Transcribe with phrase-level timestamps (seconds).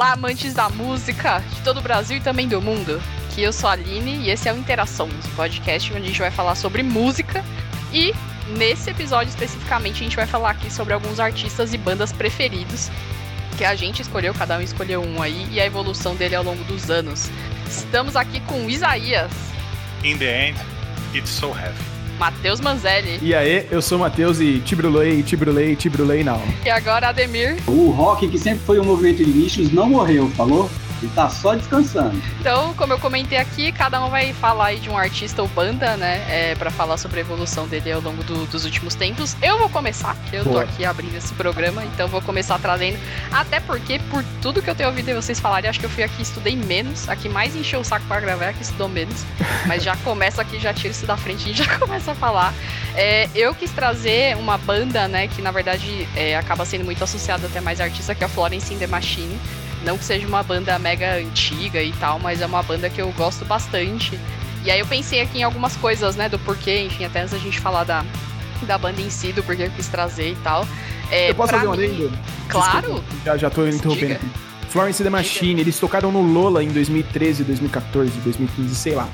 [0.00, 2.98] Olá, amantes da música de todo o Brasil e também do mundo.
[3.34, 6.18] Que eu sou a Aline e esse é o Interações, um podcast onde a gente
[6.18, 7.44] vai falar sobre música
[7.92, 8.14] e
[8.56, 12.88] nesse episódio especificamente a gente vai falar aqui sobre alguns artistas e bandas preferidos
[13.58, 16.64] que a gente escolheu, cada um escolheu um aí e a evolução dele ao longo
[16.64, 17.28] dos anos.
[17.68, 19.30] Estamos aqui com Isaías.
[20.02, 20.58] In the end,
[21.14, 21.89] it's so heavy.
[22.20, 23.18] Matheus Manzelli.
[23.22, 26.38] E aí, eu sou o Matheus e Tibrulei, Tibrulei, Tibrulei não.
[26.62, 27.56] E agora Ademir.
[27.66, 30.70] O rock, que sempre foi um movimento de nichos, não morreu, falou?
[31.02, 32.20] Ele tá só descansando.
[32.38, 35.96] Então, como eu comentei aqui, cada um vai falar aí de um artista ou banda,
[35.96, 36.24] né?
[36.28, 39.36] É, para falar sobre a evolução dele ao longo do, dos últimos tempos.
[39.40, 40.56] Eu vou começar, que eu Boa.
[40.56, 42.98] tô aqui abrindo esse programa, então vou começar trazendo.
[43.32, 46.22] Até porque, por tudo que eu tenho ouvido vocês falarem, acho que eu fui aqui
[46.22, 47.08] estudei menos.
[47.08, 49.24] Aqui mais encheu o saco para gravar, é que estudou menos.
[49.66, 52.52] Mas já começa aqui, já tiro isso da frente e já começa a falar.
[52.94, 57.46] É, eu quis trazer uma banda, né, que na verdade é, acaba sendo muito associada
[57.46, 59.38] até mais artista, que é a Florence in the Machine.
[59.84, 63.10] Não que seja uma banda mega antiga e tal, mas é uma banda que eu
[63.12, 64.18] gosto bastante.
[64.64, 67.38] E aí eu pensei aqui em algumas coisas, né, do porquê, enfim, até antes da
[67.38, 68.04] gente falar da,
[68.66, 70.66] da banda em si, do porquê eu quis trazer e tal.
[71.10, 72.12] É, eu posso fazer um adendo?
[72.48, 72.80] Claro.
[72.80, 74.26] Desculpa, já, já tô interrompendo aqui.
[74.68, 75.60] Florence The Machine, Diga.
[75.62, 79.08] eles tocaram no Lola em 2013, 2014, 2015, sei lá.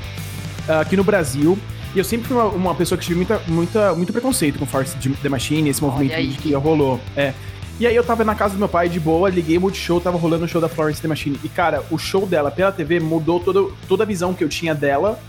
[0.80, 1.58] Aqui no Brasil.
[1.94, 4.94] E eu sempre fui uma, uma pessoa que tive muita, muita, muito preconceito com Florence
[4.98, 7.00] The Machine, esse movimento que rolou.
[7.16, 7.32] É.
[7.78, 10.16] E aí eu tava na casa do meu pai de boa, liguei o Multishow, tava
[10.16, 11.38] rolando o show da Florence The Machine.
[11.44, 14.74] E, cara, o show dela pela TV mudou todo, toda a visão que eu tinha
[14.74, 15.20] dela.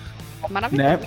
[0.50, 0.90] Maravilhoso.
[0.90, 1.00] Né?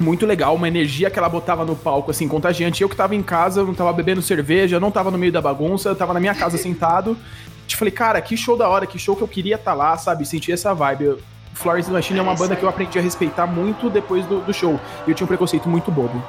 [0.00, 2.82] Muito legal, uma energia que ela botava no palco, assim, contagiante.
[2.82, 5.90] Eu que tava em casa, não tava bebendo cerveja, não tava no meio da bagunça,
[5.90, 7.14] eu tava na minha casa sentado.
[7.66, 9.98] Te falei, cara, que show da hora, que show que eu queria estar tá lá,
[9.98, 10.24] sabe?
[10.24, 11.04] Sentir essa vibe.
[11.04, 11.20] Eu,
[11.52, 14.52] Florence The Machine é uma banda que eu aprendi a respeitar muito depois do, do
[14.54, 14.80] show.
[15.06, 16.22] E eu tinha um preconceito muito bobo.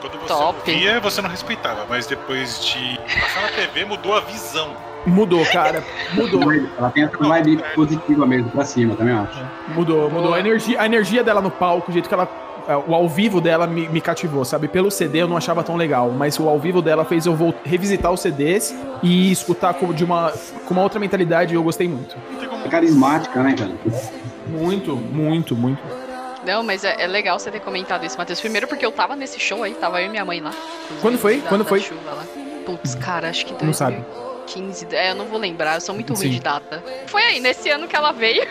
[0.00, 0.58] Quando você Top.
[0.70, 4.70] ouvia, você não respeitava, mas depois de passar na TV, mudou a visão.
[5.06, 5.82] Mudou, cara.
[6.12, 6.52] Mudou.
[6.52, 9.38] Ela tem essa vibe positiva mesmo pra cima, também acho.
[9.68, 10.34] Mudou, mudou.
[10.34, 12.28] A energia, a energia dela no palco, o jeito que ela.
[12.68, 14.68] É, o ao vivo dela me, me cativou, sabe?
[14.68, 17.54] Pelo CD eu não achava tão legal, mas o ao vivo dela fez eu vou
[17.64, 20.30] revisitar os CDs e escutar com, de uma,
[20.66, 22.14] com uma outra mentalidade e eu gostei muito.
[22.66, 23.72] É carismática, né, cara?
[24.48, 25.80] Muito, muito, muito.
[26.48, 28.40] Não, mas é, é, legal você ter comentado isso, Matheus.
[28.40, 30.50] Primeiro porque eu tava nesse show aí, tava eu e minha mãe lá.
[31.02, 31.42] Quando foi?
[31.42, 31.86] Da, Quando da foi?
[32.64, 33.66] Putz, cara, acho que 2015.
[33.66, 34.96] Não sabe.
[34.96, 36.82] É, eu não vou lembrar, eu sou muito ruim de data.
[37.06, 38.48] Foi aí, nesse ano que ela veio.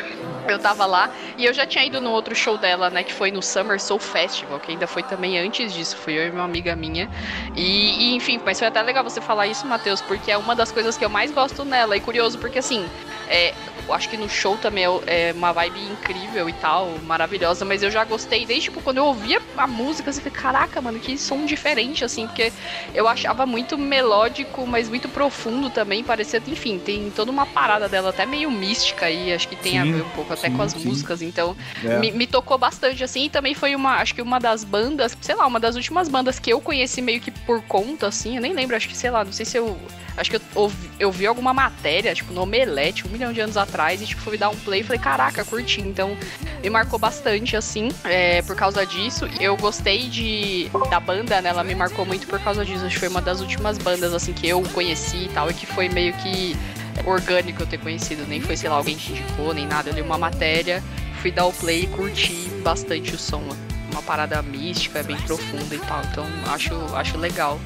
[0.52, 3.04] Eu tava lá e eu já tinha ido no outro show dela, né?
[3.04, 5.98] Que foi no Summer Soul Festival, que ainda foi também antes disso.
[5.98, 7.10] Fui eu e uma amiga minha.
[7.56, 10.72] E, e enfim, mas foi até legal você falar isso, Matheus, porque é uma das
[10.72, 11.96] coisas que eu mais gosto nela.
[11.96, 12.88] E curioso, porque assim,
[13.30, 13.54] é,
[13.88, 17.82] eu acho que no show também é, é uma vibe incrível e tal, maravilhosa, mas
[17.82, 21.18] eu já gostei desde tipo, quando eu ouvia a música, assim, falei, caraca, mano, que
[21.18, 22.52] som diferente, assim, porque
[22.94, 28.10] eu achava muito melódico, mas muito profundo também, parecia, enfim, tem toda uma parada dela
[28.10, 30.74] até meio mística aí, acho que tem sim, a ver um pouco até com as
[30.74, 30.88] sim.
[30.88, 32.00] músicas, então é.
[32.00, 35.36] me, me, tocou bastante, assim, e também foi uma, acho que uma das bandas, sei
[35.36, 38.54] lá, uma das últimas bandas que eu conheci meio que por conta, assim, eu nem
[38.54, 39.78] lembro, acho que, sei lá, não sei se eu
[40.18, 43.56] Acho que eu, ouvi, eu vi alguma matéria, tipo, no Omelete, um milhão de anos
[43.56, 45.80] atrás, e tipo, fui dar um play e falei, caraca, curti.
[45.80, 46.18] Então,
[46.62, 49.30] me marcou bastante, assim, é, por causa disso.
[49.40, 51.50] Eu gostei de da banda, né?
[51.50, 52.84] Ela me marcou muito por causa disso.
[52.84, 55.68] Acho que foi uma das últimas bandas, assim, que eu conheci e tal, e que
[55.68, 56.58] foi meio que
[57.06, 58.26] orgânico eu ter conhecido.
[58.28, 59.90] Nem foi, sei lá, alguém te indicou, nem nada.
[59.90, 60.84] Eu li uma matéria,
[61.22, 63.44] fui dar o play e curti bastante o som.
[63.92, 66.02] Uma parada mística, bem profunda e tal.
[66.12, 67.60] Então, acho, acho legal.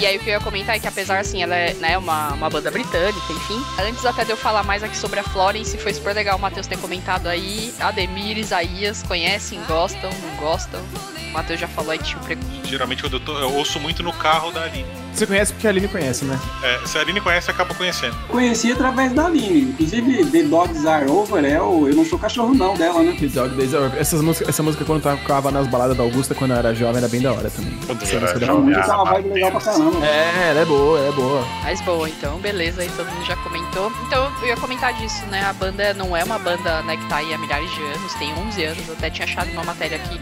[0.00, 2.32] E aí o que eu ia comentar é que apesar, assim, ela é né, uma,
[2.32, 3.62] uma banda britânica, enfim.
[3.80, 6.66] Antes até de eu falar mais aqui sobre a Florence, foi super legal o Matheus
[6.66, 7.72] ter comentado aí.
[7.78, 10.80] Ademir, Isaías, conhecem, gostam, não gostam.
[11.28, 12.64] O Matheus já falou aí que tinha um.
[12.64, 15.01] Geralmente eu, tô, eu ouço muito no carro da Aline.
[15.12, 16.38] Você conhece porque a Aline conhece, né?
[16.62, 18.16] É, se a Aline conhece, acaba conhecendo.
[18.28, 19.62] Conheci através da Aline.
[19.62, 23.16] Inclusive, The Dogs Are Over é o Eu Não Sou Cachorro Não dela, né?
[23.18, 24.00] The Dogs Are Over.
[24.00, 27.08] Essas música, essa música quando tocava nas baladas da Augusta, quando eu era jovem, era
[27.08, 27.78] bem da hora também.
[27.86, 30.06] Quando essa era música jovem, é uma vibe legal pra caramba.
[30.06, 31.44] É, ela é boa, é boa.
[31.62, 33.92] Mais boa, então, beleza, aí todo mundo já comentou.
[34.06, 35.44] Então, eu ia comentar disso, né?
[35.44, 38.32] A banda não é uma banda né, que tá aí há milhares de anos, tem
[38.34, 38.88] 11 anos.
[38.88, 40.18] Eu até tinha achado uma matéria aqui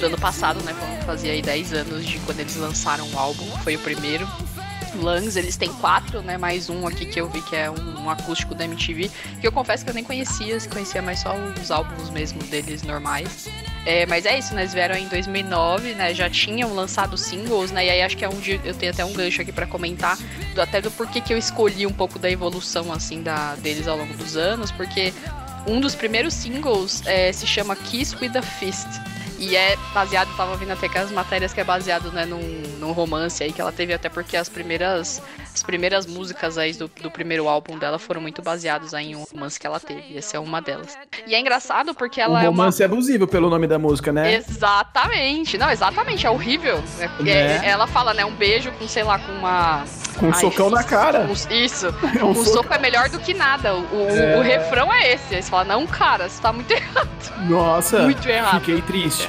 [0.00, 0.74] do ano passado, né?
[0.78, 4.26] Quando fazia aí 10 anos de quando eles lançaram o álbum, foi o primeiro.
[4.94, 6.36] Langs, eles têm quatro, né?
[6.36, 9.10] Mais um aqui que eu vi que é um, um, acústico da MTV,
[9.40, 13.48] que eu confesso que eu nem conhecia, conhecia mais só os álbuns mesmo deles normais.
[13.86, 14.62] É, mas é isso, né?
[14.62, 16.14] Eles vieram em 2009, né?
[16.14, 17.86] Já tinham lançado singles, né?
[17.86, 20.18] E aí acho que é onde eu tenho até um gancho aqui para comentar,
[20.54, 23.96] do, até do porquê que eu escolhi um pouco da evolução, assim, da, deles ao
[23.96, 25.12] longo dos anos, porque
[25.66, 28.88] um dos primeiros singles é, se chama Kiss with a Fist.
[29.40, 32.40] E é baseado, tava vindo até as matérias que é baseado, né, num,
[32.78, 35.22] num romance aí que ela teve, até porque as primeiras
[35.52, 39.58] as primeiras músicas aí do, do primeiro álbum dela foram muito baseadas em um romance
[39.58, 40.16] que ela teve.
[40.16, 40.96] Essa é uma delas.
[41.26, 42.62] E é engraçado porque ela um é uma...
[42.62, 44.34] romance é abusivo pelo nome da música, né?
[44.34, 45.58] Exatamente.
[45.58, 46.26] Não, exatamente.
[46.26, 46.82] É horrível.
[46.98, 47.68] É, é.
[47.68, 48.24] Ela fala, né?
[48.24, 49.84] Um beijo com, sei lá, com uma...
[50.18, 51.26] Com um Ai, socão na cara.
[51.26, 51.88] Um, isso.
[52.20, 53.74] É um, um soco é melhor do que nada.
[53.74, 54.36] O, é.
[54.36, 55.34] o refrão é esse.
[55.34, 57.08] Aí você fala, não, cara, você tá muito errado.
[57.48, 58.02] Nossa.
[58.02, 58.60] Muito errado.
[58.60, 59.28] Fiquei triste.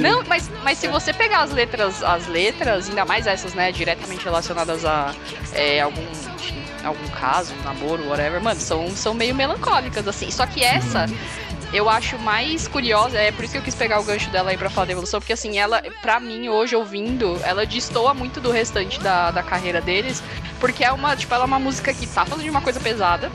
[0.00, 4.24] Não, mas, mas se você pegar as letras, as letras, ainda mais essas, né, diretamente
[4.24, 5.14] relacionadas a
[5.52, 6.04] é, algum,
[6.84, 10.30] algum caso, um namoro, whatever, mano, são, são meio melancólicas, assim.
[10.30, 11.06] Só que essa.
[11.72, 14.56] Eu acho mais curiosa, é por isso que eu quis pegar o gancho dela aí
[14.56, 18.52] pra falar da evolução, porque assim, ela, pra mim, hoje ouvindo, ela destoa muito do
[18.52, 20.22] restante da, da carreira deles,
[20.60, 23.28] porque é uma, tipo, ela é uma música que tá falando de uma coisa pesada,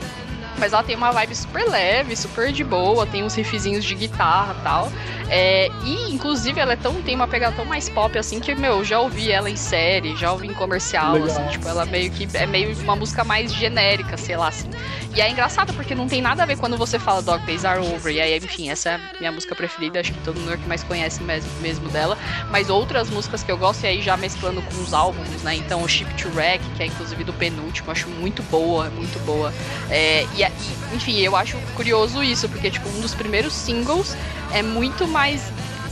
[0.60, 4.54] mas ela tem uma vibe super leve, super de boa, tem uns riffzinhos de guitarra
[4.58, 4.92] e tal.
[5.30, 8.84] É, e, inclusive, ela é tão, tem uma pegada tão mais pop assim que, meu,
[8.84, 11.28] já ouvi ela em série, já ouvi em comercial, Legal.
[11.28, 14.68] assim, tipo, ela meio que é meio uma música mais genérica, sei lá, assim.
[15.14, 17.80] E é engraçado porque não tem nada a ver quando você fala Dog Days Are
[17.80, 18.12] Over.
[18.12, 20.82] E aí, enfim, essa é a minha música preferida, acho que todo mundo que mais
[20.82, 22.18] conhece mesmo, mesmo dela.
[22.50, 25.54] Mas outras músicas que eu gosto, e aí já mesclando com os álbuns, né?
[25.54, 29.52] Então, o Ship to Wreck, que é inclusive do penúltimo, acho muito boa, muito boa.
[29.88, 30.44] É, e,
[30.92, 34.16] e, enfim, eu acho curioso isso, porque, tipo, um dos primeiros singles
[34.52, 35.42] é muito mais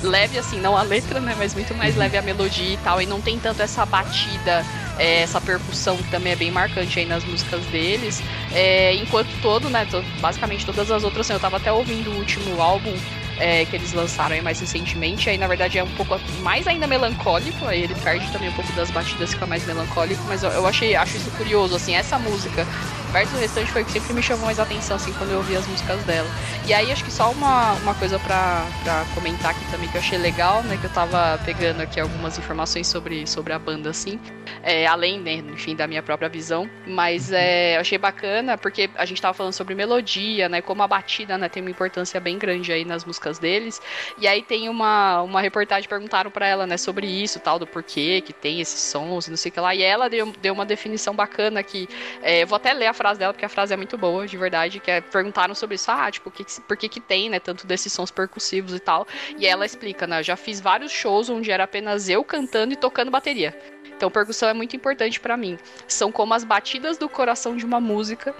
[0.03, 1.35] leve, assim, não a letra, né?
[1.37, 2.01] Mas muito mais uhum.
[2.01, 3.01] leve a melodia e tal.
[3.01, 4.65] E não tem tanto essa batida,
[4.99, 8.23] é, essa percussão que também é bem marcante aí nas músicas deles.
[8.53, 9.87] É, enquanto todo, né?
[10.21, 12.95] Basicamente todas as outras, assim, eu tava até ouvindo o último álbum
[13.39, 15.29] é, que eles lançaram aí mais recentemente.
[15.31, 17.67] Aí, na verdade, é um pouco mais ainda melancólico.
[17.67, 20.23] Aí ele perde também um pouco das batidas, fica mais melancólico.
[20.29, 22.67] Mas eu, eu achei, acho isso curioso, assim, essa música
[23.13, 25.57] versus o restante foi o que sempre me chamou mais atenção, assim, quando eu ouvi
[25.57, 26.29] as músicas dela.
[26.67, 30.01] E aí, acho que só uma, uma coisa pra, pra comentar aqui também que eu
[30.01, 30.77] achei legal, né?
[30.77, 34.19] Que eu tava pegando aqui algumas informações sobre, sobre a banda, assim.
[34.63, 36.69] É, além, né, enfim, da minha própria visão.
[36.87, 40.61] Mas é, eu achei bacana, porque a gente tava falando sobre melodia, né?
[40.61, 43.81] Como a batida, né, tem uma importância bem grande aí nas músicas deles.
[44.19, 48.21] E aí tem uma, uma reportagem, perguntaram para ela, né, sobre isso, tal, do porquê
[48.21, 49.75] que tem esses sons e não sei o que lá.
[49.75, 51.89] E ela deu, deu uma definição bacana que.
[52.23, 54.37] É, eu vou até ler a frase dela, porque a frase é muito boa, de
[54.37, 57.67] verdade, que é, perguntaram sobre isso, ah, tipo, que, por que que tem, né, tanto
[57.67, 59.07] desses sons percussivos e tal,
[59.39, 63.11] e ela explica, né, já fiz vários shows onde era apenas eu cantando e tocando
[63.11, 63.57] bateria.
[63.87, 65.59] Então, percussão é muito importante para mim.
[65.87, 68.35] São como as batidas do coração de uma música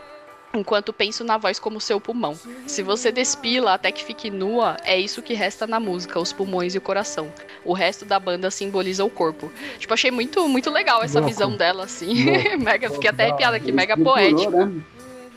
[0.55, 2.39] enquanto penso na voz como seu pulmão.
[2.67, 6.75] Se você despila até que fique nua, é isso que resta na música, os pulmões
[6.75, 7.33] e o coração.
[7.65, 9.53] O resto da banda simboliza o corpo.
[9.79, 12.15] Tipo, achei muito, muito legal essa visão dela, assim.
[12.59, 14.51] mega, fiquei até arrepiada aqui, mega poético.
[14.51, 14.73] Né?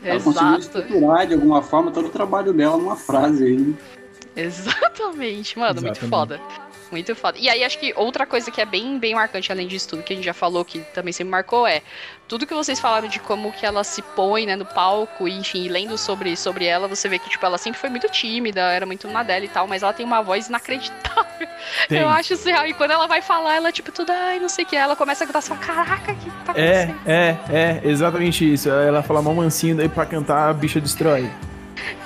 [0.04, 0.58] Ela Exato.
[0.58, 3.74] estruturar de alguma forma todo o trabalho dela numa frase aí.
[4.34, 6.00] Exatamente, mano, Exatamente.
[6.00, 6.40] muito foda.
[6.92, 7.38] Muito foda.
[7.40, 10.12] E aí, acho que outra coisa que é bem, bem marcante, além disso tudo que
[10.12, 11.80] a gente já falou, que também se marcou, é
[12.28, 15.68] tudo que vocês falaram de como que ela se põe, né, no palco, e, enfim,
[15.68, 19.08] lendo sobre, sobre ela, você vê que, tipo, ela sempre foi muito tímida, era muito
[19.08, 21.48] na dela e tal, mas ela tem uma voz inacreditável.
[21.88, 22.00] Tem.
[22.00, 22.66] Eu acho surreal.
[22.66, 25.24] E quando ela vai falar, ela, tipo, tudo, ai, não sei o que, ela começa
[25.24, 27.00] a cantar, assim, caraca, o que tá é, acontecendo?
[27.06, 28.68] É, é, é, exatamente isso.
[28.68, 31.30] Ela fala mal mansinho, daí pra cantar, a bicha destrói.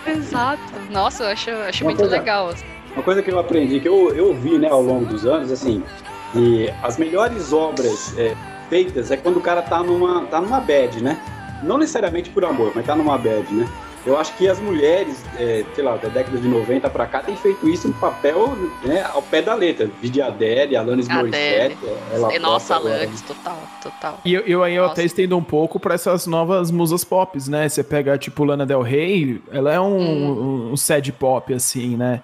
[0.06, 0.62] Exato.
[0.90, 2.50] Nossa, eu acho, acho muito coisa, legal.
[2.50, 2.75] Assim.
[2.96, 5.82] Uma coisa que eu aprendi, que eu, eu vi né, ao longo dos anos, assim,
[6.32, 8.34] que as melhores obras é,
[8.70, 11.20] feitas é quando o cara tá numa, tá numa bad, né?
[11.62, 13.68] Não necessariamente por amor, mas tá numa bad, né?
[14.06, 17.36] Eu acho que as mulheres, é, sei lá, da década de 90 pra cá, têm
[17.36, 19.90] feito isso no papel né, ao pé da letra.
[20.00, 21.76] Vide Adele, Alanis Morissette.
[22.12, 24.20] Ela Nossa, Alanis, total, total.
[24.24, 27.68] E eu, eu aí eu até estendo um pouco pra essas novas musas pop, né?
[27.68, 30.72] Você pega, tipo, Lana Del Rey, ela é um, hum.
[30.72, 32.22] um sad pop, assim, né?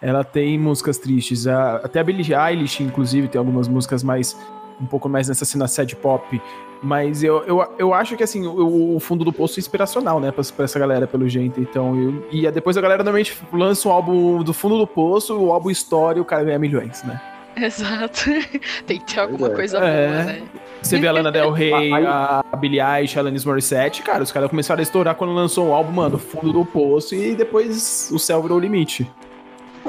[0.00, 1.46] Ela tem músicas tristes.
[1.46, 4.36] A, até a Billie Eilish, inclusive, tem algumas músicas mais
[4.80, 6.40] um pouco mais nessa cena sad pop.
[6.82, 10.32] Mas eu, eu, eu acho que assim, o, o fundo do poço é inspiracional, né,
[10.32, 11.60] pra, pra essa galera, pelo jeito.
[11.60, 15.52] Então, eu, e depois a galera normalmente lança um álbum do fundo do poço, o
[15.52, 17.20] álbum história e o cara ganha milhões, né?
[17.54, 18.30] Exato.
[18.86, 19.54] Tem que ter alguma é.
[19.54, 20.08] coisa é.
[20.08, 20.42] boa, né?
[20.80, 24.48] Você vê a Lana Del Rey, a Billie Eilish, a Alanis Morissette, cara, os caras
[24.48, 28.40] começaram a estourar quando lançou um álbum, mano, fundo do poço, e depois o céu
[28.40, 29.06] virou o limite.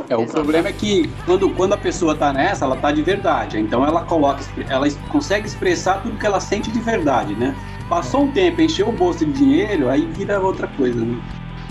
[0.10, 3.60] É, o problema é que quando, quando a pessoa tá nessa, ela tá de verdade.
[3.60, 7.56] Então ela coloca, ela consegue expressar tudo que ela sente de verdade, né?
[7.90, 11.18] Passou um tempo, encheu o bolso de dinheiro, aí vira outra coisa, né?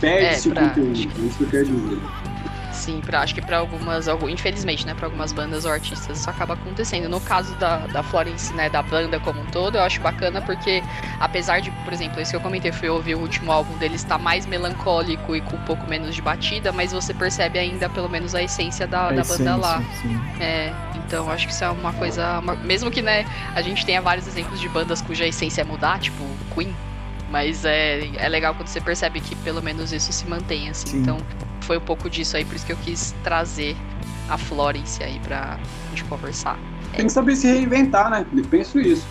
[0.00, 0.64] Perde-se é, pra...
[0.64, 1.98] o conteúdo, é isso que eu quero dizer.
[2.80, 6.54] Sim, pra, acho que para algumas, infelizmente, né, para algumas bandas ou artistas isso acaba
[6.54, 7.10] acontecendo.
[7.10, 10.82] No caso da, da Florence, né, da banda como um todo, eu acho bacana porque,
[11.20, 14.16] apesar de, por exemplo, isso que eu comentei foi ouvir o último álbum deles estar
[14.16, 18.08] tá mais melancólico e com um pouco menos de batida, mas você percebe ainda pelo
[18.08, 19.82] menos a essência da, a da essência, banda lá.
[20.00, 20.20] Sim.
[20.40, 22.38] É, então acho que isso é uma coisa.
[22.38, 25.98] Uma, mesmo que, né, a gente tenha vários exemplos de bandas cuja essência é mudar,
[25.98, 26.74] tipo Queen.
[27.30, 30.88] Mas é, é legal quando você percebe que pelo menos isso se mantém, assim.
[30.88, 30.98] Sim.
[30.98, 31.18] Então
[31.62, 33.76] foi um pouco disso aí, por isso que eu quis trazer
[34.28, 35.58] a Florence aí pra
[35.90, 36.58] gente conversar.
[36.94, 38.26] Tem que saber se reinventar, né?
[38.36, 39.06] Eu penso isso.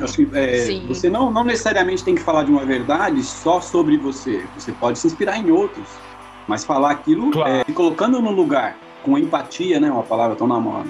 [0.00, 3.98] Acho que é, você não, não necessariamente tem que falar de uma verdade só sobre
[3.98, 4.42] você.
[4.58, 5.86] Você pode se inspirar em outros,
[6.48, 7.50] mas falar aquilo claro.
[7.50, 9.90] é, colocando no lugar, com empatia, né?
[9.90, 10.88] Uma palavra tão na moda.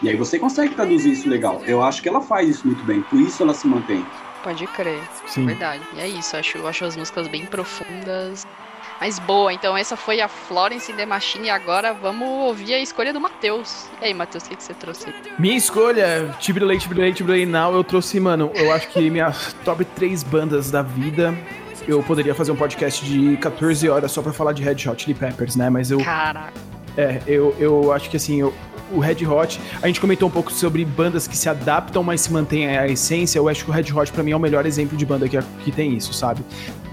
[0.00, 1.60] E aí você consegue traduzir isso legal.
[1.66, 4.04] Eu acho que ela faz isso muito bem, por isso ela se mantém.
[4.42, 5.46] Pode crer, Sim.
[5.46, 5.82] verdade.
[5.94, 8.46] E é isso, acho, acho as músicas bem profundas.
[9.00, 13.14] Mas boa, então essa foi a Florence The Machine e agora vamos ouvir a escolha
[13.14, 13.86] do Matheus.
[14.00, 15.06] E aí, Matheus, o que, que você trouxe?
[15.38, 20.22] Minha escolha, Tibrelay, Tibrelay, Tibrelay Now, eu trouxe, mano, eu acho que minhas top 3
[20.22, 21.34] bandas da vida.
[21.88, 25.14] Eu poderia fazer um podcast de 14 horas só pra falar de Red Hot Chili
[25.14, 25.70] Peppers, né?
[25.70, 25.98] Mas eu.
[26.04, 26.69] Caraca.
[26.96, 28.52] É, eu, eu acho que assim, eu,
[28.92, 29.60] o Red Hot.
[29.82, 33.38] A gente comentou um pouco sobre bandas que se adaptam, mas se mantêm a essência.
[33.38, 35.38] Eu acho que o Red Hot, para mim, é o melhor exemplo de banda que,
[35.64, 36.40] que tem isso, sabe?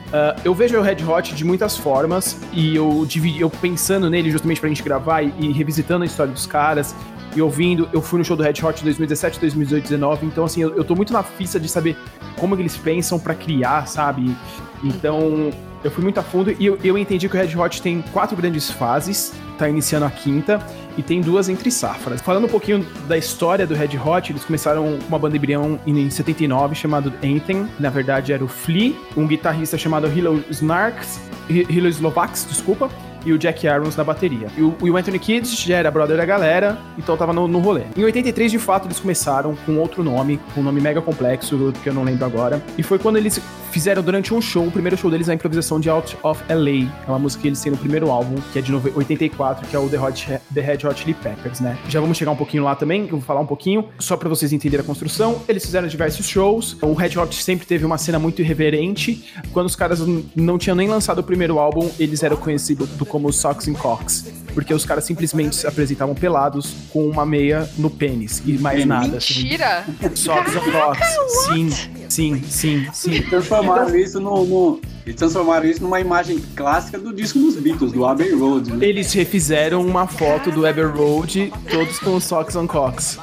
[0.08, 4.32] Uh, eu vejo o Red Hot de muitas formas e eu dividi, eu pensando nele
[4.32, 6.96] justamente pra gente gravar e, e, revisitando a história dos caras
[7.36, 7.89] e ouvindo.
[7.92, 10.96] Eu fui no show do Red Hot 2017, 2018, 2019, então assim, eu, eu tô
[10.96, 11.98] muito na fista de saber
[12.38, 14.34] como eles pensam para criar, sabe?
[14.82, 15.50] Então,
[15.84, 18.38] eu fui muito a fundo e eu, eu entendi que o Red Hot tem quatro
[18.38, 20.59] grandes fases tá iniciando a quinta
[20.97, 22.21] e tem duas entre safras.
[22.21, 26.09] Falando um pouquinho da história do Red Hot, eles começaram com uma banda embrião em
[26.09, 32.45] 79 chamado Anthem, na verdade era o Flea, um guitarrista chamado Hilo Snarks, Hilo Slovaks,
[32.49, 32.89] desculpa,
[33.25, 34.47] e o Jack Irons na bateria.
[34.57, 37.83] E o, o Anthony Kidd já era brother da galera, então tava no, no rolê.
[37.95, 41.89] Em 83, de fato, eles começaram com outro nome, com um nome mega complexo, que
[41.89, 42.62] eu não lembro agora.
[42.77, 45.89] E foi quando eles fizeram durante um show, o primeiro show deles, a improvisação de
[45.89, 46.89] Out of LA.
[47.05, 49.79] É uma música que eles têm no primeiro álbum, que é de 84, que é
[49.79, 51.77] o The, Hot, The Red Hot Chili Peppers, né?
[51.88, 54.51] Já vamos chegar um pouquinho lá também, eu vou falar um pouquinho, só para vocês
[54.51, 55.41] entenderem a construção.
[55.47, 56.77] Eles fizeram diversos shows.
[56.81, 59.31] O Red Hot sempre teve uma cena muito irreverente.
[59.51, 60.01] Quando os caras
[60.36, 64.25] não tinham nem lançado o primeiro álbum, eles eram conhecidos como Socks and Cocks.
[64.53, 69.17] Porque os caras simplesmente se apresentavam pelados com uma meia no pênis e mais nada.
[69.17, 69.43] Assim.
[69.43, 69.85] Mentira!
[70.03, 70.15] Assim.
[70.15, 71.07] Socks and Cocks.
[71.45, 71.69] Sim,
[72.09, 73.21] sim, sim, sim.
[73.23, 77.91] Transformaram então, isso no, no, Eles transformaram isso numa imagem clássica do disco dos Beatles,
[77.91, 78.73] do Abbey Road.
[78.73, 78.85] Né?
[78.85, 83.19] Eles refizeram uma foto do Abbey Road, todos com Socks and Cocks.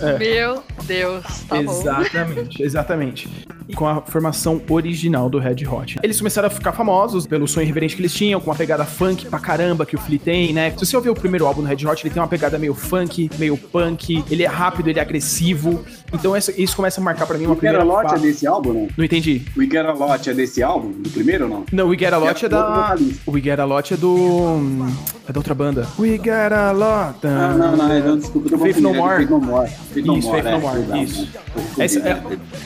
[0.00, 0.18] É.
[0.18, 2.64] Meu Deus, tá Exatamente, bom.
[2.64, 3.28] exatamente.
[3.74, 5.98] Com a formação original do Red Hot.
[6.02, 9.26] Eles começaram a ficar famosos pelo som irreverente que eles tinham, com uma pegada funk
[9.26, 10.70] pra caramba que o Flea tem, né?
[10.70, 13.30] Se você ouvir o primeiro álbum do Red Hot, ele tem uma pegada meio funk,
[13.38, 15.84] meio punk, ele é rápido, ele é agressivo.
[16.12, 18.46] Então isso começa a marcar pra mim uma We primeira Get a Lot é desse
[18.46, 18.88] álbum, não?
[18.96, 19.42] Não entendi.
[19.54, 20.92] We Get a Lot é desse álbum?
[20.92, 21.64] Do primeiro ou não?
[21.70, 22.96] Não, We Get a Lot é, é da...
[23.26, 24.86] O We Get a Lot é do...
[25.28, 25.86] É da outra banda.
[25.98, 27.18] We Get a Lot.
[27.26, 28.56] Ah, não, não, não, não desculpa.
[28.56, 29.26] Faith No More.
[29.92, 30.18] Faith No More.
[30.18, 31.28] Isso, Faith No More, isso.
[31.78, 32.22] Essa, é,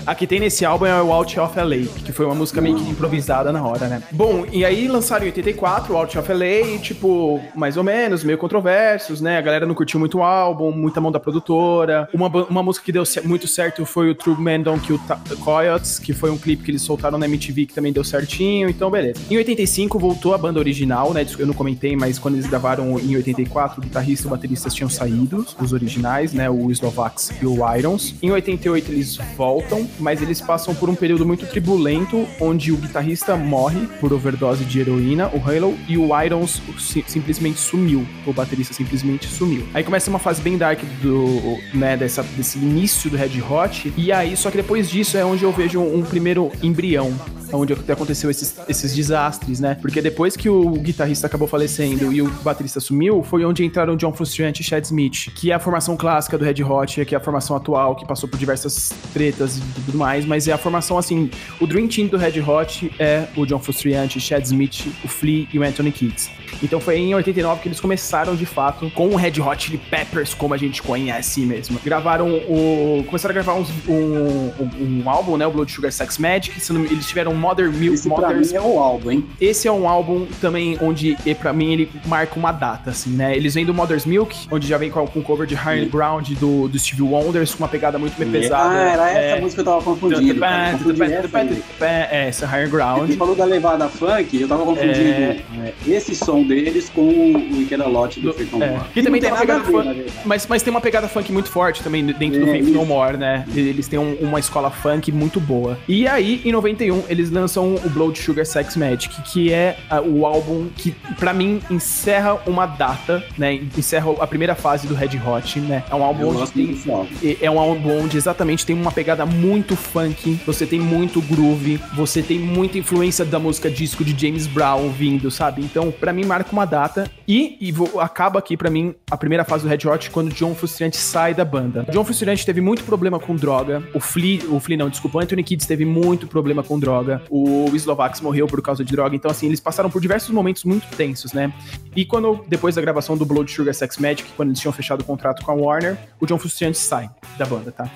[0.06, 2.76] a que tem nesse álbum é o Out of LA, que foi uma música meio
[2.76, 4.02] que improvisada na hora, né?
[4.10, 8.38] Bom, e aí lançaram em 84 o Out of LA, tipo, mais ou menos, meio
[8.38, 9.38] controversos, né?
[9.38, 12.08] A galera não curtiu muito o álbum, muita mão da produtora.
[12.12, 15.00] Uma, uma música que deu muito certo foi o True Man Don't Kill
[15.40, 18.90] Coyotes, que foi um clipe que eles soltaram na MTV que também deu certinho, então
[18.90, 19.20] beleza.
[19.30, 21.26] Em 85 voltou a banda original, né?
[21.38, 24.88] Eu não comentei, mas quando eles gravaram em 84, o guitarrista e o baterista tinham
[24.88, 26.50] saído, os originais, né?
[26.50, 28.14] O Slovaks e o Irons.
[28.23, 33.37] Em 88 eles voltam, mas eles passam por um período muito tribulento, onde o guitarrista
[33.37, 36.61] morre por overdose de heroína, o Halo, e o Irons
[37.07, 38.07] simplesmente sumiu.
[38.26, 39.67] O baterista simplesmente sumiu.
[39.75, 44.12] Aí começa uma fase bem dark do, né, dessa, desse início do Red Hot, e
[44.12, 47.12] aí, só que depois disso é onde eu vejo um primeiro embrião
[47.52, 49.76] onde aconteceu esses, esses desastres, né?
[49.81, 54.12] Porque depois que o guitarrista acabou falecendo e o baterista sumiu, foi onde entraram John
[54.12, 57.21] Frusciante e Chad Smith, que é a formação clássica do Red Hot, que é a
[57.21, 61.31] formação atual, que passou por diversas tretas e tudo mais, mas é a formação, assim,
[61.61, 65.59] o Dream Team do Red Hot é o John Frusciante, Chad Smith, o Flea e
[65.59, 66.31] o Anthony Kids.
[66.62, 70.35] Então foi em 89 que eles começaram, de fato, com o Red Hot Chili Peppers,
[70.35, 71.78] como a gente conhece mesmo.
[71.85, 73.04] Gravaram o...
[73.07, 77.07] começaram a gravar uns, um, um, um álbum, né, o Blood Sugar Sex Magic, eles
[77.07, 78.09] tiveram Mother Milk Esse.
[78.09, 79.26] Pra mim é o álbum, hein?
[79.40, 83.37] Esse é um álbum também onde, para mim, ele marca uma data, assim, né?
[83.37, 86.51] Eles vêm do Mother's Milk, onde já vem com, com cover de High Ground do,
[86.68, 88.78] do Steve Wonders, com uma pegada muito mais pesada.
[88.78, 89.40] Ah, era essa é...
[89.40, 90.44] música que eu tava confundindo.
[90.44, 93.09] É, do Patrick, Patrick, é, essa Higher Ground.
[93.09, 95.42] Você falou da levada funk, eu tava confundindo é...
[95.61, 98.71] é esse som deles com o Wicked Lot do, do Faith No é.
[98.71, 98.85] More.
[98.94, 102.04] E também tem uma pegada funk, mas, mas tem uma pegada funk muito forte também
[102.04, 103.44] dentro do Faith No More, né?
[103.54, 105.78] Eles têm um, uma escola funk muito boa.
[105.88, 110.68] E aí, em 91, eles lançam o Blood Sugar Sex Magic, que é o álbum
[110.76, 113.54] que, para mim, encerra uma data, né?
[113.76, 115.85] Encerra a primeira fase do Red Hot, né?
[115.90, 119.76] É um álbum eu onde tem, é um álbum onde exatamente tem uma pegada muito
[119.76, 124.90] funk, você tem muito groove, você tem muita influência da música disco de James Brown
[124.90, 125.62] vindo, sabe?
[125.62, 129.44] Então, para mim marca uma data e, e vou, acaba aqui para mim a primeira
[129.44, 131.87] fase do Red Hot quando John Frusciante sai da banda.
[131.90, 135.42] John Frusciante teve muito problema com droga, o Flea, o Flea não, desculpa, o Anthony
[135.42, 139.46] Kidd teve muito problema com droga, o Slovax morreu por causa de droga, então assim,
[139.46, 141.52] eles passaram por diversos momentos muito tensos, né?
[141.94, 145.04] E quando, depois da gravação do Blood Sugar Sex Magic, quando eles tinham fechado o
[145.04, 147.88] contrato com a Warner, o John Frusciante sai da banda, tá?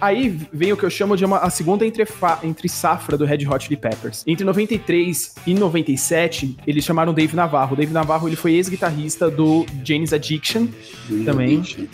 [0.00, 2.06] Aí vem o que eu chamo de uma, a segunda entre,
[2.42, 4.24] entre safra do Red Hot Chili Peppers.
[4.26, 7.74] Entre 93 e 97, eles chamaram Dave Navarro.
[7.74, 10.68] O Dave Navarro ele foi ex-guitarrista do Jane's Addiction
[11.24, 11.58] também.
[11.58, 11.86] Addiction.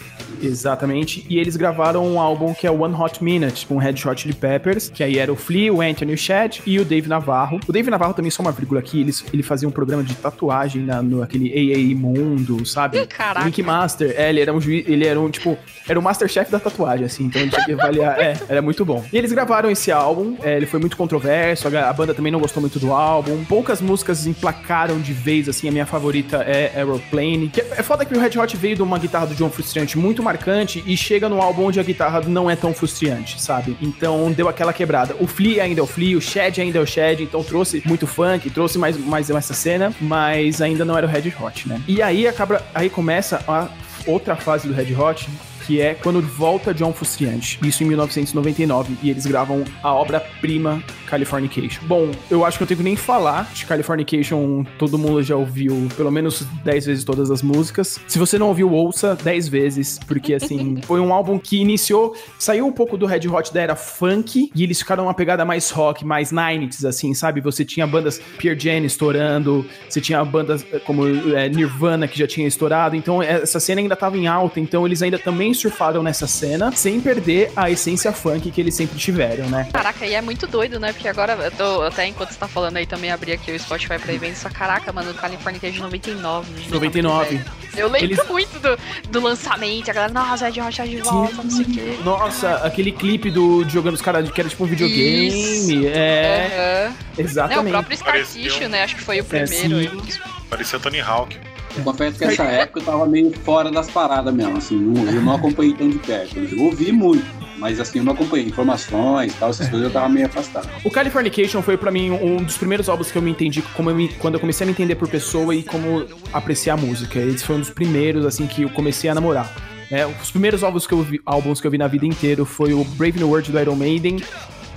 [0.42, 1.24] Exatamente.
[1.28, 4.90] E eles gravaram um álbum que é One Hot Minute com Red Hot Chili Peppers,
[4.90, 7.60] que aí era o Flea, o Anthony, o Chad e o Dave Navarro.
[7.66, 10.82] O Dave Navarro também, só uma vírgula aqui, ele, ele fazia um programa de tatuagem
[10.82, 13.06] na, no aquele AA Mundo, sabe?
[13.06, 13.46] Caraca.
[13.46, 14.14] Link Master.
[14.16, 15.56] É, ele era um juiz, ele era um, tipo,
[15.88, 18.20] era o Masterchef da tatuagem, assim, então ele tinha que avaliar.
[18.20, 19.04] é, era muito bom.
[19.12, 22.40] E eles gravaram esse álbum, é, ele foi muito controverso, a, a, banda também não
[22.40, 23.44] gostou muito do álbum.
[23.44, 27.48] Poucas músicas emplacaram de vez, assim, a minha favorita é Aeroplane.
[27.48, 29.98] Que é, é foda que o Red Hot veio de uma guitarra do John Frusciante
[29.98, 33.76] muito marcante e chega no álbum onde a guitarra não é tão frustrante, sabe?
[33.80, 35.14] Então deu aquela quebrada.
[35.20, 38.06] O Flea ainda é o Flea, o Shed ainda é o Shed, então trouxe muito
[38.06, 41.80] funk, trouxe mais, mais essa cena, mas ainda não era o Red Hot, né?
[41.88, 43.68] E aí acaba, aí começa a
[44.06, 45.28] outra fase do Red Hot,
[45.66, 51.82] que é quando volta John Frusciante, isso em 1999, e eles gravam a obra-prima Californication.
[51.86, 55.88] Bom, eu acho que eu tenho que nem falar de Californication, todo mundo já ouviu
[55.96, 58.00] pelo menos 10 vezes todas as músicas.
[58.06, 62.66] Se você não ouviu, ouça 10 vezes, porque assim, foi um álbum que iniciou, saiu
[62.66, 66.04] um pouco do Red Hot da era funk, e eles ficaram uma pegada mais rock,
[66.04, 67.40] mais 90s, assim, sabe?
[67.40, 72.26] Você tinha bandas Pierre Jane estourando, você tinha bandas eh, como é, Nirvana que já
[72.26, 76.26] tinha estourado, então essa cena ainda tava em alta, então eles ainda também surfaram nessa
[76.26, 79.68] cena, sem perder a essência funk que eles sempre tiveram, né?
[79.72, 80.92] Caraca, e é muito doido, né?
[80.92, 83.98] Porque agora, eu tô, até enquanto você tá falando aí, também abri aqui o Spotify
[83.98, 86.70] pra evento, só caraca, mano, o California é de 99.
[86.70, 87.40] 99.
[87.76, 88.28] Eu lembro eles...
[88.28, 88.78] muito do,
[89.10, 91.42] do lançamento, a galera, nossa, Red Hot tá de volta, Sim.
[91.42, 91.98] não sei o quê.
[92.04, 95.28] Nossa, aquele clipe do jogando os caras que era tipo um videogame.
[95.28, 95.86] Isso.
[95.88, 96.88] É.
[96.88, 97.24] Uhum.
[97.24, 97.66] Exatamente.
[97.66, 98.82] É, o próprio Scar Tissue, né?
[98.82, 99.80] Acho que foi o é, primeiro.
[99.80, 101.38] É, Parecia Tony Hawk.
[101.82, 105.34] Confesso que essa época eu tava meio fora das paradas mesmo, assim, não, eu não
[105.34, 106.38] acompanhei tão de perto.
[106.38, 107.26] Eu ouvi muito,
[107.58, 110.68] mas assim, eu não acompanhei informações e tal, essas coisas eu tava meio afastado.
[110.84, 113.96] O Californication foi para mim um dos primeiros álbuns que eu me entendi como eu
[113.96, 117.18] me, quando eu comecei a me entender por pessoa e como apreciar a música.
[117.18, 119.52] Esse foi um dos primeiros, assim, que eu comecei a namorar.
[119.90, 122.72] É, os primeiros álbuns que eu vi, álbuns que eu vi na vida inteira foi
[122.72, 124.16] o Brave New World do Iron Maiden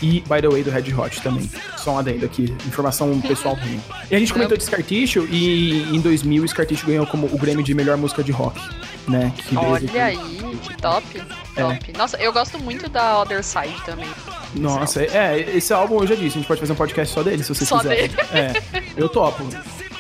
[0.02, 1.50] e, by the way, do Red Hot também.
[1.78, 3.82] Só um adendo aqui, informação pessoal ruim.
[4.10, 7.28] E a gente comentou de Scar Tissue e em 2000 o Scar Tissue ganhou como
[7.28, 8.60] o Grêmio de melhor música de rock,
[9.08, 9.34] né?
[9.36, 10.18] Que Olha aí,
[10.62, 11.24] que top,
[11.56, 11.62] é.
[11.62, 11.94] top.
[11.98, 14.10] Nossa, eu gosto muito da Other Side também.
[14.56, 17.44] Nossa, é, esse álbum eu já disse, a gente pode fazer um podcast só dele,
[17.44, 18.08] se você só quiser.
[18.08, 18.16] Dele.
[18.34, 18.54] É,
[18.96, 19.44] eu topo.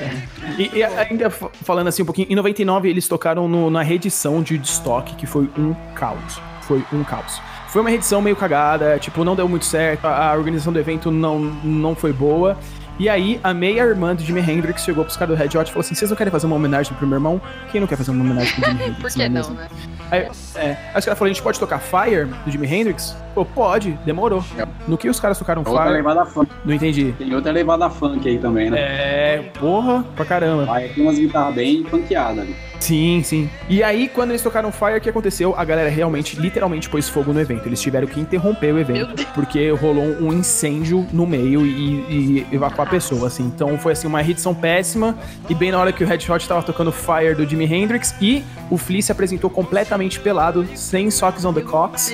[0.00, 0.60] É.
[0.60, 4.54] E, e, ainda falando assim um pouquinho, em 99 eles tocaram no, na reedição de
[4.54, 6.40] Woodstock, que foi um caos.
[6.62, 7.40] Foi um caos.
[7.70, 11.38] Foi uma edição meio cagada, tipo, não deu muito certo, a, organização do evento não,
[11.38, 12.58] não foi boa.
[13.00, 15.72] E aí, a meia irmã do Jimi Hendrix chegou pros caras do Red Hot e
[15.72, 17.40] falou assim: vocês não querem fazer uma homenagem pro meu irmão?
[17.72, 19.00] Quem não quer fazer uma homenagem pro Jimi Hendrix?
[19.00, 19.68] Por que não, né?
[20.10, 23.16] Aí, é, aí os caras falaram: a gente pode tocar Fire do Jimi Hendrix?
[23.34, 24.44] Pô, pode, demorou.
[24.58, 24.66] É.
[24.86, 25.76] No que os caras tocaram Fire?
[25.76, 26.52] Outra levada funk.
[26.62, 27.14] Não entendi.
[27.16, 28.78] Tem outra levada funk aí também, né?
[28.78, 30.70] É, porra, pra caramba.
[30.70, 32.54] Aí tem umas guitarras bem funkeadas ali.
[32.80, 33.48] Sim, sim.
[33.68, 35.54] E aí, quando eles tocaram Fire, o que aconteceu?
[35.56, 37.66] A galera realmente, literalmente, pôs fogo no evento.
[37.66, 42.88] Eles tiveram que interromper o evento, porque rolou um incêndio no meio e, e evacuar
[42.90, 43.44] pessoa, assim.
[43.44, 45.16] Então foi assim, uma edição péssima.
[45.48, 48.44] E bem na hora que o Red Hot tava tocando Fire do Jimi Hendrix, e
[48.70, 52.12] o Flea se apresentou completamente pelado, sem socks on the cocks.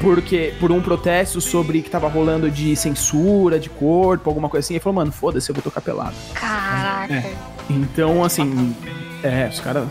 [0.00, 4.74] porque por um protesto sobre que tava rolando de censura, de corpo, alguma coisa assim.
[4.74, 6.14] Ele falou, mano, foda-se, eu vou tocar pelado.
[6.34, 7.14] Caraca.
[7.14, 7.34] É.
[7.70, 8.74] Então, assim,
[9.22, 9.86] é, os caras.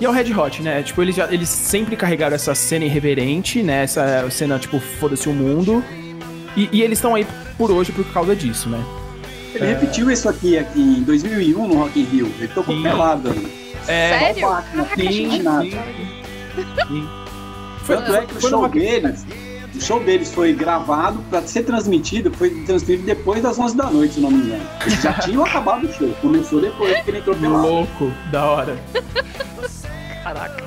[0.00, 0.82] E é o Red Hot, né?
[0.82, 3.84] Tipo, eles, já, eles sempre carregaram essa cena irreverente, né?
[3.84, 5.82] Essa cena, tipo, foda-se o mundo.
[6.56, 8.84] E, e eles estão aí por hoje por causa disso, né?
[9.54, 9.68] Ele é...
[9.68, 12.34] repetiu isso aqui, aqui em 2001 no Rock in Rio.
[12.38, 12.82] Ele tocou sim.
[12.82, 13.30] pelado.
[13.30, 13.50] Né?
[13.86, 14.48] É, Sério?
[14.48, 15.70] Máquina, sim, sim,
[16.88, 17.08] sim.
[17.86, 19.24] Tanto é que o show deles
[19.74, 24.14] o show deles foi gravado para ser transmitido, foi transmitido depois das 11 da noite,
[24.14, 24.62] se não me engano.
[24.86, 28.78] Eles já tinham acabado o show, começou depois que ele entrou pela Louco, da hora.
[30.22, 30.62] Caraca.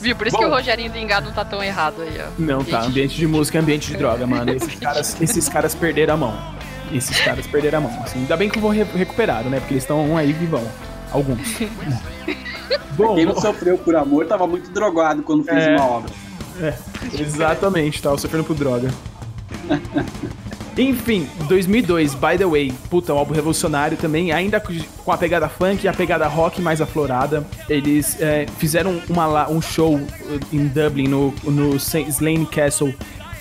[0.00, 0.14] Viu?
[0.16, 0.42] Por isso Bom.
[0.42, 2.30] que o Rogerinho Lingado não tá tão errado aí, ó.
[2.38, 2.82] Não, tá.
[2.82, 4.52] Ambiente de música é ambiente de droga, mano.
[4.52, 6.54] Esses caras, esses caras perderam a mão.
[6.94, 8.02] Esses caras perderam a mão.
[8.02, 9.58] Assim, ainda bem que vou re recuperado, né?
[9.60, 10.62] Porque eles estão aí vivão.
[11.12, 11.38] Alguns.
[12.96, 15.76] Bom, Quem não sofreu por amor tava muito drogado quando fez É.
[15.76, 16.10] uma obra.
[16.60, 16.72] É,
[17.20, 18.88] exatamente, tava sofrendo por droga.
[20.76, 25.84] Enfim, 2002, By The Way, puta, um álbum revolucionário também, ainda com a pegada funk
[25.84, 27.46] e a pegada rock mais aflorada.
[27.68, 30.00] Eles é, fizeram uma, um show
[30.52, 31.76] em Dublin, no, no.
[31.76, 32.92] Slane Castle,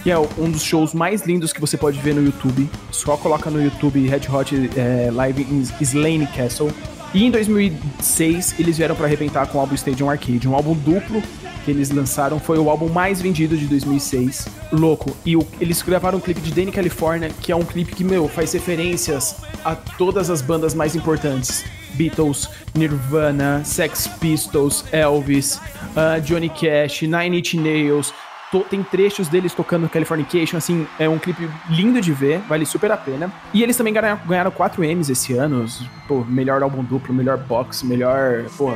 [0.04, 2.70] que é um dos shows mais lindos que você pode ver no YouTube.
[2.92, 6.70] Só coloca no YouTube Red Hot é, Live em Slane Castle.
[7.14, 11.22] E em 2006, eles vieram pra arrebentar com o álbum Stadium Arcade, um álbum duplo
[11.64, 14.48] que eles lançaram, foi o álbum mais vendido de 2006.
[14.72, 15.16] Louco.
[15.26, 18.28] E o- eles gravaram um clipe de Danny California, que é um clipe que, meu,
[18.28, 21.64] faz referências a todas as bandas mais importantes.
[21.94, 25.60] Beatles, Nirvana, Sex Pistols, Elvis,
[25.96, 28.14] ah, Johnny Cash, Nine Inch Nails.
[28.62, 32.98] Tem trechos deles tocando Californication, assim, é um clipe lindo de ver, vale super a
[32.98, 33.32] pena.
[33.54, 35.66] E eles também ganharam, ganharam 4 M's esse ano,
[36.08, 38.74] pô, melhor álbum duplo, melhor box, melhor, pô,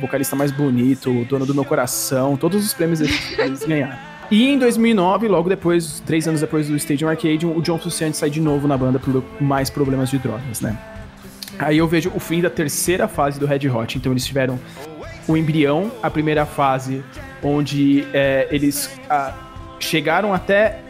[0.00, 3.98] vocalista mais bonito, dono do meu coração, todos os prêmios eles, eles ganharam.
[4.30, 8.30] E em 2009, logo depois, três anos depois do Stadium Arcade, o John Frusciante sai
[8.30, 10.78] de novo na banda por mais problemas de drogas, né?
[11.58, 13.98] Aí eu vejo o fim da terceira fase do Red Hot.
[13.98, 14.58] Então eles tiveram
[15.26, 17.02] o embrião, a primeira fase,
[17.42, 19.34] onde é, eles ah,
[19.78, 20.80] chegaram até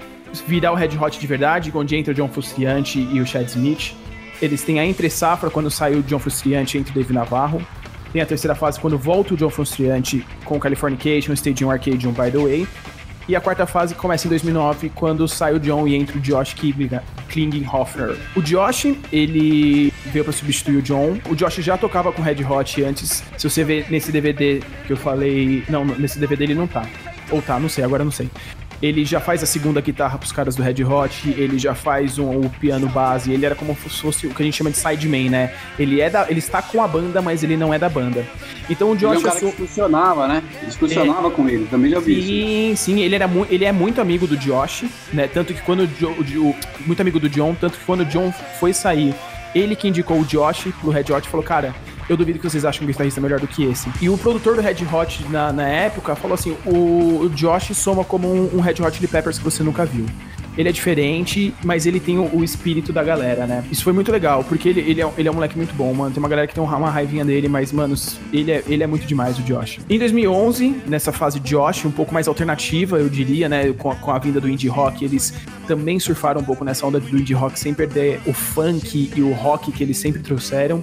[0.46, 3.94] virar o Red Hot de verdade, onde entra o John Frusciante e o Chad Smith.
[4.40, 7.60] Eles têm a entre safra quando sai o John Frusciante entre o Dave Navarro.
[8.12, 12.12] Tem a terceira fase quando volta o John Frusciante com o Californication, Stadium Arcade, um
[12.12, 12.68] By The Way.
[13.31, 16.53] E a quarta fase começa em 2009, quando sai o John e entra o Josh.
[17.29, 18.19] Klingenhofer.
[18.35, 21.16] O Josh, ele veio pra substituir o John.
[21.29, 23.23] O Josh já tocava com Red Hot antes.
[23.38, 25.62] Se você ver nesse DVD que eu falei...
[25.69, 26.85] Não, nesse DVD ele não tá.
[27.31, 28.29] Ou tá, não sei, agora não sei.
[28.83, 32.31] Ele já faz a segunda guitarra pros caras do Red Hot, ele já faz um,
[32.40, 35.29] o piano base, ele era como se fosse o que a gente chama de sideman,
[35.29, 35.53] né?
[35.79, 38.25] Ele é da, ele está com a banda, mas ele não é da banda.
[38.71, 40.43] Então o Ele é Josh um cara que funcionava, né?
[40.62, 42.29] Ele funcionava com ele, também já vi isso.
[42.29, 45.29] Sim, sim, ele, era mu- ele é muito amigo do Josh, né?
[45.29, 48.33] Tanto que quando o, Jo- o Muito amigo do John, tanto que quando o John
[48.59, 49.14] foi sair,
[49.55, 51.75] ele que indicou o Josh pro Red Hot falou, cara.
[52.11, 53.88] Eu duvido que vocês achem um guitarrista melhor do que esse.
[54.03, 58.27] E o produtor do Red Hot na, na época falou assim: o, Josh soma como
[58.27, 60.07] um, um Red Hot Chili Peppers que você nunca viu.
[60.59, 63.64] Ele é diferente, mas ele tem o, o espírito da galera, né?
[63.70, 65.94] Isso foi muito legal, porque ele, ele, é, um- ele é um moleque muito bom,
[65.94, 66.12] mano.
[66.12, 67.94] Tem uma galera que tem uma, uma raivinha dele, mas, mano,
[68.33, 69.79] ele é, ele é muito demais, o Josh.
[69.88, 73.73] Em 2011, nessa fase Josh, um pouco mais alternativa, eu diria, né?
[73.73, 75.33] Com a, com a vinda do indie rock, eles
[75.68, 79.33] também surfaram um pouco nessa onda do indie rock, sem perder o funk e o
[79.33, 80.83] rock que eles sempre trouxeram.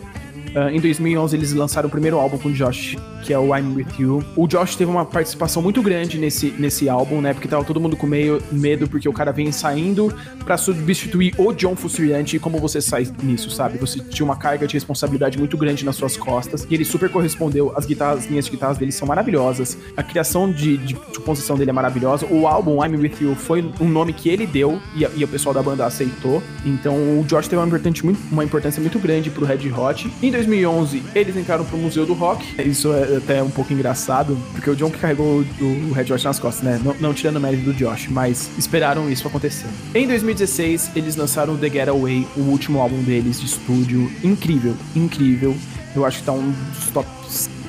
[0.57, 3.75] Ah, em 2011 eles lançaram o primeiro álbum com o Josh, que é o I'm
[3.75, 4.23] With You.
[4.35, 7.31] O Josh teve uma participação muito grande nesse, nesse álbum, né?
[7.31, 10.11] Porque tava todo mundo com meio medo, porque o cara vem saindo
[10.43, 12.37] pra substituir o John Frusciante.
[12.37, 13.77] E como você sai nisso, sabe?
[13.77, 16.65] Você tinha uma carga de responsabilidade muito grande nas suas costas.
[16.67, 17.71] E ele super correspondeu.
[17.75, 19.77] As guitarras, as linhas de guitarras dele são maravilhosas.
[19.95, 22.25] A criação de, de, de composição dele é maravilhosa.
[22.25, 25.53] O álbum I'm With You foi um nome que ele deu e, e o pessoal
[25.53, 26.41] da banda aceitou.
[26.65, 30.09] Então o Josh teve uma, importante, uma importância muito grande pro Red Hot.
[30.23, 32.45] Em 2011, eles entraram pro Museu do Rock.
[32.61, 36.39] Isso é até um pouco engraçado, porque o John que carregou o, Red Hot nas
[36.39, 36.81] costas, né?
[36.83, 39.67] Não, não tirando o mérito do Josh, mas esperaram isso acontecer.
[39.93, 44.11] Em 2016, eles lançaram o The Getaway, o último álbum deles de estúdio.
[44.23, 45.55] Incrível, incrível.
[45.95, 47.07] Eu acho que tá um dos top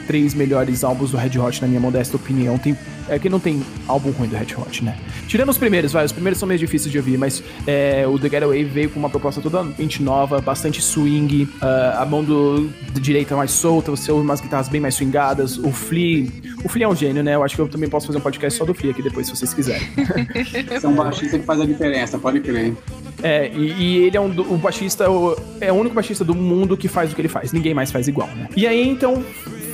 [0.06, 2.56] três melhores álbuns do Red Hot, na minha modesta opinião.
[2.56, 2.76] Tem,
[3.08, 4.96] é que não tem álbum ruim do Red Hot, né?
[5.28, 8.30] Tirando os primeiros, vai, os primeiros são meio difíceis de ouvir, mas é, o The
[8.30, 13.36] Getaway veio com uma proposta totalmente nova, bastante swing, ah, a mão do, do direita
[13.36, 16.26] mais solta, você ouve umas guitarras bem mais swingadas, o Flea...
[16.64, 17.34] O Flea é um gênio, né?
[17.34, 19.36] Eu acho que eu também posso fazer um podcast só do Flea aqui depois, se
[19.36, 19.86] vocês quiserem.
[20.68, 22.74] Você é um baixista que faz a diferença, pode crer.
[23.22, 26.76] É, e, e ele é um o baixista, o- é o único baixista do mundo
[26.76, 27.52] que faz o que ele faz.
[27.52, 28.48] Ninguém mais faz igual, né?
[28.56, 29.24] E aí, então,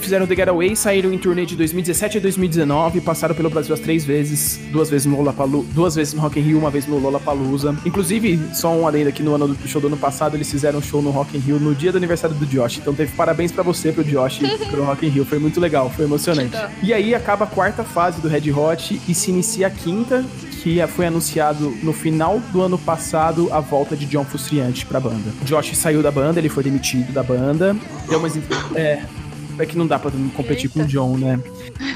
[0.01, 4.05] fizeram The Getaway, saíram em turnê de 2017 a 2019, passaram pelo Brasil as três
[4.05, 7.75] vezes, duas vezes no Lollapalooza, duas vezes no Rock in Rio, uma vez no Lollapalooza.
[7.85, 10.83] Inclusive, só um adendo aqui no ano do show do ano passado, eles fizeram um
[10.83, 12.79] show no Rock in Rio no dia do aniversário do Josh.
[12.79, 15.25] Então teve parabéns pra você, pro Josh, pro Rock in Rio.
[15.25, 16.51] Foi muito legal, foi emocionante.
[16.51, 16.67] Dó.
[16.83, 20.25] E aí acaba a quarta fase do Red Hot e se inicia a quinta,
[20.65, 25.31] que foi anunciado no final do ano passado a volta de John Frusciante pra banda.
[25.45, 27.77] Josh saiu da banda, ele foi demitido da banda.
[28.09, 28.35] Deu umas.
[28.75, 29.03] É.
[29.59, 30.91] É que não dá pra competir com o Eita.
[30.91, 31.39] John, né?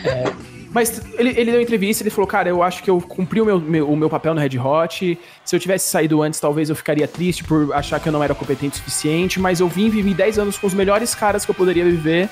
[0.04, 0.31] É,
[0.70, 3.59] Mas ele, ele deu entrevista, ele falou, cara, eu acho que eu cumpri o meu,
[3.59, 5.18] meu, o meu papel no Red Hot.
[5.46, 8.35] Se eu tivesse saído antes, talvez eu ficaria triste por achar que eu não era
[8.35, 11.54] competente o suficiente, mas eu vim vivi 10 anos com os melhores caras que eu
[11.54, 12.28] poderia viver.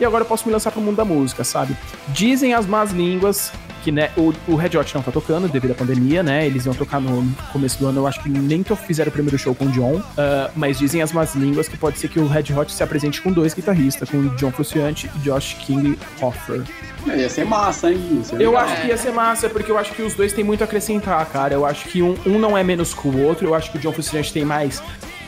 [0.00, 1.76] E agora eu posso me lançar pro mundo da música, sabe?
[2.08, 3.52] Dizem as más línguas
[3.86, 6.44] que né, o, o Red Hot não tá tocando devido à pandemia, né?
[6.44, 9.38] Eles iam tocar no começo do ano, eu acho que nem que fizeram o primeiro
[9.38, 12.26] show com o John, uh, mas dizem as más línguas que pode ser que o
[12.26, 16.64] Red Hot se apresente com dois guitarristas, com o John Frusciante e Josh King Hoffer.
[17.06, 18.22] É, ia ser massa, hein?
[18.40, 20.64] eu acho que ia ser massa, porque eu acho que os dois têm muito a
[20.64, 21.54] acrescentar, cara.
[21.54, 23.80] Eu acho que um, um não é menos que o outro, eu acho que o
[23.80, 24.82] John Frusciante tem mais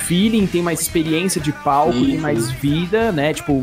[0.09, 2.07] feeling, tem mais experiência de palco, Isso.
[2.07, 3.35] tem mais vida, né?
[3.35, 3.63] Tipo,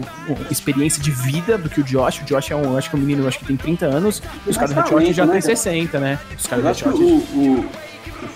[0.52, 2.22] experiência de vida do que o Josh.
[2.22, 4.50] O Josh é um, acho que é um menino, acho que tem 30 anos, e
[4.52, 6.20] os caras do Hot já né, tem 60, né?
[6.38, 6.98] Os caras do Hot.
[6.98, 7.70] O, o,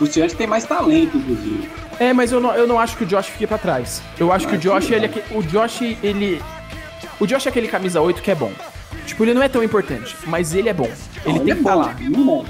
[0.02, 1.70] o tem mais talento, inclusive.
[2.00, 4.02] É, mas eu não, eu não acho que o Josh fique pra trás.
[4.20, 6.42] Eu acho que o Josh, ele, é o Josh, ele.
[7.20, 8.52] O Josh é aquele camisa 8 que é bom.
[9.06, 10.90] Tipo, ele não é tão importante, mas ele é bom.
[11.26, 11.96] Ele não, tem ele que é tá lá.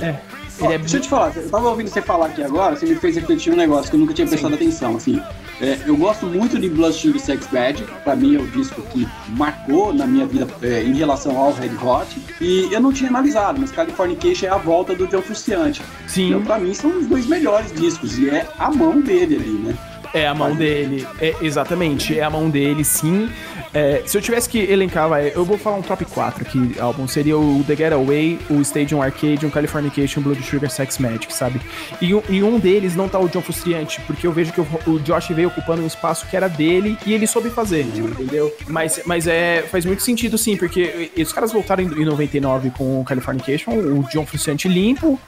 [0.02, 0.16] É.
[0.62, 2.96] Ó, é deixa eu te falar, eu tava ouvindo você falar aqui agora, você me
[2.96, 4.56] fez refletir um negócio que eu nunca tinha prestado Sim.
[4.56, 5.22] atenção, assim.
[5.62, 9.08] É, eu gosto muito de Blood Sugar Sex Bad, pra mim é o disco que
[9.30, 13.60] marcou na minha vida é, em relação ao Red Hot, e eu não tinha analisado,
[13.60, 15.82] mas Californication é a volta do John Frusciante.
[16.08, 16.30] Sim.
[16.30, 19.78] Então, pra mim, são os dois melhores discos, e é a mão dele ali, né?
[20.14, 23.30] É a mão dele, é, exatamente, é a mão dele, sim.
[23.74, 27.08] É, se eu tivesse que elencar, vai, eu vou falar um top 4 aqui, álbum.
[27.08, 31.62] Seria o The Getaway, o Stadium Arcade, o Californication, Blood Sugar Sex Magic, sabe?
[32.02, 35.00] E, e um deles não tá o John Frustriante, porque eu vejo que o, o,
[35.00, 38.52] Josh veio ocupando um espaço que era dele e ele soube fazer, entendeu?
[38.68, 43.04] Mas, mas é, faz muito sentido, sim, porque os caras voltaram em 99 com o
[43.04, 45.20] Californication, o John Frustriante limpo,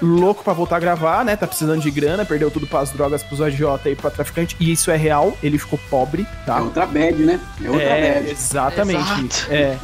[0.00, 1.36] louco para voltar a gravar, né?
[1.36, 4.56] Tá precisando de grana, perdeu tudo pras drogas, pros agiota e pra traficante.
[4.60, 6.58] E isso é real, ele ficou pobre, tá?
[6.58, 7.40] É outra bad, né?
[7.62, 8.30] É outra é, bad.
[8.30, 9.00] Exatamente.
[9.00, 9.52] Exato.
[9.52, 9.78] É.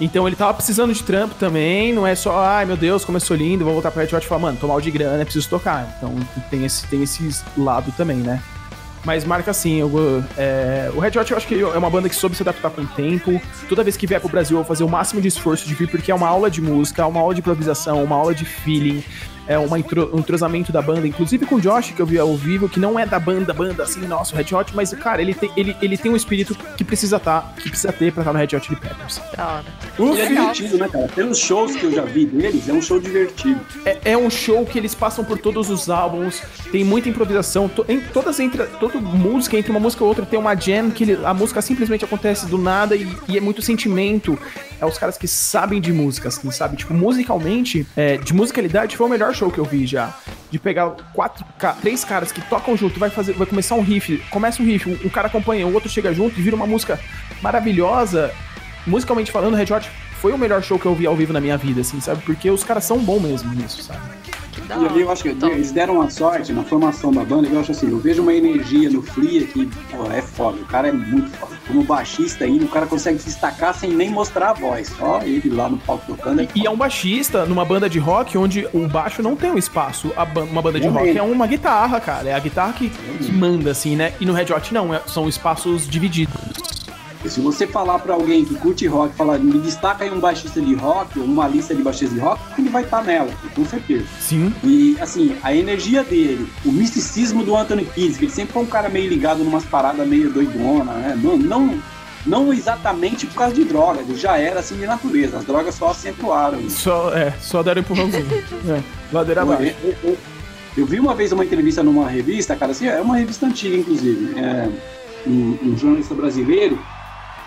[0.00, 3.64] Então ele tava precisando de trampo também, não é só, ai meu Deus, começou lindo,
[3.64, 5.94] vou voltar pra Red Hot e falar, mano, tô mal de grana, preciso tocar.
[5.98, 6.14] Então
[6.50, 8.42] tem esse, tem esse lado também, né?
[9.04, 12.14] Mas marca assim, eu, é, o Red Hot eu acho que é uma banda que
[12.14, 13.40] soube se adaptar com o tempo.
[13.68, 15.88] Toda vez que vier pro Brasil, eu vou fazer o máximo de esforço de vir,
[15.88, 19.02] porque é uma aula de música, uma aula de improvisação, uma aula de feeling
[19.50, 22.36] é, uma intro, um entrosamento da banda, inclusive com o Josh, que eu vi ao
[22.36, 25.50] vivo, que não é da banda, banda assim, nosso Red Hot, mas, cara, ele tem,
[25.56, 28.56] ele, ele tem um espírito que precisa tá, que precisa ter pra estar no Red
[28.56, 29.20] Hot Chili Peppers.
[29.36, 29.64] Da hora.
[29.98, 31.08] Um é divertido, né, cara?
[31.08, 33.60] Pelos shows que eu já vi deles, é um show divertido.
[33.84, 37.84] É, é um show que eles passam por todos os álbuns, tem muita improvisação, to,
[37.88, 41.26] em, todas entre, toda música, entre uma música e outra, tem uma jam que ele,
[41.26, 44.38] a música simplesmente acontece do nada e, e, é muito sentimento.
[44.80, 46.76] É os caras que sabem de música, assim, sabe?
[46.76, 50.14] Tipo, musicalmente, é, de musicalidade, foi o melhor show que eu vi já.
[50.50, 51.44] De pegar quatro,
[51.80, 55.08] três caras que tocam junto, vai fazer, vai começar um riff, começa um riff, um
[55.08, 56.98] cara acompanha, o outro chega junto e vira uma música
[57.42, 58.32] maravilhosa.
[58.86, 59.88] Musicalmente falando, Red Hot
[60.20, 62.22] foi o melhor show que eu vi ao vivo na minha vida, assim, sabe?
[62.22, 64.19] Porque os caras são bons mesmo nisso, sabe?
[64.78, 65.50] E ali eu acho que então...
[65.50, 68.88] eles deram uma sorte na formação da banda, eu acho assim, eu vejo uma energia
[68.90, 71.58] no Free que, pô, é foda, o cara é muito foda.
[71.66, 75.48] Como baixista ainda, o cara consegue se destacar sem nem mostrar a voz, só ele
[75.50, 76.40] lá no palco tocando.
[76.40, 79.58] É e, é um baixista numa banda de rock onde o baixo não tem um
[79.58, 80.12] espaço.
[80.34, 81.18] Ba uma banda de é rock mesmo.
[81.18, 84.12] é uma guitarra, cara, é a guitarra que, que manda, assim, né?
[84.20, 86.34] E no Red Hot não, é, são espaços divididos.
[87.26, 90.74] Se você falar para alguém que curte rock, falar, me destaca aí um baixista de
[90.74, 94.06] rock, ou uma lista de baixistas de rock, ele vai estar tá nela, com certeza.
[94.18, 94.52] Sim.
[94.64, 98.66] E, assim, a energia dele, o misticismo do Anthony Kidd, que ele sempre foi um
[98.66, 101.18] cara meio ligado numas paradas meio doidona, né?
[101.22, 101.78] Não, não,
[102.24, 105.90] não exatamente por causa de drogas, ele já era assim de natureza, as drogas só
[105.90, 106.70] acentuaram.
[106.70, 108.26] Só, é, só deram empurrãozinho.
[108.68, 109.74] é, ladeira abaixo.
[109.84, 110.18] Eu, eu,
[110.78, 114.38] eu, vi uma vez uma entrevista numa revista, cara, assim, é uma revista antiga, inclusive,
[114.38, 114.68] é,
[115.26, 116.78] um, um jornalista brasileiro,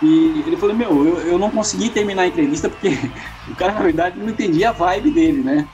[0.04, 2.98] e ele falou, meu, eu, eu não consegui terminar a entrevista porque
[3.48, 5.66] o cara, na verdade, não entendia a vibe dele, né?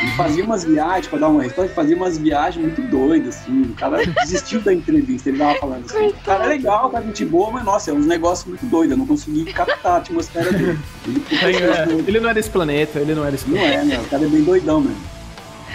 [0.00, 3.62] Ele fazia umas viagens, para dar uma resposta, ele fazia umas viagens muito doidas, assim.
[3.62, 7.24] O cara desistiu da entrevista, ele tava falando assim, o cara é legal, cara, gente
[7.24, 10.78] boa, mas nossa, é uns negócios muito doidos, eu não consegui captar a atmosfera dele.
[11.06, 13.68] Ele, é, ele não é desse planeta, ele não é desse planeta.
[13.68, 14.00] Não é, né?
[14.00, 15.14] O cara é bem doidão mesmo.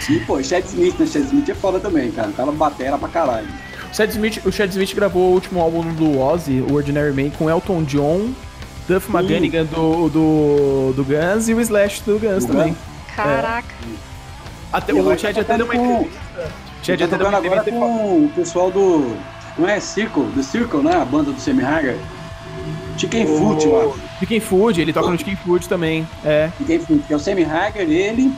[0.08, 1.06] E, pô, Chad Smith, né?
[1.06, 2.28] Chad Smith é foda também, cara.
[2.28, 3.48] O cara batera pra caralho.
[3.90, 7.30] O Chad Smith, o Chad Smith gravou o último álbum do Ozzy, o Ordinary Man,
[7.30, 8.30] com Elton John,
[8.88, 12.76] Duff McGannigan do, do, do Guns e o Slash do Guns também.
[13.14, 13.74] Caraca.
[13.84, 14.10] É.
[14.72, 16.20] Até, o Chad até deu uma entrevista.
[16.82, 19.16] Chad até deu uma agora com o pessoal do.
[19.58, 20.24] Não é Circle?
[20.24, 20.94] Do Circle, né?
[20.94, 21.96] A banda do Sammy Hagar.
[22.96, 23.38] Chicken o...
[23.38, 24.00] Food, eu acho.
[24.20, 26.06] Chicken Food, ele toca no Chicken Food também.
[26.24, 26.50] É.
[26.58, 28.32] Chicken Food, que é o Sammy Hagar, ele.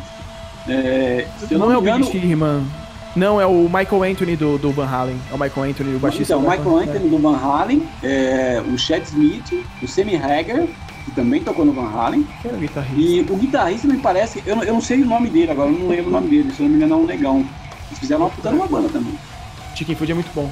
[0.68, 2.64] É, não, não, é o Big Sherman.
[3.14, 5.20] Não, é o Michael Anthony do, do Van Halen.
[5.30, 6.34] É o Michael Anthony, o baixista.
[6.34, 7.10] Então, o Michael Anthony é.
[7.10, 10.66] do Van Halen, é, o Chad Smith, o Sammy Hagar
[11.04, 12.26] que também tocou no Van Halen.
[12.40, 13.00] Que era o guitarrista?
[13.00, 15.78] E o guitarrista me parece, eu não, eu não sei o nome dele agora, eu
[15.78, 17.46] não lembro o nome dele, se eu não me engano é um negão.
[17.88, 19.14] Eles fizeram uma puta numa banda também.
[19.74, 20.50] Chicken Food é muito bom.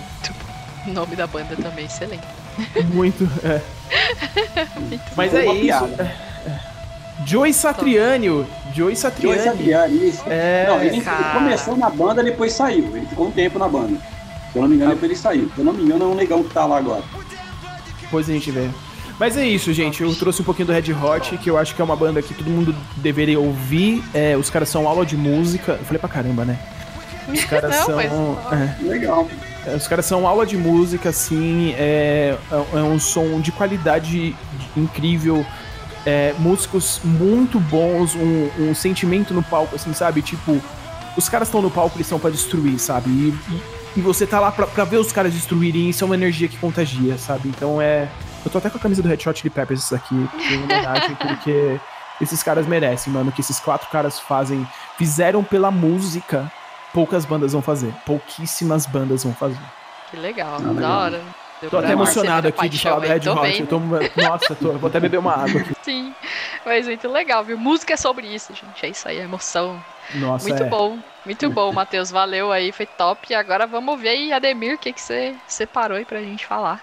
[0.87, 2.27] O nome da banda também, excelente.
[2.93, 3.61] Muito, é.
[5.17, 5.85] Mas é isso.
[5.99, 6.71] É, é.
[7.27, 8.27] Joey Satriani,
[8.75, 9.37] Joey Satriani.
[9.37, 10.23] Joey Satriani, isso.
[10.27, 11.05] É, não, ele, ele,
[11.35, 12.97] começou na banda, depois saiu.
[12.97, 13.99] Ele ficou um tempo na banda.
[14.53, 15.51] Se eu não me engano, depois ele saiu.
[15.55, 17.03] Se eu não me engano, é um negão que tá lá agora.
[18.01, 18.69] Depois a gente vê.
[19.19, 20.03] Mas é isso, gente.
[20.03, 22.33] Eu trouxe um pouquinho do Red Hot, que eu acho que é uma banda que
[22.33, 24.03] todo mundo deveria ouvir.
[24.15, 25.73] É, os caras são aula de música.
[25.73, 26.59] Eu falei pra caramba, né?
[27.29, 27.97] Os caras Não, são.
[27.97, 28.11] mas-
[28.53, 28.77] é.
[28.83, 29.29] Legal.
[29.67, 34.35] É, Os caras são aula de música, assim, é, é um som de qualidade
[34.75, 35.45] incrível,
[36.07, 40.23] é, músicos muito bons, um, um sentimento no palco, assim, sabe?
[40.23, 40.61] Tipo,
[41.17, 43.11] os caras estão no palco, eles estão pra destruir, sabe?
[43.11, 46.07] E, e- e você tá lá pra, pra ver os caras destruírem, e isso é
[46.07, 47.49] uma energia que contagia, sabe?
[47.49, 48.09] Então é.
[48.45, 50.15] Eu tô até com a camisa do Red Hot Chili Peppers aqui,
[50.65, 51.79] homenagem, porque
[52.21, 56.51] esses caras merecem, mano, o que esses quatro caras fazem, fizeram pela música,
[56.95, 57.93] poucas bandas vão fazer.
[58.07, 59.59] Pouquíssimas bandas vão fazer.
[60.11, 60.75] Que legal, Ah, legal.
[60.77, 61.23] da hora.
[61.61, 63.61] Deu Tô até emocionado aqui de falar do Red Hot.
[63.61, 65.75] Eu tô, nossa, tô, vou até beber uma água aqui.
[65.83, 66.15] Sim,
[66.65, 67.59] mas muito legal, viu?
[67.59, 68.87] Música é sobre isso, gente.
[68.87, 69.83] É isso aí, é emoção.
[70.15, 70.67] Nossa, muito é.
[70.67, 72.11] bom, muito bom, Matheus.
[72.11, 73.27] Valeu aí, foi top.
[73.31, 76.83] E agora vamos ver aí, Ademir, o que que você separou aí pra gente falar.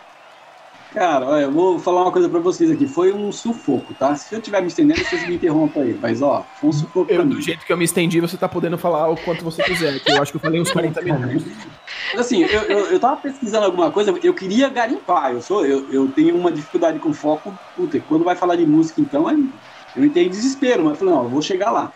[0.94, 2.88] Cara, olha, eu vou falar uma coisa pra vocês aqui.
[2.88, 4.16] Foi um sufoco, tá?
[4.16, 5.98] Se eu estiver me estendendo, vocês me interrompam aí.
[6.02, 8.48] Mas, ó, foi um sufoco Eu, pra do jeito que eu me estendi, você tá
[8.48, 10.00] podendo falar o quanto você quiser.
[10.00, 11.44] que eu acho que eu falei uns 40 minutos.
[12.16, 15.32] Assim, eu, eu, eu tava pesquisando alguma coisa, eu queria garimpar.
[15.32, 17.58] Eu, sou, eu, eu tenho uma dificuldade com foco.
[17.76, 19.48] Puta, quando vai falar de música, então, eu,
[19.96, 21.92] eu entrei em desespero, mas eu falei, não, eu vou chegar lá.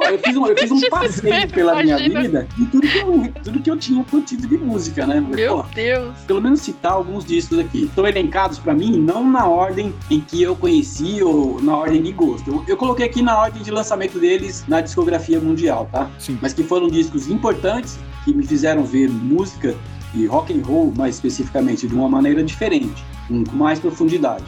[0.00, 2.20] Eu fiz um, eu fiz um passeio pela minha imagina.
[2.22, 5.20] vida de tudo que, eu, tudo que eu tinha curtido de música, né?
[5.20, 6.16] Meu pô, Deus.
[6.26, 7.84] pelo menos citar alguns discos aqui.
[7.84, 12.12] Estão elencados pra mim, não na ordem em que eu conheci ou na ordem de
[12.12, 12.48] gosto.
[12.48, 16.08] Eu, eu coloquei aqui na ordem de lançamento deles na discografia mundial, tá?
[16.18, 16.38] Sim.
[16.40, 19.76] Mas que foram discos importantes que me fizeram ver música
[20.14, 24.44] e rock and roll, mais especificamente, de uma maneira diferente, com mais profundidade.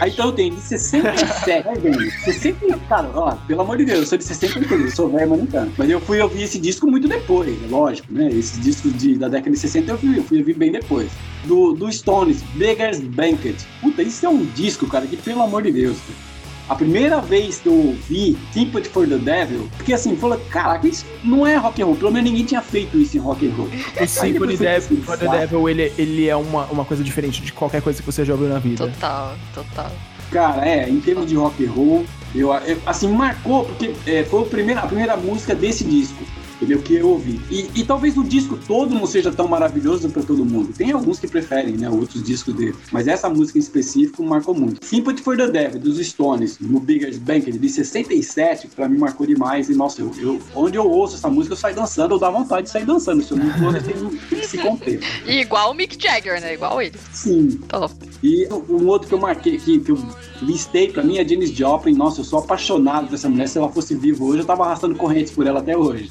[0.00, 4.00] Aí então eu tenho de 67, vai vendo, 60, cara, ó, pelo amor de Deus,
[4.00, 5.72] eu sou de 63, eu sou velho, mas não tanto.
[5.76, 8.28] Mas eu fui ouvir esse disco muito depois, é lógico, né?
[8.28, 11.10] Esses discos de, da década de 60 eu fui, eu fui ouvir bem depois.
[11.44, 13.56] Do, do Stones, Beggar's Banquet.
[13.80, 16.27] Puta, isso é um disco, cara, que pelo amor de Deus, cara.
[16.68, 21.06] A primeira vez que eu ouvi Sympathy for the Devil, porque assim, falou, caraca, isso
[21.24, 21.96] não é rock and roll.
[21.96, 23.68] Pelo menos ninguém tinha feito isso em rock and roll.
[23.68, 24.06] O
[24.88, 25.28] fui for the.
[25.28, 28.48] Devil ele, ele é uma, uma coisa diferente de qualquer coisa que você já ouviu
[28.48, 28.86] na vida.
[28.86, 29.90] Total, total.
[30.30, 32.04] Cara, é, em termos de rock and roll,
[32.34, 36.22] eu, eu- assim, marcou, porque é, foi o primeiro, a primeira música desse disco,
[36.58, 36.82] entendeu?
[36.82, 37.40] Que eu ouvi.
[37.50, 40.72] E, e talvez o disco todo não seja tão maravilhoso pra todo mundo.
[40.76, 42.74] Tem alguns que preferem, né, outros discos dele.
[42.92, 44.84] Mas essa música em específico marcou muito.
[44.84, 49.68] Sympathy for the Devil, dos Stones, no Biggest Banquet, de 67, pra mim marcou demais.
[49.68, 52.64] E, nossa, eu, eu- onde eu ouço essa música, eu saio dançando, eu dá vontade
[52.66, 53.22] de sair dançando.
[53.22, 55.00] Se eu não for, tem, que se conter.
[55.26, 56.54] E igual o Mick Jagger, né?
[56.54, 56.94] Igual ele.
[57.12, 57.94] Sim, Top.
[58.22, 59.98] e um outro que eu marquei, que, que eu
[60.42, 61.94] listei pra mim é Janis Joplin.
[61.94, 63.48] Nossa, eu sou apaixonado por essa mulher.
[63.48, 66.08] Se ela fosse viva hoje, eu tava arrastando correntes por ela até hoje.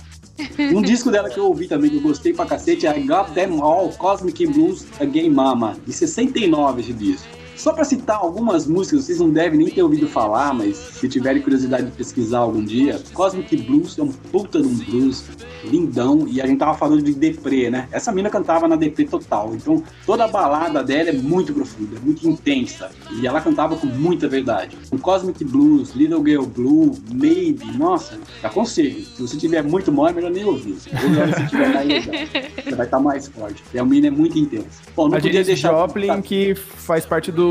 [0.60, 3.34] Um disco dela que eu ouvi também, que eu gostei pra cacete, é I Got
[3.34, 7.28] Them All, Cosmic Blues Again Mama, de 69 esse disco.
[7.58, 11.42] Só pra citar algumas músicas, vocês não devem nem ter ouvido falar, mas se tiverem
[11.42, 15.26] curiosidade de pesquisar algum dia, Cosmic Blues é um puta de um blues
[15.64, 17.88] lindão, e a gente tava falando de deprê, né?
[17.92, 22.30] Essa mina cantava na deprê total, então toda a balada dela é muito profunda, muito
[22.30, 24.78] intensa, e ela cantava com muita verdade.
[24.92, 29.04] O Cosmic Blues, Little Girl Blue, Maybe, nossa, aconselho.
[29.04, 30.78] Se você tiver muito mole, é melhor nem ouvir.
[31.04, 32.28] Ou melhor se tiver mais legal.
[32.64, 33.64] Você vai estar mais forte.
[33.74, 34.68] E a mina é muito intensa.
[34.96, 35.72] Bom, não A podia deixar...
[35.72, 37.47] Joplin, que faz parte do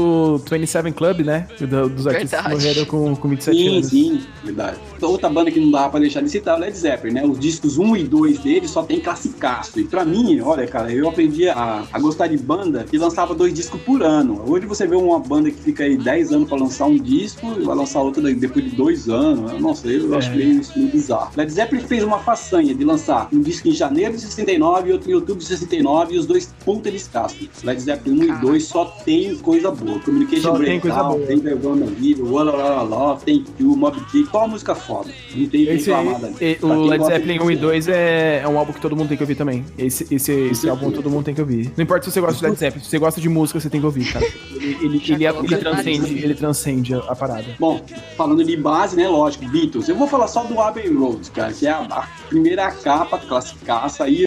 [0.50, 1.46] 27 Club, né?
[1.60, 3.86] Do- dos artistas que morreram com, com 27 Sim, anos.
[3.86, 4.76] sim, verdade.
[5.02, 7.24] Outra banda que não dava pra deixar de citar é o Led Zeppelin, né?
[7.24, 9.78] Os discos 1 e 2 dele só tem classicaço.
[9.78, 13.52] E pra mim, olha, cara, eu aprendi a, a gostar de banda que lançava dois
[13.52, 14.42] discos por ano.
[14.46, 17.64] Hoje você vê uma banda que fica aí 10 anos pra lançar um disco e
[17.64, 19.60] vai lançar outra depois de dois anos.
[19.60, 20.18] Nossa, eu É.
[20.18, 21.30] acho meio, isso meio bizarro.
[21.36, 25.10] Led Zeppelin fez uma façanha de lançar um disco em janeiro de 69 e outro
[25.10, 27.48] em outubro de 69 e os dois puta descascos.
[27.62, 28.46] Led Zeppelin 1 e Caraca.
[28.46, 29.85] 2 só tem coisa boa.
[30.00, 31.26] Communication Só tem coisa Breakdown, boa.
[31.26, 35.10] tem The Gonna Live, Walla Walla Love, tem You, Mob Dick, só música foda.
[35.34, 37.66] Não tem Esse Pra o Led Zeppelin de 1 e música.
[37.66, 39.64] 2 é, é um álbum que todo mundo tem que ouvir também.
[39.78, 41.72] Esse, esse, esse álbum todo mundo tem que ouvir.
[41.76, 43.80] Não importa se você gosta de Led Zeppelin, se você gosta de música, você tem
[43.80, 44.26] que ouvir, cara.
[44.66, 47.44] Ele, ele, ele, é- ele transcende, ele transcende a, a parada.
[47.58, 47.80] Bom,
[48.16, 49.88] falando de base, né, lógico, Beatles.
[49.88, 54.02] Eu vou falar só do Abbey Road, cara, que é a, a primeira capa classicaça
[54.04, 54.25] aí.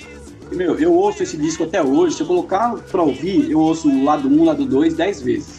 [0.51, 2.15] Meu, eu ouço esse disco até hoje.
[2.15, 5.58] Se eu colocar pra ouvir, eu ouço o lado 1, lado 2, 10 vezes.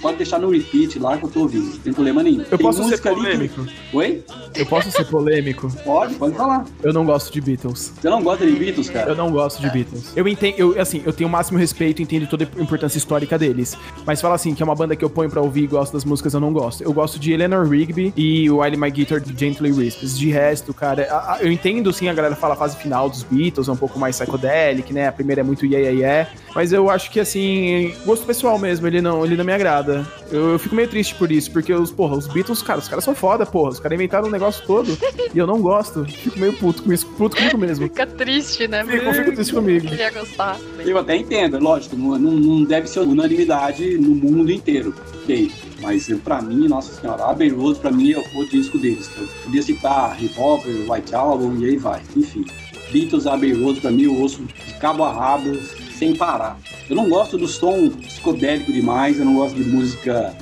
[0.00, 1.66] Pode deixar no repeat lá que eu tô ouvindo.
[1.66, 2.40] Não tem problema nenhum.
[2.40, 3.64] Eu tem posso ser polêmico?
[3.64, 3.96] Que...
[3.96, 4.24] Oi?
[4.54, 5.70] Eu posso ser polêmico?
[5.84, 6.64] Pode, pode falar.
[6.82, 7.92] Eu não gosto de Beatles.
[8.00, 9.10] Você não gosta de Beatles, cara?
[9.10, 9.70] Eu não gosto de.
[9.70, 10.12] Beatles.
[10.16, 13.76] Eu entendo, eu, assim, eu tenho o máximo respeito, entendo toda a importância histórica deles.
[14.06, 16.04] Mas fala assim, que é uma banda que eu ponho pra ouvir e gosto das
[16.04, 16.82] músicas, eu não gosto.
[16.82, 20.18] Eu gosto de Eleanor Rigby e While My Guitar Gently Wisps.
[20.18, 23.72] De resto, cara, eu entendo sim a galera fala a fase final dos Beatles, é
[23.72, 25.08] um pouco mais psychedelic, né?
[25.08, 26.30] A primeira é muito yeah, yeah, yeah.
[26.54, 30.06] Mas eu acho que, assim, gosto pessoal mesmo, ele não, ele não me agrada.
[30.30, 33.04] Eu, eu fico meio triste por isso, porque os, porra, os Beatles, cara, os caras
[33.04, 33.70] são foda, porra.
[33.70, 34.96] Os caras inventaram um negócio todo
[35.34, 36.04] e eu não gosto.
[36.04, 37.84] Fico meio puto com isso, puto comigo mesmo.
[37.84, 38.84] Fica triste, né?
[38.84, 39.86] Fico, fico triste comigo.
[39.86, 40.58] Eu queria gostar.
[40.78, 44.94] Eu até entendo, lógico, não, não deve ser unanimidade no mundo inteiro.
[45.22, 45.50] Ok.
[45.80, 49.10] Mas pra mim, nossa senhora, Abbey Road pra mim é o disco deles.
[49.16, 52.02] Eu podia citar Revolver, White Album e aí vai.
[52.16, 52.44] Enfim.
[52.90, 55.52] Beatles, Abbey Road pra mim eu ouço de cabo a rabo
[55.98, 56.56] sem parar.
[56.88, 60.32] Eu não gosto do som psicodélico demais, eu não gosto de música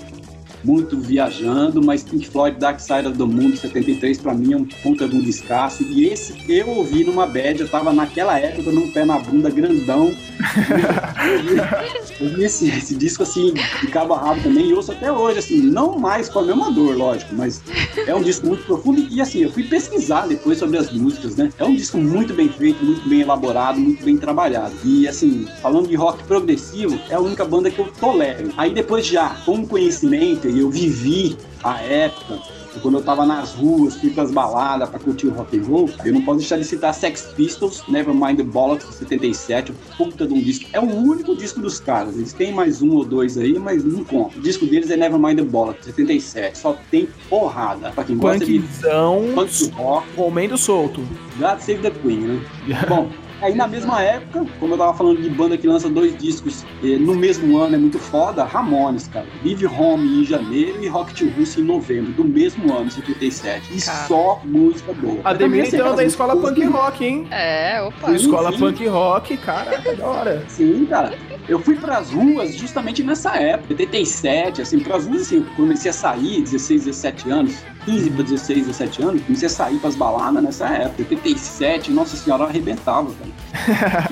[0.67, 4.65] muito viajando, mas Pink Floyd Dark Side of the Moon 73 para mim é um
[4.65, 5.85] puta de um descasso.
[5.85, 10.13] E esse eu ouvi numa bad, eu tava naquela época num pé na bunda grandão.
[12.21, 15.39] eu ouvi esse, esse, disco assim, de cabo a rabo também, e ouço até hoje,
[15.39, 17.63] assim, não mais com a mesma dor, lógico, mas
[18.07, 19.07] é um disco muito profundo.
[19.09, 21.51] E assim, eu fui pesquisar depois sobre as músicas, né?
[21.59, 24.75] É um disco muito bem feito, muito bem elaborado, muito bem trabalhado.
[24.85, 28.53] E assim, falando de rock progressivo, é a única banda que eu tolero.
[28.57, 32.41] Aí depois já, com conhecimento eu vivi a época
[32.81, 36.13] quando eu tava nas ruas, fui pras baladas pra curtir o rock and roll, eu
[36.13, 40.69] não posso deixar de citar Sex Pistols, Nevermind the Bollocks, 77, puta de um disco.
[40.73, 42.17] É o único disco dos caras.
[42.17, 44.39] Eles têm mais um ou dois aí, mas não conta.
[44.39, 46.59] O disco deles é Nevermind the Bollocks, 77.
[46.59, 47.91] Só tem porrada.
[47.91, 50.07] Pra quem gosta Punkzão, de punk rock.
[50.15, 51.01] Comendo solto.
[51.39, 52.41] God Save the Queen, né?
[52.89, 53.11] Bom,
[53.43, 56.99] Aí na mesma época, como eu tava falando de banda que lança dois discos eh,
[56.99, 59.27] no mesmo ano, é muito foda, Ramones, cara.
[59.43, 63.77] Vive Home em janeiro e Rock to Russo em novembro, do mesmo ano, 77.
[63.77, 64.07] E cara.
[64.07, 65.21] só música boa.
[65.25, 67.27] Ademir então da escola punk rock, hein?
[67.31, 68.13] É, opa.
[68.13, 68.59] escola sim.
[68.59, 70.45] punk rock, cara, da hora.
[70.49, 71.13] Sim, cara.
[71.49, 75.95] Eu fui pras ruas justamente nessa época, 77, assim, pras ruas, assim, eu comecei a
[75.95, 77.55] sair, 16, 17 anos
[77.87, 81.03] 15 para 16, 17 anos, comecei a sair pras baladas nessa época.
[81.03, 84.09] 87, nossa senhora, arrebentava, cara.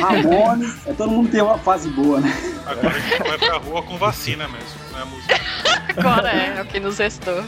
[0.00, 2.30] Ramones, é, todo mundo tem uma fase boa, né?
[2.66, 5.69] Agora a gente vai pra rua com vacina mesmo, não é música.
[5.96, 7.42] Agora é, é o que nos restou.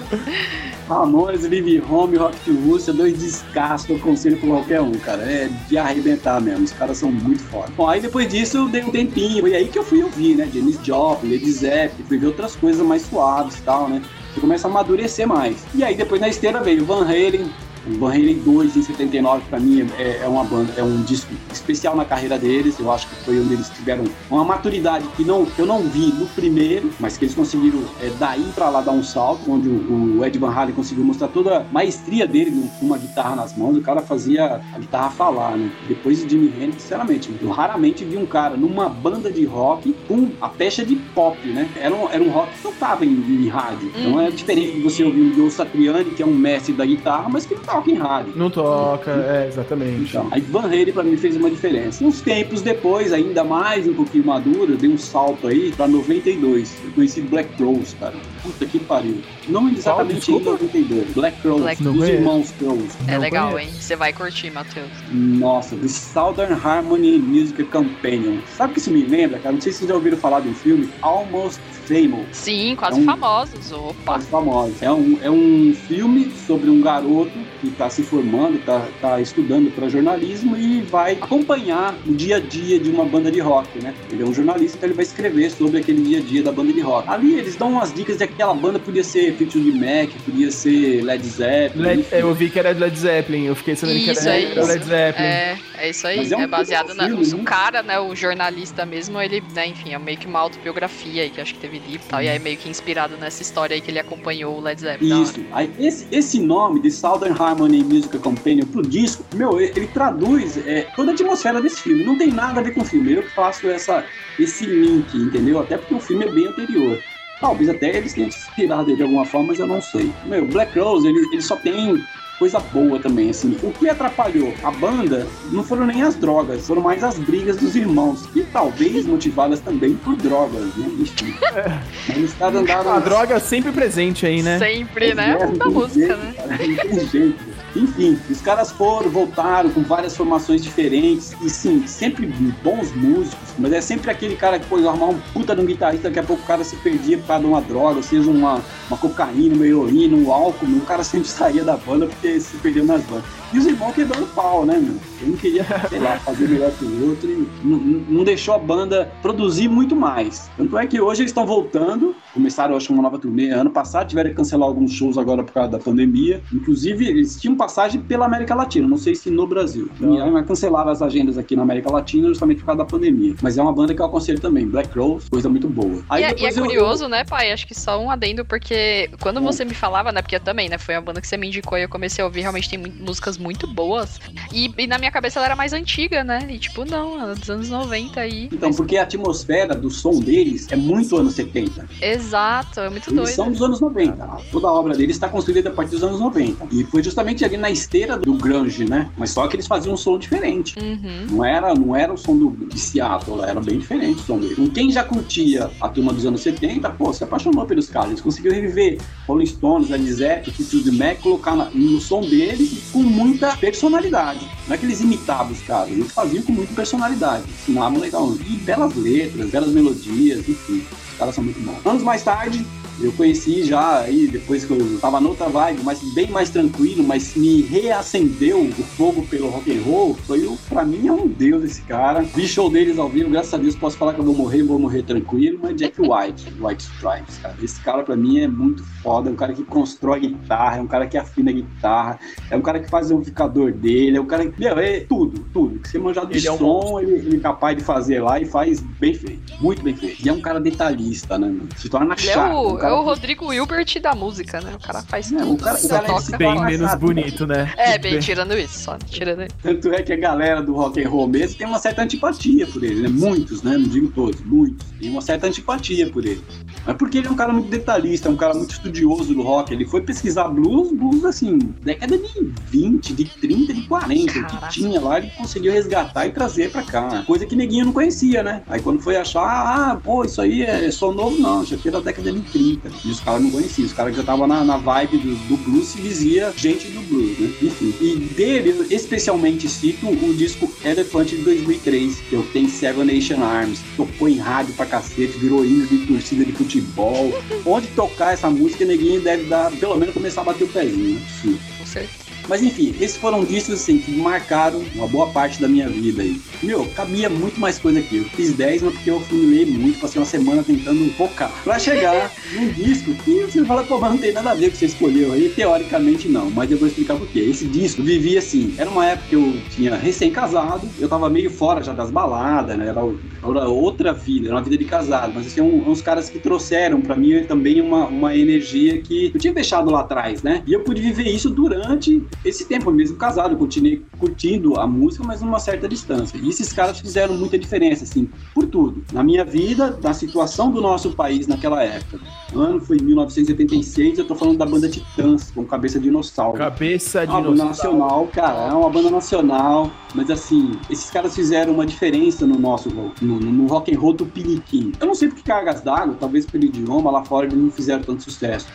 [0.89, 5.23] Ramones, Live Home, Rock to Rússia, dois descascos que eu conselho pra qualquer um, cara.
[5.23, 7.75] É de arrebentar mesmo, os caras são muito fortes.
[7.75, 10.49] Bom, aí depois disso eu dei um tempinho, e aí que eu fui ouvir, né?
[10.53, 14.03] Janis Joplin, Led Zeppelin, fui ver outras coisas mais suaves e tal, né?
[14.33, 15.57] Você começa a amadurecer mais.
[15.75, 17.51] E aí depois na esteira veio Van Halen,
[17.87, 21.33] o Van Halen 2 em 79 para mim é, é, uma banda, é um disco
[21.53, 22.79] especial na carreira deles.
[22.79, 26.27] Eu acho que foi onde eles tiveram uma maturidade que não eu não vi no
[26.27, 30.25] primeiro, mas que eles conseguiram é, daí para lá dar um salto, onde o, o,
[30.25, 33.77] Ed Van Halen conseguiu mostrar toda a maestria dele com uma guitarra nas mãos.
[33.77, 35.71] O cara fazia a guitarra falar, né?
[35.89, 40.31] Depois de Jimi Hendrix, sinceramente, eu raramente vi um cara numa banda de rock com
[40.41, 41.69] a pecha de pop, né?
[41.77, 43.91] Era um, era um rock que tocava em, em rádio.
[43.97, 47.29] Então é diferente de você ouvir o Joe Satriani, que é um mestre da guitarra,
[47.29, 48.33] mas que toca em rádio.
[48.37, 50.11] Não toca, é, exatamente.
[50.11, 52.05] Então, aí Van Halen pra mim fez uma diferença.
[52.05, 56.77] Uns tempos depois, ainda mais um pouquinho maduro, eu dei um salto aí pra 92.
[56.85, 58.15] Eu conheci Black Rose, cara.
[58.43, 59.23] Puta que pariu.
[59.49, 61.13] Não exatamente em 92.
[61.13, 61.83] Black Rose, Black...
[61.83, 62.89] dos irmãos Rose.
[63.07, 63.71] É legal, hein?
[63.73, 64.91] Você vai curtir, Matheus.
[65.11, 68.39] Nossa, The Southern Harmony Music Companion.
[68.57, 69.55] Sabe o que isso me lembra, cara?
[69.55, 72.27] Não sei se vocês já ouviram falar de um filme, Almost Famous.
[72.33, 73.05] Sim, quase é um...
[73.05, 73.73] famosos.
[73.73, 73.95] Opa.
[74.05, 74.83] Quase famosos.
[74.83, 79.73] É um, é um filme sobre um garoto que está se formando, está tá estudando
[79.75, 83.95] para jornalismo e vai acompanhar o dia a dia de uma banda de rock, né?
[84.11, 86.73] Ele é um jornalista, então ele vai escrever sobre aquele dia a dia da banda
[86.73, 87.09] de rock.
[87.09, 91.25] Ali eles dão umas dicas de aquela banda podia ser Fleetwood Mac, podia ser Led
[91.27, 91.83] Zeppelin.
[91.83, 94.85] Led, eu vi que era Led Zeppelin, eu fiquei sabendo isso, que era, é Led
[94.85, 95.27] Zeppelin.
[95.27, 97.07] É, é isso aí, é, um é, baseado na.
[97.07, 97.45] Filme, o né?
[97.45, 101.41] cara, né, o jornalista mesmo, ele, né, enfim, é meio que uma autobiografia aí, que
[101.41, 103.91] acho que teve livro e tal, e aí meio que inspirado nessa história aí que
[103.91, 105.23] ele acompanhou o Led Zeppelin.
[105.23, 110.57] Isso, aí esse, esse nome de Southern Harmony Music Companion pro disco, meu, ele traduz
[110.67, 113.23] é, toda a atmosfera desse filme, não tem nada a ver com o filme, eu
[113.23, 114.05] que faço essa,
[114.39, 115.61] esse link, entendeu?
[115.61, 116.99] Até porque o filme é bem anterior.
[117.43, 120.13] Talvez até eles tenham se inspirado de alguma forma, mas eu não sei.
[120.27, 122.01] Meu, Black Rose, ele, ele só tem
[122.39, 123.59] coisa boa também, assim.
[123.65, 127.75] O que atrapalhou a banda não foram nem as drogas, foram mais as brigas dos
[127.75, 128.29] irmãos.
[128.37, 130.87] E talvez motivadas também por drogas, né?
[131.01, 131.35] Enfim.
[131.55, 132.89] É.
[132.89, 134.59] A droga sempre presente aí, né?
[134.59, 135.37] Sempre, né?
[135.41, 136.35] É, da música, jeito, né?
[136.35, 137.52] Cara, não tem jeito.
[137.75, 142.27] Enfim, os caras foram, voltaram com várias formações diferentes e sim, sempre
[142.63, 146.09] bons músicos, mas é sempre aquele cara que foi arrumar um puta de um guitarrista,
[146.09, 148.99] daqui a pouco o cara se perdia por causa de uma droga, seja uma, uma
[148.99, 153.03] cocaína, uma heroína, um álcool, o cara sempre saía da banda porque se perdeu nas
[153.05, 153.42] bandas.
[153.53, 154.97] E os irmãos quebrando pau, né, meu?
[155.21, 158.59] Eu não queria, sei lá, fazer melhor que o outro e não, não deixou a
[158.59, 160.51] banda produzir muito mais.
[160.57, 163.51] Tanto é que hoje eles estão voltando, começaram, acho, uma nova turnê.
[163.51, 166.43] Ano passado tiveram que cancelar alguns shows agora por causa da pandemia.
[166.53, 169.91] Inclusive, eles tinham passagem pela América Latina, não sei se no Brasil.
[170.01, 173.35] E cancelaram as agendas aqui na América Latina justamente por causa da pandemia.
[173.43, 176.03] Mas é uma banda que eu aconselho também, Black Rose, coisa muito boa.
[176.09, 177.09] Aí, e, é, e é curioso, eu...
[177.09, 177.53] né, pai?
[177.53, 179.45] Acho que só um adendo, porque quando hum.
[179.45, 181.77] você me falava, né, porque eu também, né, foi a banda que você me indicou
[181.77, 184.21] e eu comecei a ouvir, realmente tem músicas muito boas.
[184.53, 186.47] E, e, na minha cabeça ela era mais antiga, né?
[186.49, 188.45] E tipo, não, ela é dos anos 90 aí.
[188.47, 188.77] Então, mas...
[188.77, 191.89] porque a atmosfera do som deles é muito anos 70.
[192.01, 193.35] Exato, é muito Eles doido.
[193.35, 194.27] são dos anos 90.
[194.51, 196.69] Toda a obra deles está construída a partir dos anos 90.
[196.71, 199.11] E foi justamente ali na esteira do grunge, né?
[199.17, 200.79] Mas só que eles faziam um som diferente.
[200.79, 201.27] Uhum.
[201.31, 204.59] Não era não era o som do, de Seattle, era bem diferente o som deles.
[204.73, 208.11] Quem já curtia a turma dos anos 70, pô, se apaixonou pelos caras.
[208.11, 213.03] Eles conseguiram reviver Rolling Stones, Led Zeppelin, Fleetwood Mac, colocar no som deles com
[213.33, 214.49] muita personalidade.
[214.69, 217.45] Não é que eles imitavam os caras, eles faziam com muita personalidade.
[217.49, 218.35] Ensinavam legal.
[218.35, 220.87] E belas letras, belas melodias, enfim.
[221.13, 221.85] Os caras são muito bons.
[221.85, 222.65] Anos mais tarde,
[223.03, 227.35] eu conheci já aí, depois que eu tava noutra vibe, mas bem mais tranquilo, mas
[227.35, 230.15] me reacendeu o fogo pelo rock and roll.
[230.15, 232.23] Foi o, pra mim é um deus esse cara.
[232.23, 234.79] Vi show deles ao vivo, graças a Deus posso falar que eu vou morrer, vou
[234.79, 237.57] morrer tranquilo, mas Jack White, White Stripes, cara.
[237.63, 240.87] Esse cara pra mim é muito foda, é um cara que constrói guitarra, é um
[240.87, 242.19] cara que afina a guitarra,
[242.51, 245.45] é um cara que faz o amplificador dele, é um cara que, meu, é tudo,
[245.53, 245.79] tudo.
[245.81, 248.41] Que você manjar de ele som, é um ele, ele, é capaz de fazer lá
[248.41, 250.25] e faz bem feito, muito bem feito.
[250.25, 251.55] E é um cara detalhista, né?
[251.77, 252.53] Se torna chato.
[252.53, 254.75] É o Rodrigo Hilbert da música, né?
[254.75, 255.55] O cara faz não, tudo.
[255.55, 256.37] O cara, o cara toca.
[256.37, 257.73] bem menos bonito, né?
[257.77, 259.57] É, bem, tirando isso, só tirando isso.
[259.63, 262.83] Tanto é que a galera do rock and roll mesmo tem uma certa antipatia por
[262.83, 263.09] ele, né?
[263.09, 263.79] Muitos, né?
[263.79, 264.87] Não digo todos, muitos.
[264.99, 266.43] Tem uma certa antipatia por ele.
[266.87, 269.73] Mas porque ele é um cara muito detalhista, um cara muito estudioso do rock.
[269.73, 274.67] Ele foi pesquisar blues, blues assim, década de 20, de 30, de 40, Caraca.
[274.67, 277.23] que tinha lá, ele conseguiu resgatar e trazer pra cá.
[277.27, 278.63] Coisa que neguinho não conhecia, né?
[278.69, 281.91] Aí quando foi achar, ah, pô, isso aí é só novo, não, isso aqui é
[281.91, 282.72] da década de 30.
[283.05, 285.89] E os caras não conheciam, os caras já estavam na, na vibe do, do, blues
[285.89, 287.53] se dizia gente do blues, né?
[287.63, 287.95] Enfim.
[288.01, 293.81] E dele, especialmente cito o disco Elefante de 2003, que eu tenho Seven Nation Arms,
[293.97, 297.33] tocou em rádio pra cacete, virou hino de torcida de futebol.
[297.65, 301.21] Onde tocar essa música, ninguém deve dar, pelo menos começar a bater o pezinho.
[301.43, 301.59] Sim.
[301.79, 302.22] Com certeza.
[302.49, 306.41] Mas enfim, esses foram discos assim, que marcaram uma boa parte da minha vida aí.
[306.63, 308.19] Meu, cabia muito mais coisa aqui.
[308.19, 311.51] Eu fiz 10, mas porque eu fui muito, passei uma semana tentando focar.
[311.65, 314.69] Pra chegar num disco que você fala, pô, mas não tem nada a ver com
[314.69, 315.49] o que você escolheu aí.
[315.51, 317.41] Teoricamente não, mas eu vou explicar por quê.
[317.41, 321.83] Esse disco vivia assim, era uma época que eu tinha recém-casado, eu tava meio fora
[321.83, 322.89] já das baladas, né?
[322.89, 325.33] Era, era outra vida, era uma vida de casado.
[325.35, 329.41] Mas assim, um, uns caras que trouxeram para mim também uma, uma energia que eu
[329.41, 330.63] tinha deixado lá atrás, né?
[330.67, 335.25] E eu pude viver isso durante esse tempo mesmo casado, eu continuei curtindo a música,
[335.25, 336.37] mas numa certa distância.
[336.39, 339.05] E esses caras fizeram muita diferença, assim, por tudo.
[339.13, 342.21] Na minha vida, na situação do nosso país naquela época.
[342.53, 346.59] O ano foi 1976, eu tô falando da banda Titãs, com Cabeça Dinossauro.
[346.59, 347.49] Cabeça Dinossauro.
[347.49, 352.47] Uma banda nacional, cara, é uma banda nacional, mas assim, esses caras fizeram uma diferença
[352.47, 354.93] no nosso no, no rock and roll do Piniquim.
[355.01, 358.03] Eu não sei por que cargas d'água, talvez pelo idioma, lá fora eles não fizeram
[358.03, 358.67] tanto sucesso.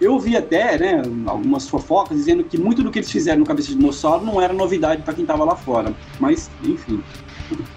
[0.00, 3.68] Eu vi até, né, algumas fofocas dizendo que muito do que eles fizeram no Cabeça
[3.68, 5.94] de Dinossauro não era novidade para quem estava lá fora.
[6.18, 7.02] Mas, enfim,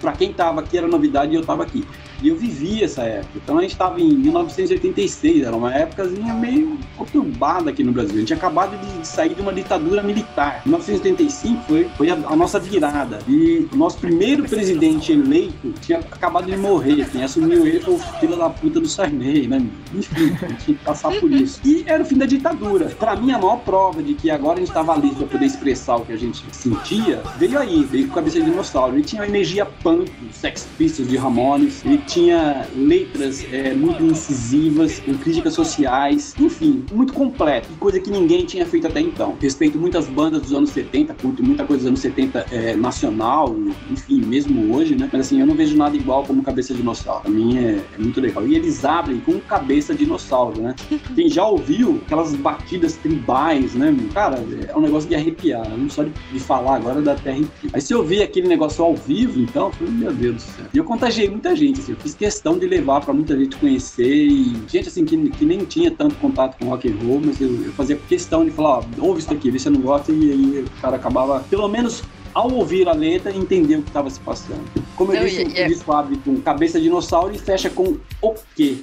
[0.00, 1.84] para quem estava aqui era novidade e eu estava aqui.
[2.22, 3.32] E eu vivi essa época.
[3.36, 8.16] Então a gente estava em 1986, era uma épocazinha meio conturbada aqui no Brasil.
[8.16, 10.62] A gente tinha acabado de sair de uma ditadura militar.
[10.64, 13.20] 1985 foi, foi a, a, nossa virada.
[13.28, 17.08] E o nosso primeiro presidente eleito tinha acabado de morrer.
[17.10, 19.64] Quem assumiu ele foi o filho da puta do Sarney, né?
[19.94, 21.60] Enfim, a gente tinha que passar por isso.
[21.64, 22.86] E era o fim da ditadura.
[22.86, 25.96] Para mim, a maior prova de que agora a gente estava livre para poder expressar
[25.96, 28.96] o que a gente sentia veio aí, veio com a cabeça de dinossauro.
[28.96, 34.98] Ele tinha uma energia punk, Sex Pistols de Ramones, ele tinha letras é, muito incisivas,
[35.00, 39.36] com críticas sociais, enfim, muito completo, coisa que ninguém tinha feito até então.
[39.40, 43.54] Respeito muitas bandas dos anos 70, curto muita coisa dos anos 70 é, nacional,
[43.90, 45.08] enfim, mesmo hoje, né?
[45.12, 47.22] Mas assim, eu não vejo nada igual como Cabeça de Dinossauro.
[47.22, 48.46] Pra mim é, é muito legal.
[48.46, 50.74] E eles abrem com Cabeça de Dinossauro, né?
[51.14, 53.94] Quem já ouviu aquelas batidas tribais, né?
[54.14, 55.68] Cara, é um negócio de arrepiar.
[55.76, 57.70] Não só de, de falar agora dá até arrepio.
[57.72, 60.66] Aí se eu ver aquele negócio ao vivo, então, meu Deus do céu.
[60.72, 64.56] E eu contagiei muita gente, assim fiz questão de levar para muita gente conhecer e
[64.68, 67.72] gente assim que, que nem tinha tanto contato com rock and roll, mas eu, eu
[67.72, 70.64] fazia questão de falar, ó, ouve isso aqui, vê se você não gosta, e aí
[70.64, 72.02] o cara acabava, pelo menos
[72.34, 74.62] ao ouvir a letra, entender o que estava se passando.
[74.96, 78.34] Como eu não, disse, o disco abre com Cabeça de Dinossauro e fecha com O
[78.54, 78.78] quê?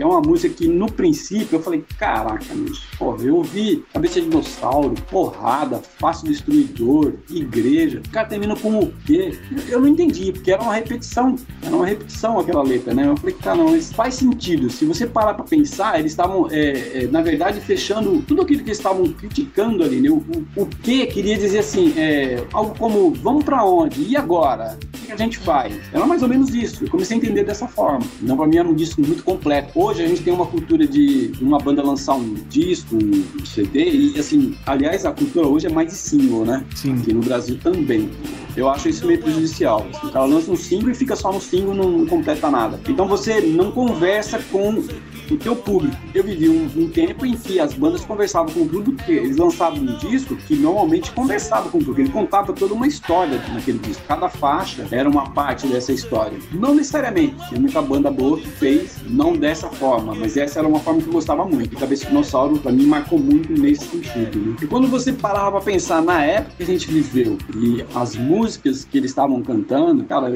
[0.00, 4.18] Que é uma música que no princípio eu falei, caraca, bicho, porra, eu ouvi Cabeça
[4.18, 9.38] de Dinossauro, Porrada, Fácil Destruidor, Igreja, o cara termina com o quê?
[9.68, 13.08] Eu não entendi, porque era uma repetição, era uma repetição aquela letra, né?
[13.08, 14.70] Eu falei, cara, não, isso faz sentido.
[14.70, 18.70] Se você parar pra pensar, eles estavam, é, é, na verdade, fechando tudo aquilo que
[18.70, 20.08] eles estavam criticando ali, né?
[20.08, 24.02] O, o, o que queria dizer assim, é, algo como, vamos pra onde?
[24.02, 24.78] E agora?
[24.94, 25.74] O que a gente faz?
[25.92, 26.84] Era mais ou menos isso.
[26.84, 28.06] Eu comecei a entender dessa forma.
[28.22, 29.72] Então, pra mim, era um disco muito completo.
[29.74, 33.90] Hoje, hoje a gente tem uma cultura de uma banda lançar um disco, um CD,
[33.90, 36.64] e assim, aliás, a cultura hoje é mais de single, né?
[36.76, 36.94] Sim.
[36.94, 38.08] Aqui no Brasil também.
[38.56, 39.86] Eu acho isso meio prejudicial.
[40.02, 42.80] O cara lança um single e fica só no single, não, completa nada.
[42.88, 44.82] Então você não conversa com
[45.30, 45.96] o teu público.
[46.14, 49.36] Eu vivi um, um, tempo em que as bandas conversavam com o público, porque eles
[49.36, 53.78] lançavam um disco que normalmente conversava com o público, ele contava toda uma história naquele
[53.78, 54.02] disco.
[54.06, 56.38] Cada faixa era uma parte dessa história.
[56.52, 60.80] Não necessariamente, tinha muita banda boa que fez, não dessa forma, mas essa era uma
[60.80, 61.74] forma que eu gostava muito.
[61.74, 64.38] E Cabeça de Dinossauro, pra mim, marcou muito nesse sentido.
[64.38, 64.56] Né?
[64.62, 68.39] E quando você parava pra pensar na época que a gente viveu e as músicas
[68.56, 70.30] que eles estavam cantando, cara,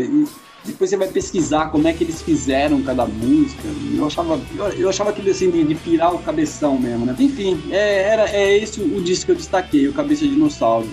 [0.65, 3.63] depois você vai pesquisar como é que eles fizeram cada música.
[3.97, 7.15] Eu achava, eu, eu achava aquilo assim de, de, pirar o cabeção mesmo, né?
[7.19, 10.89] Enfim, é, era, é esse o disco que eu destaquei, o Cabeça de Dinossauro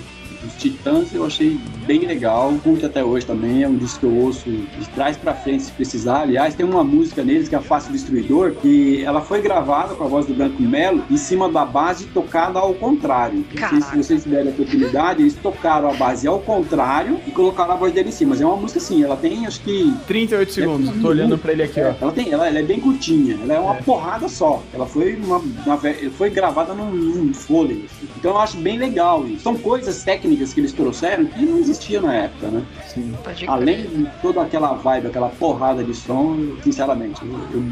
[0.46, 4.16] os Titãs eu achei bem legal, curto até hoje também, é um disco que eu
[4.16, 6.22] ouço de trás para frente se precisar.
[6.22, 10.04] Aliás, tem uma música neles que é a Fácil Destruidor, que ela foi gravada com
[10.04, 13.46] a voz do Branco Melo em cima da base tocada ao contrário.
[13.60, 17.74] Não sei se vocês tiverem a oportunidade, eles tocaram a base ao contrário e colocaram
[17.74, 18.32] a voz dele em cima.
[18.32, 19.94] Mas é uma música assim, ela tem acho que.
[20.08, 22.04] 38 segundos, é, tô olhando para ele aqui, é, ó.
[22.04, 23.82] Ela, tem, ela, ela, é bem curtinha, ela é uma é.
[23.82, 24.64] porrada só.
[24.74, 25.80] Ela foi, uma, uma
[26.18, 27.86] foi gravada num, num fôlego.
[27.86, 28.08] Assim.
[28.18, 29.44] Então eu acho bem legal isso.
[29.44, 32.64] São coisas técnicas técnicas que eles trouxeram que não existia na época, né?
[32.88, 33.14] Sim.
[33.48, 37.64] Além de toda aquela vibe, aquela porrada de som, sinceramente, eu,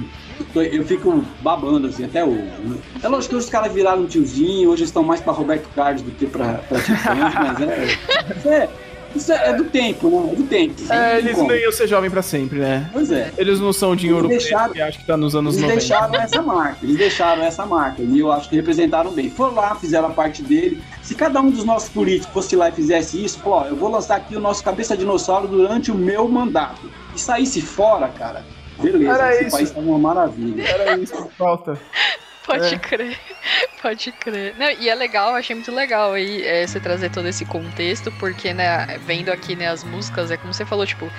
[0.56, 2.44] eu, eu fico babando assim até hoje.
[2.64, 2.78] Né?
[3.02, 6.12] É lógico que os caras viraram um tiozinho, hoje estão mais pra Roberto Carlos do
[6.12, 8.70] que pra, pra Titãs, mas é, é
[9.16, 10.32] isso é, é, do tempo, né?
[10.32, 10.94] É do tempo.
[10.94, 12.90] É, eles não iam ser jovem pra sempre, né?
[12.94, 13.32] Pois é.
[13.38, 15.74] Eles não são de ouro deixaram, que acho que tá nos anos eles 90.
[15.74, 18.02] Eles deixaram essa marca, eles deixaram essa marca.
[18.02, 19.30] E eu acho que representaram bem.
[19.30, 20.82] Foram lá, fizeram a parte dele.
[21.02, 24.18] Se cada um dos nossos políticos fosse lá e fizesse isso, pô, eu vou lançar
[24.18, 26.90] aqui o nosso cabeça dinossauro durante o meu mandato.
[27.16, 28.46] E saísse fora, cara,
[28.80, 29.12] beleza.
[29.12, 29.58] Era esse isso.
[29.58, 30.64] país tá uma maravilha.
[30.64, 31.80] Era isso que falta.
[32.50, 32.80] Pode é.
[32.80, 33.20] crer,
[33.80, 34.56] pode crer.
[34.58, 38.56] Não, e é legal, achei muito legal aí é, você trazer todo esse contexto, porque,
[38.56, 41.12] né, vendo aqui, né, as músicas, é como você falou, tipo,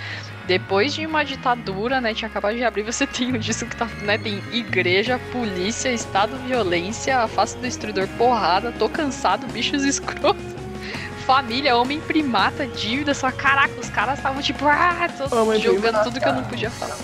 [0.49, 3.87] depois de uma ditadura, né, tinha acabado de abrir, você tem um disco que tá,
[4.03, 10.60] né, tem igreja, polícia, estado, violência, afasta do destruidor, porrada, tô cansado, bichos escrotos
[11.21, 16.21] família, homem primata, dívida, só caraca, os caras estavam tipo, ah, tô jogando primata, tudo
[16.21, 16.97] que eu não podia falar.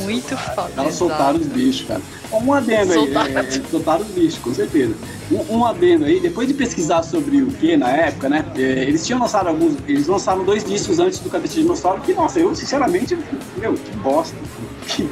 [0.00, 0.72] Muito foda.
[0.76, 2.00] Elas soltaram os bichos, cara.
[2.32, 4.94] Um adendo aí, soltaram, é, é, soltaram os bichos, com certeza.
[5.30, 8.44] Um, um, adendo aí, depois de pesquisar sobre o que na época, né?
[8.56, 9.76] É, eles tinham lançado alguns.
[9.86, 13.18] Eles lançaram dois discos antes do Cabeça de Dinossauro, que, nossa, eu sinceramente,
[13.56, 14.36] meu, que bosta.
[14.86, 15.04] Que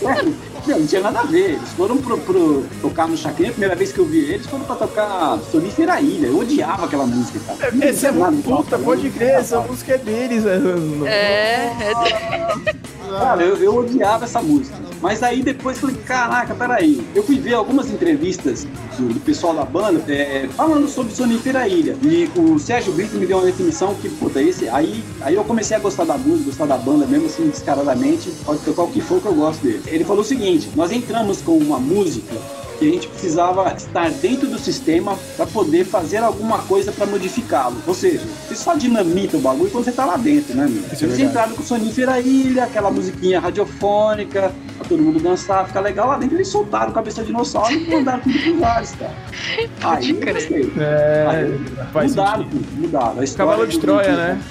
[0.00, 0.26] porra.
[0.66, 1.52] Não, não tinha nada a ver.
[1.52, 4.64] Eles foram pro, pro tocar no Chacrinha, a primeira vez que eu vi eles, foram
[4.64, 6.26] pra tocar Sonífera Ilha.
[6.26, 7.74] Eu odiava aquela música, cara.
[7.80, 10.44] É, essa é nada, puta, pode crer, essa música é deles.
[10.46, 12.86] É, é.
[13.08, 14.86] Cara, eu, eu odiava essa música.
[15.00, 17.06] Mas aí depois falei, caraca, peraí.
[17.14, 18.66] Eu fui ver algumas entrevistas
[18.98, 21.96] do, do pessoal da banda é, falando sobre Sonífera Ilha.
[22.02, 24.68] E o Sérgio Brito me deu uma definição que, puta, esse.
[24.68, 28.30] Aí, aí eu comecei a gostar da música, gostar da banda mesmo assim, descaradamente.
[28.44, 29.82] Pode tocar o que for que eu gosto dele.
[29.86, 32.34] Ele falou o seguinte: nós entramos com uma música
[32.78, 37.76] que a gente precisava estar dentro do sistema para poder fazer alguma coisa para modificá-lo.
[37.86, 40.84] Ou seja, você só dinamita o bagulho quando você tá lá dentro, né, meu?
[40.84, 46.08] É Eles entraram com Sonífera Ilha, aquela musiquinha radiofônica, pra todo mundo dançar, ficar legal
[46.08, 46.36] lá dentro.
[46.36, 49.14] Eles soltaram cabeça de dinossauro e mandaram tudo pros lares, cara.
[49.82, 50.72] Aí eu gostei.
[50.78, 53.20] É, Aí, mudaram tudo, mudaram.
[53.20, 54.42] A Cavalo de Troia, né?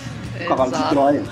[0.41, 1.23] O Cavalo de Troia.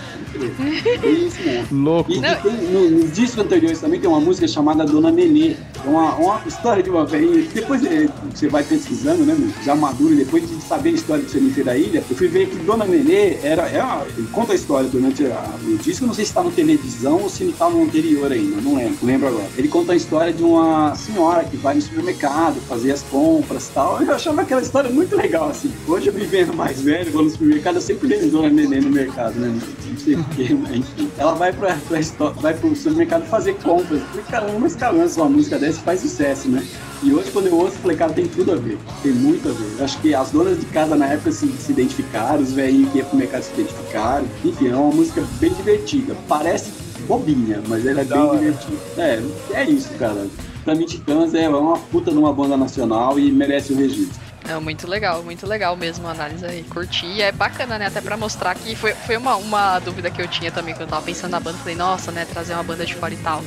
[1.03, 1.83] É isso mesmo.
[1.83, 2.11] Louco.
[2.11, 5.55] E, e tem, no, nos discos anteriores também tem uma música chamada Dona Nenê.
[5.85, 7.47] É uma, uma história de uma velhinha.
[7.53, 11.63] Depois é, você vai pesquisando, né, já maduro, depois de saber a história do Senifre
[11.63, 13.63] da Ilha, eu fui ver que Dona Nenê era.
[13.69, 17.21] É uma, conta a história durante a, o disco, não sei se está no televisão
[17.21, 19.47] ou se está no anterior ainda, não lembro, não lembro agora.
[19.57, 23.71] Ele conta a história de uma senhora que vai no supermercado fazer as compras e
[23.71, 24.01] tal.
[24.01, 25.71] Eu achava aquela história muito legal, assim.
[25.87, 29.39] Hoje eu vivendo mais velho, vou no supermercado, eu sempre vejo Dona Nenê no mercado,
[29.39, 29.53] né?
[29.87, 34.01] Não sei Porque, enfim, ela vai, pra, pra, vai pro supermercado fazer compras.
[34.03, 36.65] Falei, caramba, mas cara, lança uma música dessa faz sucesso, né?
[37.01, 38.77] E hoje, quando eu ouço, eu falei, cara, tem tudo a ver.
[39.01, 39.79] Tem muito a ver.
[39.79, 42.99] Eu acho que as donas de casa na época se, se identificaram, os velhinhos que
[42.99, 44.25] iam pro mercado se identificaram.
[44.43, 46.15] Enfim, é uma música bem divertida.
[46.27, 46.71] Parece
[47.07, 48.77] bobinha, mas ela é bem divertida.
[48.97, 49.21] É,
[49.53, 50.27] é isso, cara.
[50.63, 54.21] Pra mim, Titãs é uma puta numa banda nacional e merece o registro.
[54.47, 56.63] É muito legal, muito legal mesmo a análise aí.
[56.63, 57.05] Curti.
[57.05, 57.87] E é bacana, né?
[57.87, 60.87] Até pra mostrar que foi, foi uma, uma dúvida que eu tinha também quando eu
[60.87, 61.57] tava pensando na banda.
[61.57, 62.25] Falei, nossa, né?
[62.25, 63.41] Trazer uma banda de fora e tal.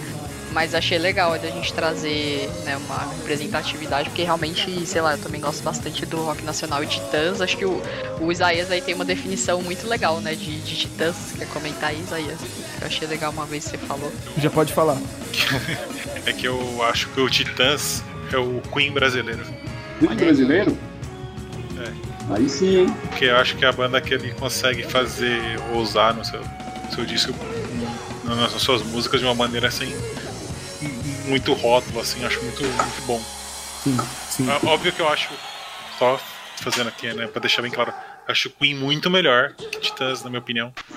[0.53, 5.39] Mas achei legal a gente trazer né, uma representatividade, porque realmente, sei lá, eu também
[5.39, 7.43] gosto bastante do rock nacional e titãs.
[7.43, 7.83] Acho que o,
[8.19, 11.35] o Isaías aí tem uma definição muito legal, né, de, de titãs.
[11.37, 12.41] Quer comentar aí, Isaías?
[12.81, 14.11] Eu achei legal uma vez que você falou.
[14.39, 14.97] Já pode falar.
[16.25, 19.45] é que eu acho que o Titãs é o Queen brasileiro.
[19.99, 20.77] Queen brasileiro?
[21.79, 22.35] É.
[22.35, 22.97] Aí sim, hein?
[23.09, 25.41] Porque eu acho que é a banda que ele consegue fazer,
[25.73, 26.43] ousar no seu,
[26.95, 27.33] seu disco,
[28.25, 29.93] nas suas músicas de uma maneira assim
[31.27, 33.21] muito rótulo, assim, acho muito, muito bom.
[33.83, 33.97] Sim,
[34.29, 34.47] sim.
[34.51, 35.29] É, óbvio que eu acho,
[35.99, 36.19] só
[36.57, 37.93] fazendo aqui, né, pra deixar bem claro,
[38.27, 40.73] acho Queen muito melhor que Titãs, na minha opinião.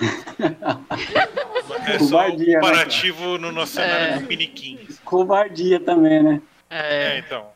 [1.86, 4.18] é só um né, comparativo né, no nosso cenário é.
[4.18, 4.98] do Piniquins.
[5.04, 6.40] Covardia também, né?
[6.70, 7.46] É, é então.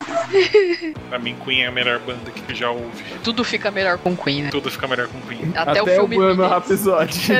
[1.08, 3.04] pra mim, Queen é a melhor banda que já houve.
[3.24, 4.50] Tudo fica melhor com Queen, né?
[4.50, 5.52] Tudo fica melhor com Queen.
[5.54, 6.18] Até, Até o filme.
[6.18, 7.32] O Rhapsody.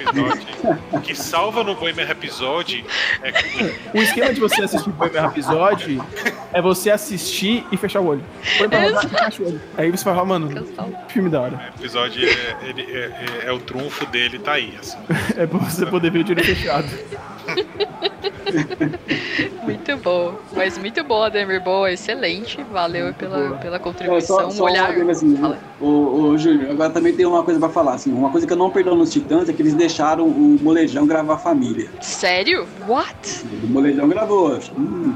[0.00, 0.44] Exato.
[0.92, 2.84] O que salva no Bohemian Rhapsody
[3.22, 3.32] é
[3.92, 6.00] O esquema de você assistir Bohemian Rhapsody
[6.52, 8.24] é você assistir e fechar o olho.
[8.58, 9.60] Põe pra rodar fecha o olho.
[9.76, 10.66] Aí você vai falar, mano,
[11.08, 11.72] filme da hora.
[11.76, 14.74] O episódio é, ele, é, é, é, o trunfo dele, tá aí.
[14.78, 14.98] Assim.
[15.36, 16.86] É pra você poder ver de olho fechado.
[19.62, 20.34] muito bom.
[20.52, 21.62] Mas muito bom, Ademir.
[21.62, 22.62] Boa, excelente.
[22.70, 24.38] Valeu pela, pela contribuição.
[24.38, 24.90] É, só, só um olhar.
[25.10, 25.36] Assim,
[25.80, 27.94] o, o Júlio, agora também tem uma coisa pra falar.
[27.94, 31.06] Assim, uma coisa que eu não perdoo nos Titãs é que eles deixaram o Molejão
[31.06, 31.88] gravar a família.
[32.00, 32.66] Sério?
[32.86, 33.44] What?
[33.62, 34.58] O Molejão gravou.
[34.76, 35.14] Hum,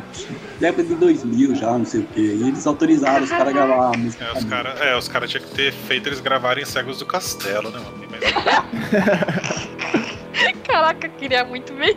[0.60, 2.20] época de 2000 já, não sei o quê.
[2.20, 4.24] E eles autorizaram os caras a gravar a música.
[4.24, 7.70] É, os caras é, os cara tinham que ter feito eles gravarem Cegos do Castelo,
[7.70, 8.07] né, mano?
[10.66, 11.96] Caraca, queria muito ver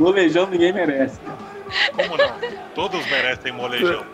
[0.00, 1.20] molejão ninguém merece.
[1.94, 2.34] Como não?
[2.74, 4.04] Todos merecem molejão.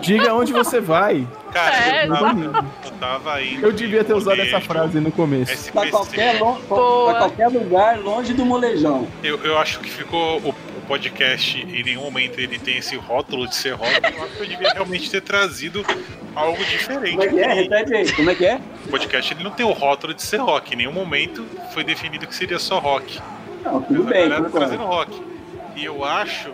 [0.00, 1.26] Diga onde você vai.
[1.52, 3.66] Cara, é, eu, tava, eu tava indo.
[3.66, 5.72] Eu devia ter usado essa frase no começo.
[5.72, 9.08] Pra qualquer, pra qualquer lugar longe do molejão.
[9.22, 10.38] Eu, eu acho que ficou.
[10.40, 14.16] O, o podcast, em nenhum momento ele tem esse rótulo de ser rótulo.
[14.16, 15.84] Eu acho que eu devia realmente ter trazido
[16.34, 17.16] algo diferente.
[17.16, 17.52] Como é que é?
[17.52, 18.12] Repete aí.
[18.12, 18.60] Como é que é?
[18.86, 20.74] O podcast ele não tem o rótulo de ser rock.
[20.74, 23.20] Em nenhum momento foi definido que seria só rock.
[23.64, 24.30] Não, tudo bem.
[24.30, 25.22] Tudo trazendo rock.
[25.76, 26.52] E eu acho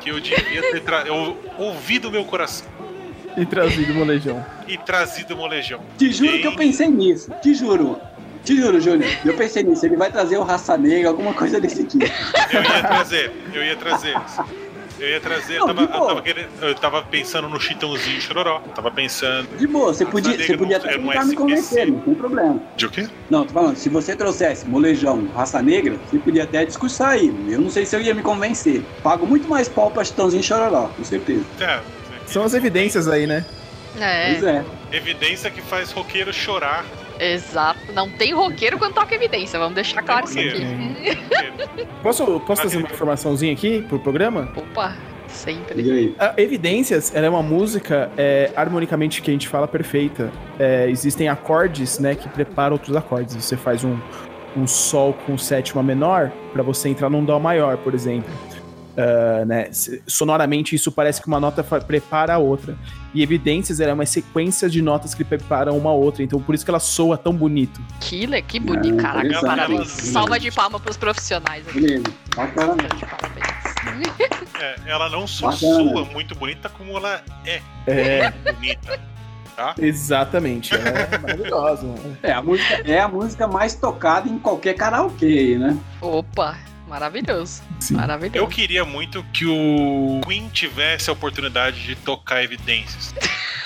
[0.00, 1.02] que eu devia ter tra...
[1.02, 2.66] eu ouvido o meu coração.
[3.36, 4.44] E trazido o molejão.
[4.66, 5.80] E trazido o molejão.
[5.96, 7.32] Te juro que eu pensei nisso.
[7.42, 8.00] Te juro.
[8.44, 9.10] Te juro, Júnior.
[9.24, 9.84] Eu pensei nisso.
[9.84, 12.04] Ele vai trazer o raça negra, alguma coisa desse tipo.
[12.52, 13.32] Eu ia trazer.
[13.52, 14.14] Eu ia trazer.
[15.00, 18.60] Eu ia trazer, não, eu, tava, eu, tava querendo, eu tava pensando no Chitãozinho Chororó.
[18.74, 19.48] Tava pensando.
[19.56, 22.62] De boa, você podia, você podia até tentar me convencer, não tem problema.
[22.76, 23.08] De o quê?
[23.30, 27.34] Não, tô falando, se você trouxesse molejão, raça negra, você podia até discursar aí.
[27.48, 28.82] Eu não sei se eu ia me convencer.
[29.02, 31.44] Pago muito mais pau pra Chitãozinho Chororó, com certeza.
[31.60, 31.80] É.
[32.26, 33.46] São as evidências aí, né?
[33.98, 34.32] É.
[34.32, 34.64] Pois é.
[34.92, 36.84] Evidência que faz roqueiro chorar
[37.20, 37.92] Exato.
[37.92, 39.58] Não tem roqueiro quando toca evidência.
[39.58, 41.18] Vamos deixar claro isso aqui.
[42.02, 44.50] posso, posso trazer uma informaçãozinha aqui pro programa?
[44.56, 44.96] Opa,
[45.28, 46.14] sempre.
[46.18, 50.32] A Evidências, ela é uma música é, harmonicamente que a gente fala perfeita.
[50.58, 53.36] É, existem acordes, né, que preparam outros acordes.
[53.36, 53.98] Você faz um,
[54.56, 58.30] um sol com sétima menor para você entrar num dó maior, por exemplo.
[58.90, 59.68] Uh, né?
[60.06, 62.76] Sonoramente, isso parece que uma nota prepara a outra.
[63.12, 66.22] E Evidências é uma sequência de notas que preparam uma outra.
[66.22, 67.80] Então, por isso que ela soa tão bonito.
[68.00, 69.40] Que, que bonito, é, caraca.
[69.40, 69.88] Parabéns.
[69.88, 72.02] Salva de palma pros profissionais aqui.
[72.36, 72.76] Bacana.
[74.60, 78.30] É, ela não só soa muito bonita, como ela é, é.
[78.30, 79.00] bonita.
[79.56, 79.74] Tá?
[79.78, 81.94] Exatamente, ela é maravilhosa.
[82.22, 85.76] É a, música, é a música mais tocada em qualquer karaokê, né?
[86.00, 86.56] Opa,
[86.90, 87.62] Maravilhoso.
[87.78, 87.94] Sim.
[87.94, 88.36] Maravilhoso.
[88.36, 93.14] Eu queria muito que o Queen tivesse a oportunidade de tocar evidências.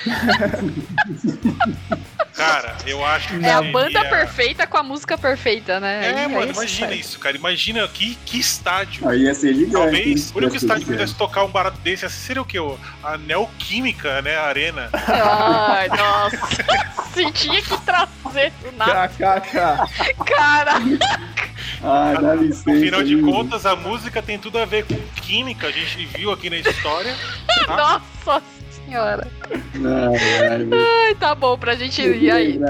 [2.34, 3.46] Cara, eu acho que.
[3.46, 6.24] É a banda perfeita com a música perfeita, né?
[6.24, 7.00] É, mano, isso, imagina cara.
[7.00, 7.36] isso, cara.
[7.36, 9.08] Imagina que, que estádio.
[9.08, 9.72] Aí ia ser gigante.
[9.72, 12.58] Talvez o único estádio que pudesse tocar um barato desse assim, seria o quê?
[13.02, 14.36] A Neoquímica, né?
[14.36, 14.90] A Arena.
[14.92, 16.38] Ai, nossa.
[17.14, 19.08] Se tinha que trazer do nada.
[19.08, 20.24] KKK.
[20.26, 20.72] Cara.
[21.82, 22.70] Ah, dá licença.
[22.70, 26.50] Afinal de contas, a música tem tudo a ver com química, a gente viu aqui
[26.50, 27.14] na história.
[27.66, 28.02] Tá?
[28.26, 28.42] Nossa
[28.84, 29.26] senhora.
[29.50, 30.68] Ai,
[31.06, 32.60] ai, tá bom, pra gente ir aí.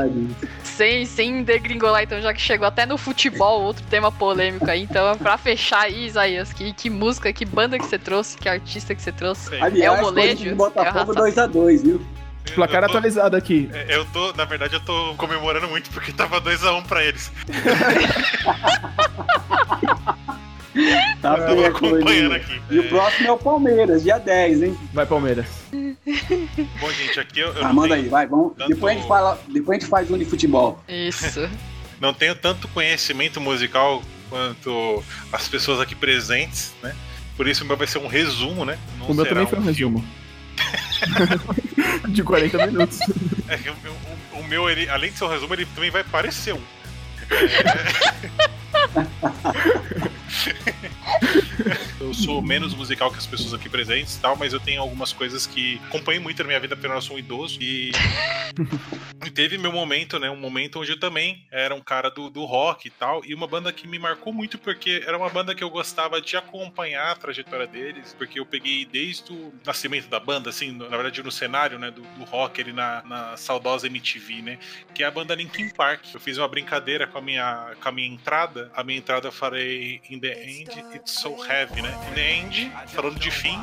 [0.62, 4.82] sem, sem degringolar, então, já que chegou até no futebol, outro tema polêmico aí.
[4.82, 8.94] Então, pra fechar aí, Isaías, que, que música, que banda que você trouxe, que artista
[8.94, 9.54] que você trouxe?
[9.60, 10.54] Aliás, é o molejo?
[10.54, 12.00] Botafogo 2x2, viu?
[12.52, 13.70] Placar tô, atualizado aqui.
[13.72, 17.32] É, eu tô, na verdade, eu tô comemorando muito porque tava 2x1 um pra eles.
[21.22, 22.60] tá eu tô acompanhando aqui.
[22.70, 22.80] E é...
[22.80, 24.78] o próximo é o Palmeiras, dia 10, hein?
[24.92, 25.46] Vai, Palmeiras.
[26.80, 27.52] Bom, gente, aqui eu.
[27.54, 28.52] eu ah, manda aí, vai, vamos.
[28.56, 28.68] Tanto...
[28.68, 30.82] Depois, a gente fala, depois a gente faz um futebol.
[30.88, 31.48] Isso.
[32.00, 36.94] não tenho tanto conhecimento musical quanto as pessoas aqui presentes, né?
[37.36, 38.78] Por isso o meu vai ser um resumo, né?
[38.98, 40.04] Não o meu também foi um resumo.
[42.08, 43.00] de 40 minutos.
[43.48, 43.74] É, o,
[44.36, 46.60] o, o, meu, ele, além de ser um resumo, ele também vai parecer um.
[47.30, 47.74] É...
[52.00, 55.46] eu sou menos musical que as pessoas aqui presentes tal, mas eu tenho algumas coisas
[55.46, 57.58] que acompanham muito na minha vida, porque eu sou um idoso.
[57.60, 57.92] E...
[59.24, 60.30] e teve meu momento, né?
[60.30, 63.24] Um momento onde eu também era um cara do, do rock e tal.
[63.24, 66.36] E uma banda que me marcou muito, porque era uma banda que eu gostava de
[66.36, 71.22] acompanhar a trajetória deles, porque eu peguei desde o nascimento da banda, assim, na verdade
[71.22, 74.58] no cenário, né, do, do rock ali na, na saudosa MTV, né?
[74.94, 76.04] Que é a banda Linkin Park.
[76.12, 78.70] Eu fiz uma brincadeira com a minha, com a minha entrada.
[78.74, 81.94] A minha entrada eu falei In the End, So Heavy, né?
[82.10, 83.58] In the End, falando de fim,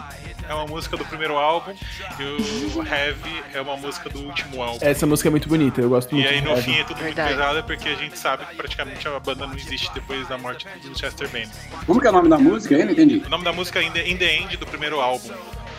[0.47, 1.73] é uma música do primeiro álbum
[2.19, 4.77] e o Heavy é uma música do último álbum.
[4.81, 6.25] Essa música é muito bonita, eu gosto muito.
[6.25, 7.29] E aí no fim é tudo Verdade.
[7.29, 10.67] muito pesado porque a gente sabe que praticamente a banda não existe depois da morte
[10.83, 11.57] do Chester Bennington.
[11.85, 12.85] Como que é o nome da música aí?
[12.85, 13.23] Não entendi.
[13.25, 15.29] O nome da música é In the, In the End do primeiro álbum.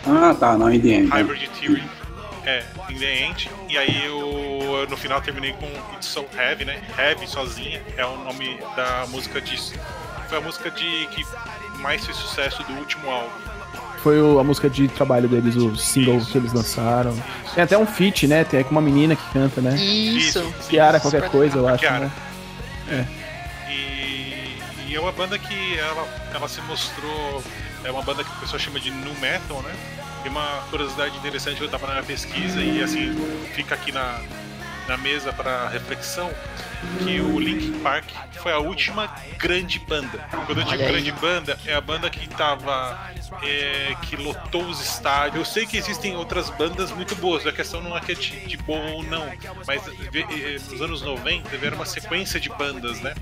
[0.05, 1.09] Ah, tá, não, In the End.
[1.09, 1.83] Hybrid Theory.
[2.45, 3.49] É, In the End.
[3.69, 6.81] E aí eu, no final terminei com It's So Heavy, né?
[6.97, 9.73] Heavy sozinha é o nome da música disso
[10.33, 11.25] foi a música de que
[11.79, 13.29] mais fez sucesso do último álbum.
[14.01, 17.11] Foi o, a música de trabalho deles, o single isso, que eles lançaram.
[17.11, 17.53] Isso.
[17.53, 18.43] Tem até um feat, né?
[18.43, 19.75] Tem uma menina que canta, né?
[19.75, 20.43] Isso.
[20.67, 22.05] Kiara, qualquer coisa, eu acho, Kiara.
[22.05, 22.11] né?
[22.89, 23.71] É.
[23.71, 24.57] E,
[24.87, 27.43] e, é uma banda que ela, ela se mostrou.
[27.83, 29.73] É uma banda que o pessoal chama de nu metal, né?
[30.23, 33.13] Tem uma curiosidade interessante eu tava na minha pesquisa e assim,
[33.53, 34.19] fica aqui na,
[34.87, 36.31] na mesa para reflexão
[37.03, 38.05] que o Linkin Park
[38.41, 39.07] foi a última
[39.37, 40.19] grande banda.
[40.45, 43.11] Quando eu digo grande banda, é a banda que tava.
[43.41, 45.35] É, que lotou os estádios.
[45.35, 48.45] Eu sei que existem outras bandas muito boas, a questão não é que é de,
[48.45, 49.25] de boa ou não,
[49.65, 49.81] mas
[50.69, 53.13] nos anos 90 teve uma sequência de bandas, né?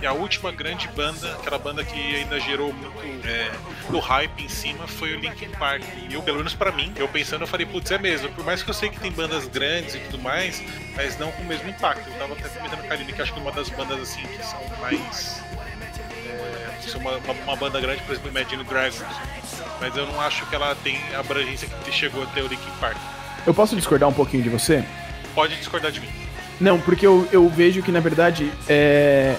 [0.00, 3.50] E a última grande banda, aquela banda que ainda gerou muito é,
[3.90, 5.82] do hype em cima, foi o Linkin Park.
[6.08, 8.28] E eu, pelo menos pra mim, eu pensando, eu falei, putz, é mesmo.
[8.30, 10.62] Por mais que eu sei que tem bandas grandes e tudo mais,
[10.96, 12.08] mas não com o mesmo impacto.
[12.08, 14.60] Eu tava até comentando com a Que acho que uma das bandas assim que são
[14.80, 15.42] mais.
[16.26, 19.02] É, são uma, uma, uma, banda grande, por exemplo, Imagine Dragons.
[19.80, 22.96] Mas eu não acho que ela tem a abrangência que chegou até o Linkin Park.
[23.46, 24.84] Eu posso discordar um pouquinho de você?
[25.34, 26.08] Pode discordar de mim.
[26.60, 29.36] Não, porque eu, eu vejo que na verdade é.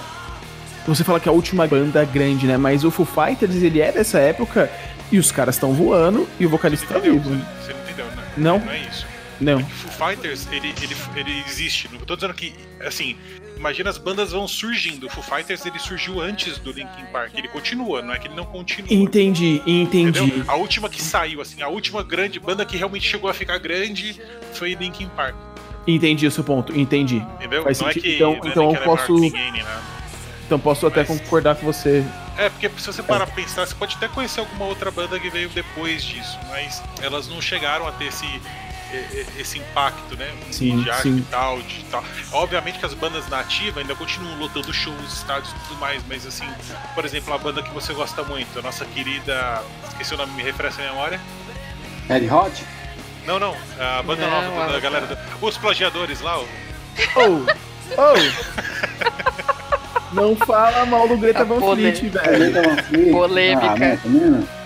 [0.88, 2.58] Você fala que é a última banda grande, né?
[2.58, 4.72] Mas o Foo Fighters, ele é dessa época
[5.12, 7.20] e os caras estão voando e o vocalista tá vivo.
[7.20, 8.24] Você não entendeu, né?
[8.36, 8.60] Não?
[8.60, 9.11] Não é isso.
[9.42, 9.60] Não.
[9.60, 11.90] É Foo Fighters, ele, ele, ele existe.
[11.92, 13.18] Não tô dizendo que, assim,
[13.58, 15.08] imagina as bandas vão surgindo.
[15.08, 17.34] O Foo Fighters, ele surgiu antes do Linkin Park.
[17.36, 18.94] Ele continua, não é que ele não continua.
[18.94, 20.20] Entendi, entendi.
[20.20, 20.46] Entendeu?
[20.48, 24.22] A última que saiu, assim, a última grande banda que realmente chegou a ficar grande
[24.54, 25.36] foi Linkin Park.
[25.88, 27.18] Entendi seu ponto, entendi.
[27.36, 27.64] Entendeu?
[27.64, 28.06] Faz não sentido.
[28.06, 29.16] é que, então, então eu é posso...
[29.16, 29.82] Ninguém, né?
[30.46, 31.08] Então posso até Mas...
[31.08, 32.06] concordar com você.
[32.38, 33.26] É, porque se você parar é.
[33.26, 37.28] pra pensar, você pode até conhecer alguma outra banda que veio depois disso, mas elas
[37.28, 38.26] não chegaram a ter esse,
[39.38, 40.30] esse impacto, né?
[40.52, 41.18] Sim, sim.
[41.18, 42.04] e tal, de tal.
[42.32, 46.48] Obviamente que as bandas nativas ainda continuam lotando shows, estádios e tudo mais, mas assim,
[46.94, 49.64] por exemplo, a banda que você gosta muito, a nossa querida.
[49.88, 51.20] Esqueci o nome, me refresca a memória.
[52.08, 52.66] Red Hot?
[53.26, 53.56] Não, não.
[53.80, 55.06] A banda não, nova da galera.
[55.08, 55.18] Do...
[55.46, 56.46] Os plagiadores lá, ó.
[57.16, 57.46] Oh!
[57.98, 58.16] Oh!
[60.14, 63.12] não fala mal do Greta Van Fleet, velho.
[63.12, 64.00] Polêmica.
[64.04, 64.61] Ah, não, não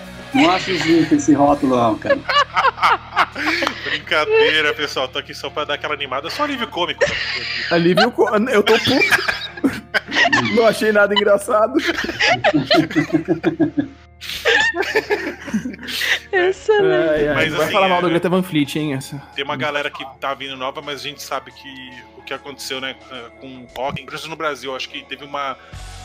[0.50, 2.18] acho justo esse rótulo, não, cara.
[3.84, 5.08] Brincadeira, pessoal.
[5.08, 6.30] Tô aqui só pra dar aquela animada.
[6.30, 7.04] Só alívio cômico.
[7.70, 8.50] Alívio cômico.
[8.50, 9.36] Eu tô puto.
[10.54, 11.74] Não achei nada engraçado.
[16.32, 17.34] Excelente.
[17.34, 18.94] Mas, Vai assim, falar mal do é, Greta Van Fleet, hein?
[18.94, 19.22] Essa.
[19.34, 22.80] Tem uma galera que tá vindo nova, mas a gente sabe que o que aconteceu,
[22.80, 22.96] né,
[23.40, 25.56] com o rock, inclusive no Brasil, acho que teve uma.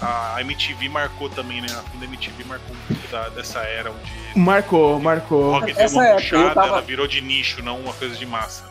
[0.02, 1.68] A MTV marcou também, né?
[1.70, 4.12] A MTV marcou muito da, dessa era onde.
[4.36, 5.50] Marcou, marcou.
[5.50, 6.68] O rock Essa época puxada, tava...
[6.68, 8.70] ela virou de nicho, não uma coisa de massa.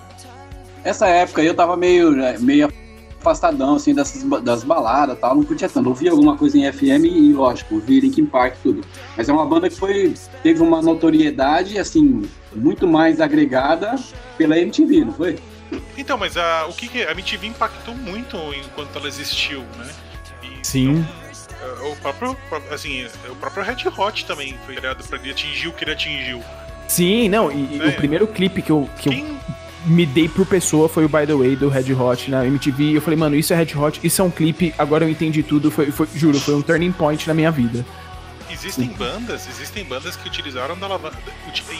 [0.83, 2.73] Essa época eu tava meio, né, meio
[3.21, 5.89] afastadão, assim, dessas, das baladas tal, não curtia tanto.
[5.89, 8.83] Ouvi alguma coisa em FM e, lógico, ouvi Linkin Park tudo.
[9.17, 12.23] Mas é uma banda que foi, teve uma notoriedade, assim,
[12.55, 13.95] muito mais agregada
[14.37, 15.39] pela MTV, não foi?
[15.97, 19.89] Então, mas a, o que, que a MTV impactou muito enquanto ela existiu, né?
[20.43, 21.05] E, Sim.
[21.61, 22.37] Então, o próprio,
[22.73, 26.43] assim, o próprio Red Hot também foi criado para ele atingir o que ele atingiu.
[26.89, 27.89] Sim, não, e, é.
[27.89, 29.29] o primeiro clipe que eu, que Quem...
[29.29, 32.97] eu me dei por pessoa foi o By The Way do Red Hot na MTV.
[32.97, 35.71] Eu falei, mano, isso é Red Hot, isso é um clipe, agora eu entendi tudo.
[35.71, 37.85] Foi, foi juro, foi um turning point na minha vida.
[38.51, 40.89] Existem bandas, existem bandas que utilizaram da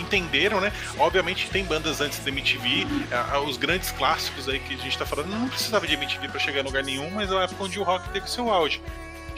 [0.01, 0.73] entenderam, né?
[0.99, 2.87] Obviamente tem bandas antes da MTV,
[3.47, 6.61] os grandes clássicos aí que a gente tá falando, não precisava de MTV para chegar
[6.61, 8.81] em lugar nenhum, mas é a época onde o rock teve seu auge.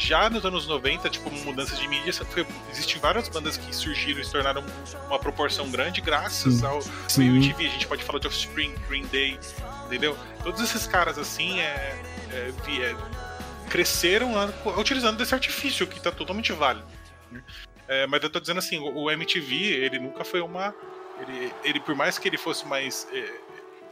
[0.02, 4.24] Já nos anos 90, tipo, mudanças de mídia, foi, existem várias bandas que surgiram e
[4.24, 4.64] se tornaram
[5.06, 7.28] uma proporção grande graças sim, ao, sim.
[7.28, 7.66] MTV.
[7.66, 9.38] A gente pode falar de Offspring, Green Day,
[9.86, 10.18] entendeu?
[10.42, 12.96] Todos esses caras assim é, é, é
[13.70, 16.86] cresceram lá, utilizando desse artifício que está totalmente válido.
[17.30, 17.40] Né?
[17.86, 20.74] É, mas eu tô dizendo assim, o, o, MTV, ele nunca foi uma.
[21.20, 23.06] Ele, ele por mais que ele fosse mais.
[23.12, 23.30] É,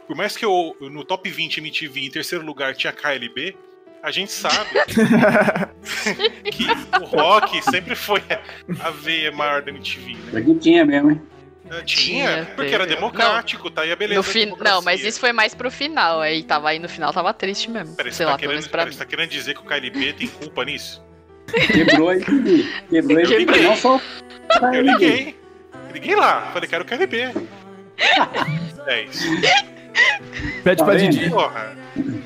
[0.07, 3.55] por mais que eu, no top 20 MTV em terceiro lugar tinha KLB,
[4.03, 4.69] a gente sabe
[6.51, 6.65] que
[6.99, 8.21] o rock sempre foi
[8.79, 10.17] a veia maior da MTV.
[10.31, 10.41] Né?
[10.41, 11.21] que tinha mesmo, hein?
[11.69, 14.23] É, tinha, tinha porque era democrático, não, tá aí a beleza.
[14.23, 14.53] Fin...
[14.59, 16.19] Não, mas isso foi mais pro final.
[16.19, 17.95] Aí tava aí no final, tava triste mesmo.
[17.95, 21.01] Peraí, você, tá querendo, pra você tá querendo dizer que o KLB tem culpa nisso?
[21.67, 22.23] Quebrou aí,
[22.89, 23.25] quebrou aí.
[23.25, 23.61] Quebrou.
[23.61, 24.01] Não só.
[24.73, 25.39] Eu liguei.
[25.93, 27.31] Liguei lá, falei, quero KLB.
[28.87, 29.27] é isso.
[30.63, 31.29] Pede tá pra Didi.
[31.29, 31.75] Porra.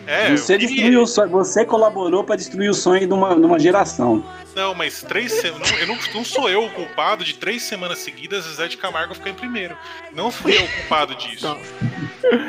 [0.07, 3.57] É, você, destruiu o sonho, você colaborou para destruir o sonho de uma, de uma
[3.57, 4.23] geração.
[4.55, 5.71] Não, mas três semanas.
[5.71, 9.31] Não, não, não, sou eu o culpado de três semanas seguidas Zé de Camargo ficar
[9.31, 9.75] em primeiro.
[10.13, 11.57] Não fui eu o culpado disso.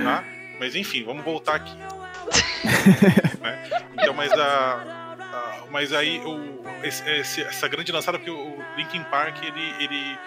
[0.05, 0.25] Tá?
[0.61, 1.77] Mas enfim, vamos voltar aqui.
[3.41, 3.59] né?
[3.95, 4.37] Então, mas a.
[4.39, 10.19] a mas aí o, esse, essa grande lançada, porque o Linkin Park ele, ele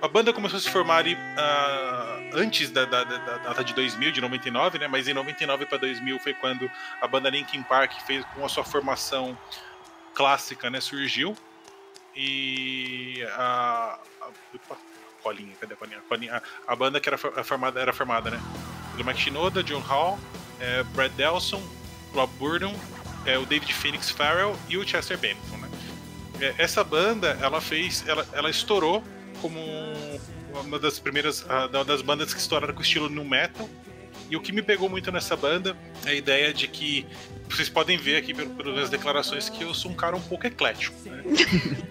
[0.00, 4.12] a banda começou a se formar ali uh, antes da, da, da, data de 2000,
[4.12, 4.86] de 99, né?
[4.86, 6.70] Mas em 99 para 2000 foi quando
[7.00, 9.36] a banda Linkin Park fez com a sua formação
[10.14, 10.80] clássica, né?
[10.80, 11.36] Surgiu
[12.14, 14.76] e a, a
[15.22, 15.98] colinha, cadê a colinha?
[15.98, 18.40] A, colinha, a, a banda que era formada era formada, né?
[18.92, 20.18] Pelo Mike Shinoda, John Hall,
[20.60, 21.62] é, Brad Delson,
[22.14, 22.74] Rob Burdon,
[23.26, 25.68] é, o David Phoenix Farrell e o Chester Bennington, né?
[26.40, 29.02] É, essa banda, ela fez, ela, ela estourou
[29.40, 29.60] como
[30.64, 33.68] uma das primeiras uma das bandas que estouraram com o estilo nu metal.
[34.30, 37.06] E o que me pegou muito nessa banda é a ideia de que
[37.48, 40.94] vocês podem ver aqui pelas minhas declarações que eu sou um cara um pouco eclético.
[41.08, 41.22] Né?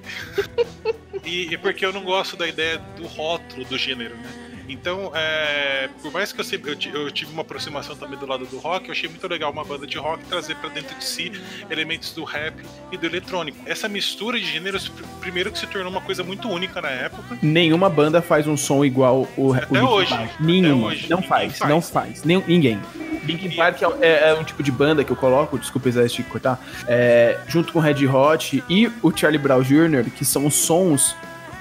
[1.25, 4.46] e, e, porque eu não gosto da ideia do rótulo do gênero, né?
[4.67, 8.45] Então, é, por mais que eu, sempre, eu, eu, tive uma aproximação também do lado
[8.45, 11.31] do rock, eu achei muito legal uma banda de rock trazer para dentro de si
[11.69, 12.55] elementos do rap
[12.91, 13.57] e do eletrônico.
[13.65, 17.37] Essa mistura de gêneros, primeiro que se tornou uma coisa muito única na época.
[17.41, 20.29] Nenhuma banda faz um som igual o, Até o hoje.
[20.39, 20.87] Nenhuma.
[20.87, 21.09] Hoje.
[21.09, 22.23] Não faz, faz, não faz.
[22.23, 22.79] Nem, ninguém.
[23.23, 26.23] Linkin Park é, é, é, um tipo de banda que eu coloco, desculpa Zé, te
[26.23, 31.15] cortar, é, junto com Red Hot e o Charlie Brown Jr., que são sons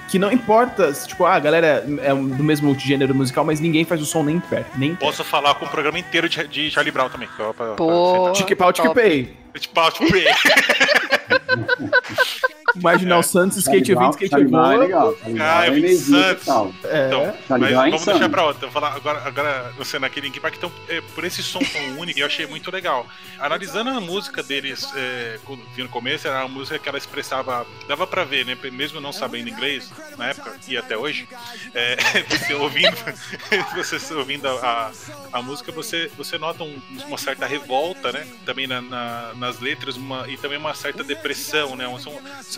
[0.07, 4.01] que não importa, tipo, ah, a galera é do mesmo gênero musical, mas ninguém faz
[4.01, 4.77] o som nem perto.
[4.77, 5.29] Nem Posso perto.
[5.29, 7.27] falar com o programa inteiro de, de Charlie Brown também.
[7.35, 9.35] Pra, pra, Pô, Tique pau, tique pay.
[9.53, 10.25] Tique pau, tique pay.
[12.81, 13.23] Marginal é.
[13.23, 14.73] Santos, skate vindo, skate voa.
[14.73, 15.15] É legal.
[15.39, 16.47] Ah, é Vini Santos.
[16.85, 17.07] É.
[17.07, 18.61] Então, mas vamos deixar pra outra.
[18.61, 20.55] Vou falar agora, agora você naquele Link Park.
[20.57, 23.05] Então, é, por esse som tão único, eu achei muito legal.
[23.39, 25.39] Analisando a música deles, é,
[25.77, 27.65] no começo, era uma música que ela expressava.
[27.87, 28.57] Dava pra ver, né?
[28.71, 31.27] Mesmo não sabendo inglês, na época e até hoje,
[31.73, 31.97] é,
[32.29, 32.95] você ouvindo,
[33.75, 34.91] você ouvindo a, a,
[35.39, 38.27] a, música, você, você nota um, uma certa revolta, né?
[38.45, 41.87] Também na, na, nas letras, uma, e também uma certa depressão, né?
[41.87, 41.97] Um,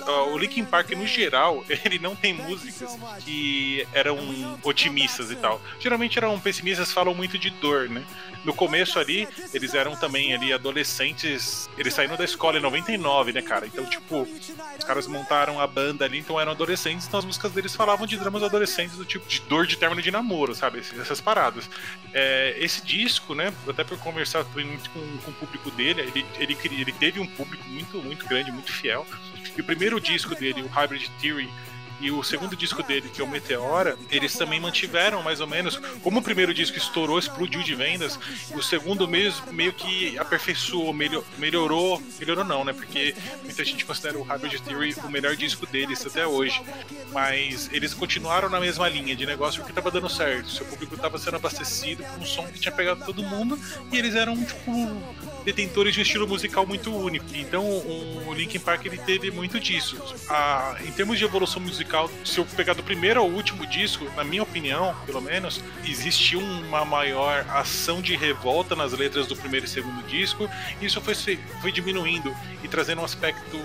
[0.10, 4.18] o Linkin Park, no geral, ele não tem músicas que eram
[4.64, 5.62] otimistas e tal.
[5.80, 8.04] Geralmente eram pessimistas, falam muito de dor, né?
[8.44, 11.70] No começo ali, eles eram também ali adolescentes.
[11.78, 13.68] Eles saíram da escola em 99, né, cara?
[13.68, 14.22] Então, tipo,
[14.78, 18.18] os caras montaram a banda ali, então eram adolescentes, então as músicas deles falavam de
[18.18, 20.80] dramas adolescentes, do tipo de dor de término de namoro, sabe?
[20.80, 21.70] Essas paradas.
[22.14, 26.58] É, esse disco, né, até por conversar muito com, com o público dele, ele, ele,
[26.64, 29.06] ele teve um público muito, muito grande, muito fiel.
[29.58, 31.50] E o primeiro disco dele, o Hybrid Theory,
[32.02, 35.76] e o segundo disco dele, que é o Meteora, eles também mantiveram mais ou menos.
[36.02, 38.18] Como o primeiro disco estourou, explodiu de vendas,
[38.56, 42.02] o segundo meio, meio que aperfeiçoou, melhor, melhorou.
[42.18, 42.72] Melhorou não, né?
[42.72, 43.14] Porque
[43.44, 46.62] muita gente considera o Hybrid Theory o melhor disco deles até hoje.
[47.12, 50.50] Mas eles continuaram na mesma linha de negócio porque estava dando certo.
[50.50, 53.60] Seu público estava sendo abastecido com um som que tinha pegado todo mundo
[53.92, 54.72] e eles eram, tipo
[55.44, 57.26] detentores de um estilo musical muito único.
[57.34, 59.98] Então o Linkin Park ele teve muito disso.
[60.86, 64.44] Em termos de evolução musical, se eu pegar do primeiro ao último disco, na minha
[64.44, 70.06] opinião, pelo menos, existiu uma maior ação de revolta nas letras do primeiro e segundo
[70.08, 70.50] disco.
[70.82, 73.60] Isso foi, foi diminuindo e trazendo um aspecto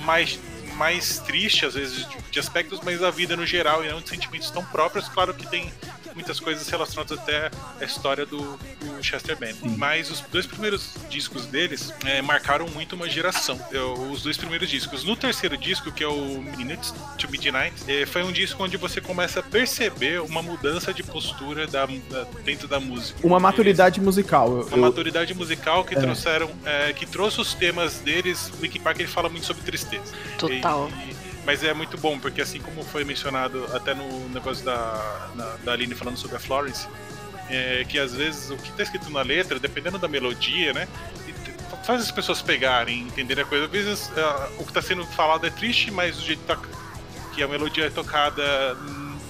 [0.00, 0.38] mais
[0.74, 4.50] mais triste, às vezes, de, aspectos, mas da vida no geral e não de sentimentos
[4.50, 5.08] tão próprios.
[5.08, 5.72] Claro que tem
[6.14, 7.50] muitas coisas relacionadas até
[7.80, 9.74] à história do, do Chester Bennington.
[9.76, 13.58] Mas os dois primeiros discos deles é, marcaram muito uma geração.
[13.70, 15.04] Eu, os dois primeiros discos.
[15.04, 19.00] No terceiro disco, que é o Minutes to Midnight, é, foi um disco onde você
[19.00, 23.18] começa a perceber uma mudança de postura da, da dentro da música.
[23.22, 24.48] Uma maturidade Eles, musical.
[24.48, 24.80] Uma eu...
[24.80, 26.00] maturidade musical que é.
[26.00, 28.52] trouxeram, é, que trouxe os temas deles.
[28.60, 30.12] Linkin Park ele fala muito sobre tristeza.
[30.38, 30.88] Total.
[31.08, 31.13] E,
[31.44, 35.72] mas é muito bom, porque assim como foi mencionado até no negócio da, na, da
[35.72, 36.86] Aline falando sobre a Florence,
[37.48, 40.88] é, que às vezes o que está escrito na letra, dependendo da melodia, né?
[41.84, 43.66] Faz as pessoas pegarem, entenderem a coisa.
[43.66, 46.58] Às vezes uh, o que está sendo falado é triste, mas o jeito tá,
[47.34, 48.42] que a melodia é tocada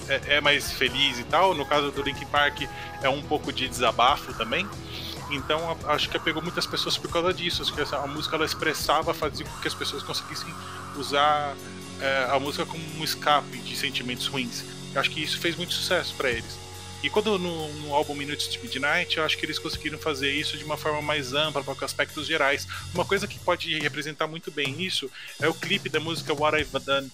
[0.07, 1.53] é, é, mais feliz e tal.
[1.53, 2.61] No caso do Linkin Park
[3.01, 4.65] é um pouco de desabafo também.
[5.31, 7.61] Então acho que pegou muitas pessoas por causa disso.
[7.61, 10.53] Acho que a música ela expressava, fazia com que as pessoas conseguissem
[10.95, 11.55] usar
[12.01, 14.63] é, a música como um escape de sentimentos ruins.
[14.93, 16.65] Eu acho que isso fez muito sucesso para eles.
[17.03, 20.57] E quando no, no, álbum Minutes to Midnight, eu acho que eles conseguiram fazer isso
[20.57, 22.67] de uma forma mais ampla, para aspectos gerais.
[22.93, 26.71] Uma coisa que pode representar muito bem isso é o clipe da música What I've
[26.83, 27.11] Done,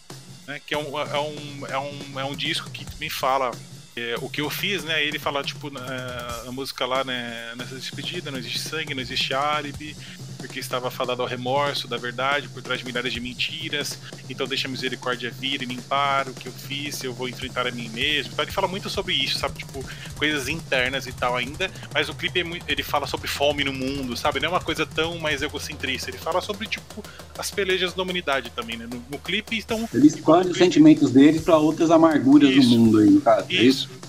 [0.48, 3.52] né, que é um, é, um, é, um, é um disco que me fala
[3.96, 5.04] é, o que eu fiz, né?
[5.04, 7.54] Ele fala, tipo, na, a música lá, né?
[7.58, 9.96] Nessa despedida, não existe sangue, não existe álibi,
[10.42, 13.98] porque estava falando ao remorso da verdade por trás de milhares de mentiras.
[14.30, 17.72] Então deixa a misericórdia vir e limpar o que eu fiz, eu vou enfrentar a
[17.72, 18.34] mim mesmo.
[18.34, 19.60] Então ele fala muito sobre isso, sabe?
[19.60, 19.86] Tipo,
[20.18, 21.70] coisas internas e tal ainda.
[21.94, 24.40] Mas o clipe é muito, ele fala sobre fome no mundo, sabe?
[24.40, 26.10] Não é uma coisa tão mais egocentrista.
[26.10, 27.04] Ele fala sobre, tipo,
[27.38, 28.88] as pelejas da humanidade também, né?
[28.92, 29.88] No, no clipe estão.
[29.94, 33.46] Ele escolhe os sentimentos dele para outras amarguras isso, do mundo aí, no caso.
[33.50, 33.90] É isso.
[33.90, 34.02] isso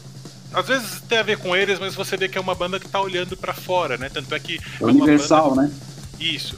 [0.54, 2.88] às vezes tem a ver com eles, mas você vê que é uma banda que
[2.88, 4.10] tá olhando para fora, né?
[4.12, 4.58] Tanto é que.
[4.80, 5.62] É, é universal, banda...
[5.62, 5.72] né?
[6.22, 6.56] Isso.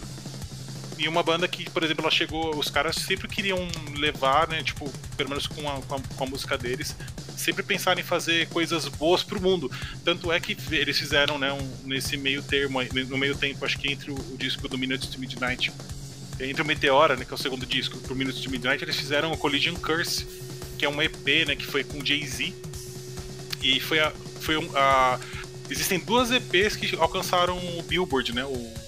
[0.98, 2.56] E uma banda que, por exemplo, ela chegou.
[2.56, 3.58] Os caras sempre queriam
[3.96, 4.62] levar, né?
[4.62, 6.94] Tipo, pelo menos com a, com a, com a música deles,
[7.36, 9.70] sempre pensaram em fazer coisas boas pro mundo.
[10.04, 13.90] Tanto é que eles fizeram, né, um, nesse meio termo, no meio tempo, acho que
[13.90, 15.72] entre o, o disco do Minutes to Midnight,
[16.38, 19.32] entre o Meteora, né, que é o segundo disco, pro Minutes to Midnight, eles fizeram
[19.32, 20.26] o Collision Curse,
[20.78, 22.54] que é um EP, né, que foi com Jay-Z.
[23.62, 24.12] E foi a.
[24.40, 25.18] Foi um, a
[25.70, 28.44] existem duas EPs que alcançaram o Billboard, né?
[28.44, 28.83] O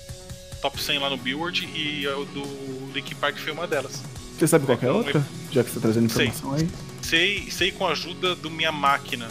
[0.66, 4.02] top 100 lá no Billboard e o do Linkin Park foi uma delas.
[4.36, 5.24] Você sabe qual é a outra?
[5.52, 6.66] Já que você tá trazendo informação sei.
[6.66, 6.70] aí.
[7.02, 9.28] Sei, sei com a ajuda do Minha Máquina.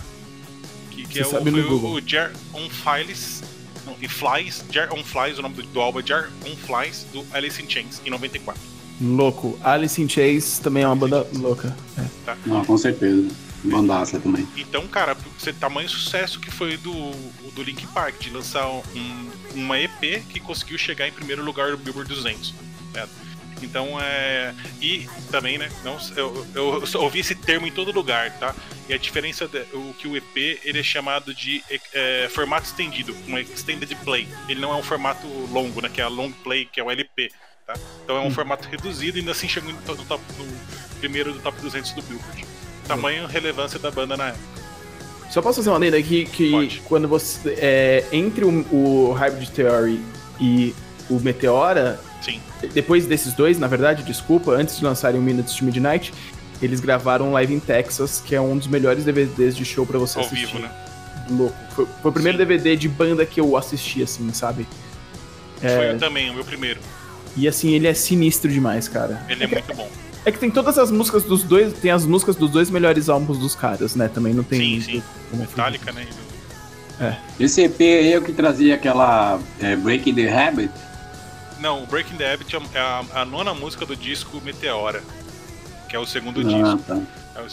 [0.91, 3.43] Que, que é o, foi o, o Jar on Files.
[3.85, 7.05] Não, e Flies, Jar on Flies, o nome do, do álbum é Jar on Flies,
[7.11, 8.59] do Alice in Chains, em 94.
[9.01, 9.59] Louco.
[9.61, 11.75] Alice in Chains também é uma banda louca.
[11.97, 12.05] É.
[12.25, 12.37] Tá.
[12.45, 13.27] Não, com certeza.
[13.61, 14.47] Bandaça também.
[14.55, 17.11] Então, cara, você tamanho sucesso que foi do,
[17.55, 21.77] do Link Park, de lançar um, uma EP que conseguiu chegar em primeiro lugar no
[21.77, 22.53] Billboard 200.
[22.93, 23.07] Né?
[23.61, 24.53] Então é.
[24.81, 25.71] E também, né?
[25.83, 28.53] Não, eu, eu, eu, ouvi esse termo em todo lugar, tá?
[28.87, 33.15] E a diferença é o que o EP ele é chamado de é, formato estendido,
[33.27, 34.27] um extended play.
[34.47, 35.89] Ele não é um formato longo, né?
[35.89, 37.31] Que é a long play, que é o LP.
[37.65, 37.73] Tá?
[38.03, 38.31] Então é um hum.
[38.31, 40.23] formato reduzido e ainda assim chegou no, top,
[40.99, 42.45] primeiro do top 200 do Billboard.
[42.87, 44.64] Tamanho relevância da banda na época.
[45.29, 46.81] Só posso fazer uma lenda aqui que Pode.
[46.85, 47.55] quando você.
[47.57, 49.99] É, entre o, o Hybrid Theory
[50.39, 50.73] e
[51.09, 51.99] o Meteora.
[52.21, 52.41] Sim.
[52.73, 56.13] Depois desses dois, na verdade, desculpa, antes de lançarem o Minutes to Midnight,
[56.61, 60.17] eles gravaram Live in Texas, que é um dos melhores DVDs de show para você
[60.17, 60.47] Ao assistir.
[60.47, 60.71] Vivo, né?
[61.29, 61.55] Louco.
[61.71, 62.45] Foi, foi o primeiro Sim.
[62.45, 64.65] DVD de banda que eu assisti, assim, sabe?
[65.61, 65.75] É...
[65.75, 66.79] Foi eu também, o meu primeiro.
[67.35, 69.25] E assim, ele é sinistro demais, cara.
[69.27, 69.89] Ele é, é muito bom.
[70.25, 73.37] É que tem todas as músicas dos dois, tem as músicas dos dois melhores álbuns
[73.37, 74.07] dos caras, né?
[74.07, 74.59] Também não tem.
[74.59, 75.03] Sim, sim.
[75.31, 76.07] Metallica, né?
[76.99, 77.15] É.
[77.39, 80.71] Esse EP aí é o que trazia aquela é, Breaking the Habit?
[81.59, 85.03] Não, o Breaking the Habit é a, a, nona música do disco Meteora,
[85.87, 86.77] que é o segundo ah, disco.
[86.87, 87.01] Tá.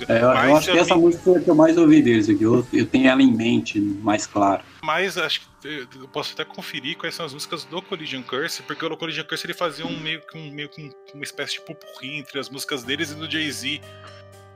[0.08, 2.42] É, eu, eu acho que essa música é a que eu mais ouvi deles aqui.
[2.42, 4.62] Eu, eu tenho ela em mente, mais claro.
[4.82, 8.84] Mas acho que eu posso até conferir quais são as músicas do Collision Curse, porque
[8.84, 12.18] o Collision Curse ele fazia um meio que um, meio que uma espécie de pupurri
[12.18, 13.80] entre as músicas deles e do Jay-Z.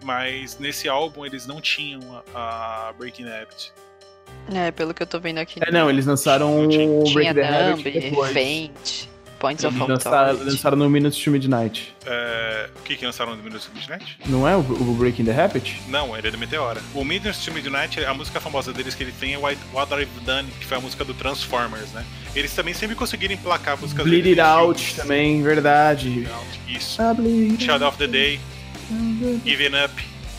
[0.04, 2.00] Mas nesse álbum eles não tinham
[2.34, 3.72] a, a Breaking Habit.
[4.52, 5.60] É, pelo que eu tô vendo aqui.
[5.62, 9.08] É, não, eles lançaram o Breaking the Habit depois.
[9.38, 11.94] Points of Lançaram, lançaram no Minutes to Midnight.
[12.06, 14.18] É, o que que lançaram no Minutes to Midnight?
[14.26, 15.80] Não é o, o Breaking the Habit?
[15.88, 16.80] Não, ele é do Meteora.
[16.94, 20.20] O Minutes to Midnight, a música famosa deles que ele tem é What, What I've
[20.24, 22.04] Done, que foi a música do Transformers, né?
[22.34, 24.96] Eles também sempre conseguiram emplacar músicas Bleed deles It Out filmes.
[25.02, 26.28] também, verdade.
[26.68, 27.02] Isso.
[27.14, 28.40] Bleed Shadow of the Day,
[29.44, 29.92] Even Up,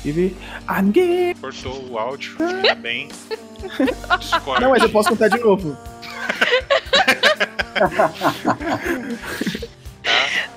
[0.04, 0.36] Give
[0.70, 1.36] I'm gay.
[1.40, 3.10] cortou o áudio, ainda bem.
[4.20, 4.62] Discord.
[4.62, 5.76] Não, mas eu posso contar de novo.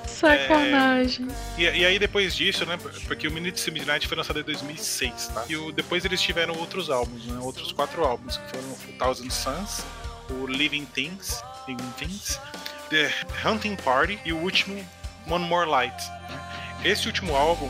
[0.05, 1.27] Sacanagem.
[1.57, 2.77] E, e aí depois disso, né?
[3.07, 5.45] Porque o Minute to Midnight foi lançado em 2006, tá?
[5.49, 7.39] E o- depois eles tiveram outros álbuns, né?
[7.41, 9.83] Outros quatro álbuns, que foram o Thousand Suns,
[10.29, 12.39] o Living Things, Living Things,
[12.89, 13.11] The
[13.45, 14.85] Hunting Party e o último
[15.27, 16.03] One More Light.
[16.29, 16.39] né?
[16.83, 17.69] Esse último álbum,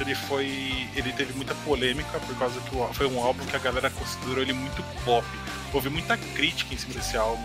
[0.00, 0.46] ele foi,
[0.94, 4.52] ele teve muita polêmica por causa que foi um álbum que a galera considerou ele
[4.52, 5.26] muito pop.
[5.72, 7.42] Houve muita crítica em cima desse álbum.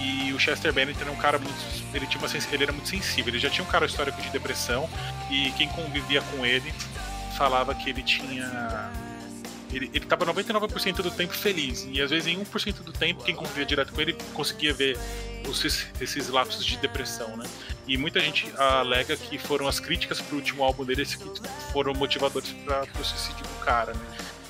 [0.00, 1.54] E o Chester Bennington era um cara muito.
[1.94, 3.28] Ele, tinha uma, ele era muito sensível.
[3.32, 4.88] Ele já tinha um cara histórico de depressão.
[5.30, 6.72] E quem convivia com ele
[7.36, 8.90] falava que ele tinha.
[9.72, 11.86] Ele, ele tava 99% do tempo feliz.
[11.90, 14.98] E às vezes em 1% do tempo, quem convivia direto com ele conseguia ver
[15.46, 15.62] os,
[16.00, 17.44] esses lapsos de depressão, né?
[17.86, 21.18] E muita gente alega que foram as críticas pro último álbum dele que
[21.72, 24.00] foram motivadores para o suicídio do cara, né?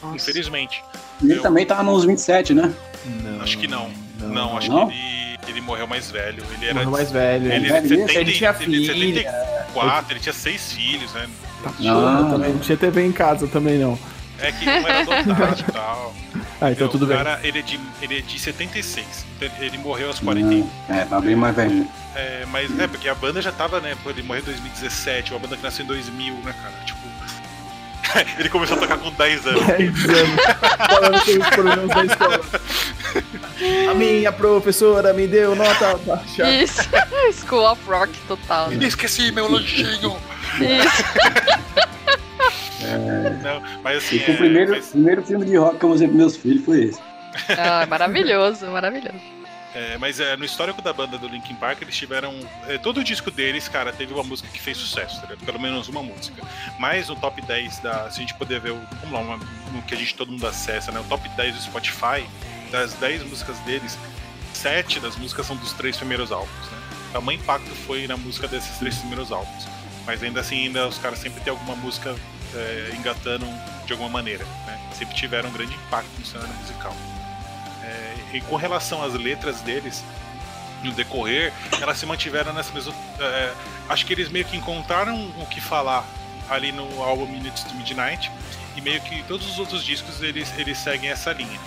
[0.03, 0.15] Nossa.
[0.17, 0.83] Infelizmente.
[1.21, 2.73] E ele Eu- também tá nos 27, né?
[3.05, 3.41] Não.
[3.43, 3.91] Acho que não.
[4.21, 4.89] Não, acho Não?
[4.89, 6.43] que ele, ele morreu mais velho.
[6.55, 7.53] Ele era Morreu mais velho.
[7.53, 9.31] Ele, de velho 70, Ele tinha ele de filha.
[9.31, 11.29] 74, ele tinha seis filhos, né?
[11.63, 12.31] Tá Não.
[12.31, 13.99] também não tinha TV em casa também, não.
[14.41, 16.15] É que um era adotado e tal.
[16.61, 17.17] Ah, então o tudo bem.
[17.17, 19.07] cara, ele é, de, ele é de 76.
[19.37, 20.67] Então ele- ele morreu aos 40.
[20.89, 21.87] É, tá bem mais velho.
[22.17, 23.97] É, mas é, porque a banda já tava, né?
[24.03, 26.75] Pô, ele morreu em 2017, uma banda que nasceu em 2000, né, cara?
[26.85, 26.99] Tipo.
[28.39, 29.67] ele começou a tocar com 10 anos.
[29.67, 30.41] 10 anos.
[30.89, 32.41] Falando com os problemas da escola.
[33.91, 36.49] A minha professora me deu nota baixa.
[36.51, 36.83] Isso.
[37.47, 38.71] School of Rock total.
[38.71, 38.85] né?
[38.87, 40.17] Esqueci meu lanchinho!
[40.61, 41.05] Isso.
[43.43, 44.17] Não, mas assim.
[44.17, 46.65] E o é, primeiro, mas- primeiro filme de rock que eu usei pros meus filhos
[46.65, 47.01] foi esse.
[47.59, 49.19] Ah, maravilhoso, maravilhoso.
[49.75, 52.35] É, mas é, no histórico da banda do Linkin Park, eles tiveram.
[52.67, 55.29] é, todo o disco deles, cara, teve uma música que fez sucesso, tá?
[55.45, 56.43] Pelo menos uma música.
[56.79, 58.11] Mas no top 10 da.
[58.11, 58.81] Se a gente puder ver o.
[59.01, 61.01] Vamos lá, uma, no que a gente todo mundo acessa, né?
[61.01, 62.27] O top 10 do Spotify,
[62.71, 63.99] das 10 músicas deles,
[64.55, 66.79] 7 das músicas são dos três primeiros álbuns, né?
[67.11, 69.67] O tamanho impacto foi na música desses três primeiros álbuns.
[70.07, 72.17] Mas ainda assim, ainda os caras sempre têm alguma música
[72.55, 73.47] é, engatando
[73.85, 74.81] de alguma maneira, né?
[74.95, 76.97] Sempre tiveram um grande impacto no cenário musical.
[78.33, 80.05] E com relação às letras deles,
[80.83, 82.95] no decorrer, elas se mantiveram nessa mesma.
[83.21, 83.53] é,
[83.89, 86.07] acho que eles meio que encontraram o que falar
[86.49, 88.31] ali no álbum Minutes to Midnight,
[88.77, 91.59] e meio que todos os outros discos eles, eles seguem essa linha.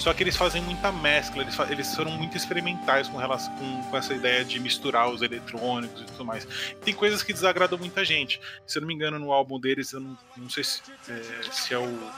[0.00, 3.96] Só que eles fazem muita mescla, eles, eles foram muito experimentais com, relação, com, com
[3.98, 6.48] essa ideia de misturar os eletrônicos e tudo mais.
[6.82, 8.40] Tem coisas que desagradam muita gente.
[8.66, 11.74] Se eu não me engano, no álbum deles, eu não, não sei se é, se
[11.74, 12.12] é o,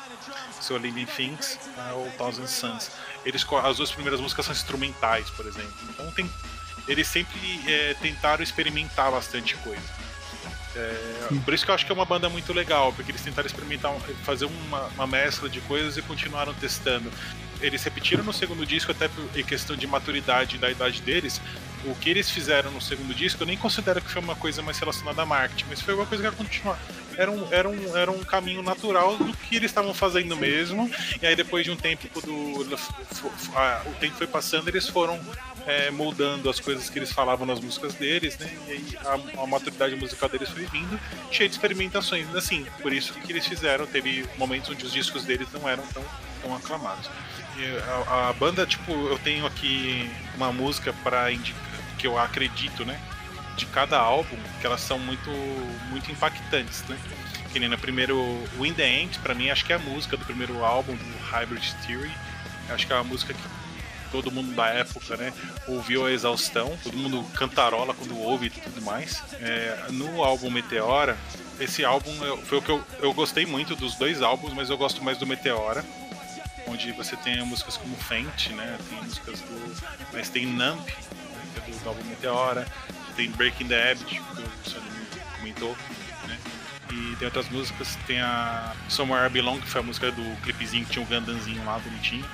[0.61, 2.89] se é o Living Things né, ou Thousand Suns.
[3.25, 5.75] Eles, as duas primeiras músicas são instrumentais, por exemplo.
[5.91, 6.31] Então tem,
[6.87, 9.83] eles sempre é, tentaram experimentar bastante coisa.
[10.75, 13.47] É, por isso que eu acho que é uma banda muito legal, porque eles tentaram
[13.47, 13.93] experimentar,
[14.25, 17.11] fazer uma, uma mescla de coisas e continuaram testando.
[17.63, 21.41] Eles repetiram no segundo disco, até em questão de maturidade da idade deles.
[21.85, 24.79] O que eles fizeram no segundo disco, eu nem considero que foi uma coisa mais
[24.79, 26.79] relacionada a marketing, mas foi uma coisa que ia continuar.
[27.17, 30.91] Era um, era um, era um caminho natural do que eles estavam fazendo mesmo.
[31.21, 35.21] E aí, depois de um tempo, o tempo foi passando, eles foram
[35.67, 38.51] é, moldando as coisas que eles falavam nas músicas deles, né?
[38.67, 40.99] E aí a, a maturidade musical deles foi vindo,
[41.31, 42.67] cheia de experimentações, assim.
[42.81, 46.05] Por isso que eles fizeram, teve momentos onde os discos deles não eram tão,
[46.43, 47.09] tão aclamados.
[48.09, 51.61] A, a banda, tipo, eu tenho aqui uma música para indicar,
[51.99, 53.01] que eu acredito, né?
[53.57, 55.31] De cada álbum, que elas são muito,
[55.91, 56.99] muito impactantes, né?
[57.53, 58.17] Que nem no primeiro
[58.59, 61.63] Wind the End, pra mim, acho que é a música do primeiro álbum, do Hybrid
[61.87, 62.11] Theory.
[62.71, 63.43] Acho que é uma música que
[64.11, 65.33] todo mundo da época, né,
[65.67, 69.23] ouviu a exaustão, todo mundo cantarola quando ouve e tudo mais.
[69.41, 71.17] É, no álbum Meteora,
[71.61, 74.77] esse álbum eu- foi o que eu, eu gostei muito dos dois álbuns, mas eu
[74.79, 75.85] gosto mais do Meteora,
[76.67, 79.77] onde você tem músicas como Faint, né, tem músicas do.
[80.13, 80.95] Mas tem Nump, né,
[81.55, 82.67] que é do, do álbum Meteora,
[83.17, 84.85] tem Breaking the Habit, que o Sony
[85.39, 85.77] comentou,
[86.29, 86.39] né.
[86.93, 90.85] E tem outras músicas, tem a Somewhere I Belong, que foi a música do clipezinho
[90.85, 92.25] que tinha um Gandanzinho lá bonitinho.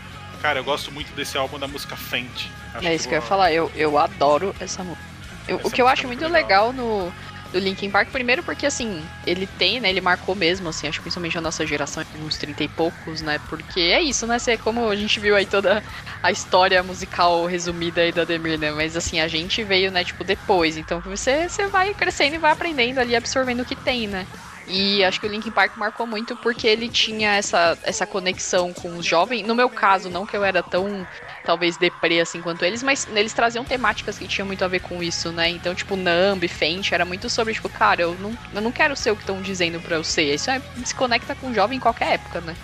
[0.43, 2.47] Cara, eu gosto muito desse álbum da música Faint.
[2.75, 5.05] Acho É isso que eu ia falar, eu, eu adoro essa música.
[5.49, 6.69] Eu- Essa o que eu acho é muito muito legal.
[6.69, 7.13] legal no,
[7.53, 8.11] do Linkin Park.
[8.11, 9.91] Primeiro porque, assim, ele tem, né?
[9.91, 13.39] Ele marcou mesmo, assim, acho que principalmente a nossa geração, uns 30 e poucos, né?
[13.49, 14.39] Porque é isso, né?
[14.39, 15.83] Você, como a gente viu aí toda
[16.23, 18.71] a história musical resumida aí da Demir, né?
[18.73, 20.77] Mas, assim, a gente veio, né, tipo, depois.
[20.77, 24.27] Então você, você vai crescendo e vai aprendendo ali, absorvendo o que tem, né?
[24.67, 28.97] E acho que o Linkin Park marcou muito porque ele tinha essa, essa conexão com
[28.99, 29.47] os jovens.
[29.47, 31.07] No meu caso, não que eu era tão
[31.49, 35.03] talvez deprê assim quanto eles, mas eles traziam temáticas que tinham muito a ver com
[35.03, 35.49] isso, né?
[35.49, 39.13] Então, tipo, Numb, Fenty, era muito sobre, tipo, cara, eu não, eu não quero ser
[39.13, 40.35] o que estão dizendo pra eu ser.
[40.35, 42.55] Isso é, se conecta com o jovem em qualquer época, né?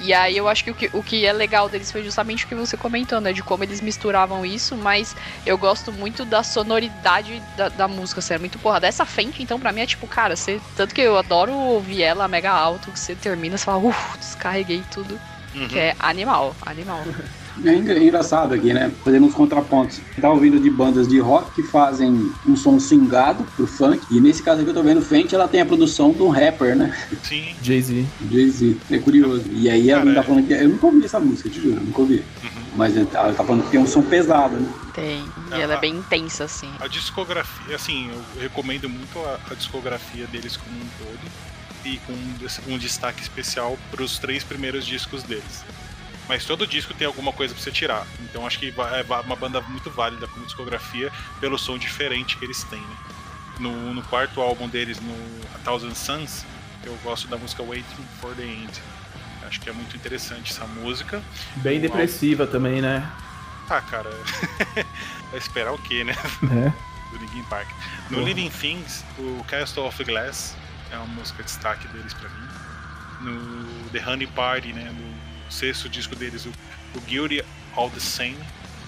[0.00, 2.48] E aí eu acho que o, que o que é legal deles foi justamente o
[2.48, 3.34] que você comentou, né?
[3.34, 5.14] De como eles misturavam isso, mas
[5.44, 8.80] eu gosto muito da sonoridade da, da música, assim, é muito porra.
[8.80, 10.62] Dessa frente, então, pra mim é tipo, cara, você.
[10.74, 14.82] Tanto que eu adoro ouvir ela mega alto, que você termina, você fala, uff, descarreguei
[14.90, 15.20] tudo.
[15.54, 15.68] Uhum.
[15.68, 17.04] Que é animal, animal.
[17.64, 18.90] É engraçado aqui, né?
[19.04, 20.00] Fazendo uns contrapontos.
[20.20, 24.00] Tá ouvindo de bandas de rock que fazem um som singado pro funk.
[24.10, 26.76] E nesse caso aqui eu tô vendo Fenty, ela tem a produção de um rapper,
[26.76, 26.96] né?
[27.22, 27.54] Sim.
[27.62, 28.06] Jay-Z.
[28.30, 28.76] Jay-Z.
[28.90, 29.44] É curioso.
[29.50, 30.52] E aí ela tá falando que.
[30.52, 32.16] Eu nunca ouvi essa música, te juro, nunca ouvi.
[32.42, 32.50] Uhum.
[32.76, 34.68] Mas ela tá falando que tem um som pesado, né?
[34.94, 35.24] Tem.
[35.50, 36.70] E é, ela é bem intensa, assim.
[36.80, 41.50] A discografia, assim, eu recomendo muito a, a discografia deles como um todo.
[41.84, 45.64] E com um, um destaque especial para os três primeiros discos deles.
[46.30, 48.06] Mas todo disco tem alguma coisa pra você tirar.
[48.20, 52.62] Então acho que é uma banda muito válida como discografia pelo som diferente que eles
[52.62, 52.78] têm.
[52.78, 52.96] Né?
[53.58, 55.12] No, no, quarto álbum deles, no
[55.56, 56.46] A Thousand Suns,
[56.84, 58.70] eu gosto da música Waiting for the End.
[59.44, 61.20] Acho que é muito interessante essa música.
[61.56, 62.52] Bem o depressiva álbum...
[62.52, 63.10] também, né?
[63.68, 64.10] Ah, cara.
[65.32, 66.14] Vai esperar o quê, né?
[66.44, 66.72] É.
[67.10, 67.66] Do Linkin Park.
[68.08, 68.28] No Porra.
[68.28, 70.54] Living Things, o Castle of Glass
[70.92, 72.48] é uma música de destaque deles pra mim.
[73.20, 74.92] No The Honey Party, né?
[74.96, 76.52] No sexto disco deles, o,
[76.94, 77.44] o Guilty
[77.74, 78.38] All the Same,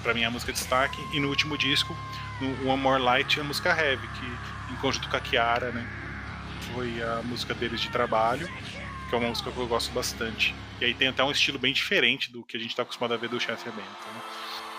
[0.02, 1.96] para mim é a música de destaque, e no último disco,
[2.40, 5.86] no One More Light, a música Heavy, que em conjunto com a Kiara, né,
[6.74, 8.48] foi a música deles de trabalho,
[9.08, 10.54] que é uma música que eu gosto bastante.
[10.80, 13.16] E aí tem até um estilo bem diferente do que a gente está acostumado a
[13.16, 14.08] ver do Chester Bennington.
[14.14, 14.20] Né?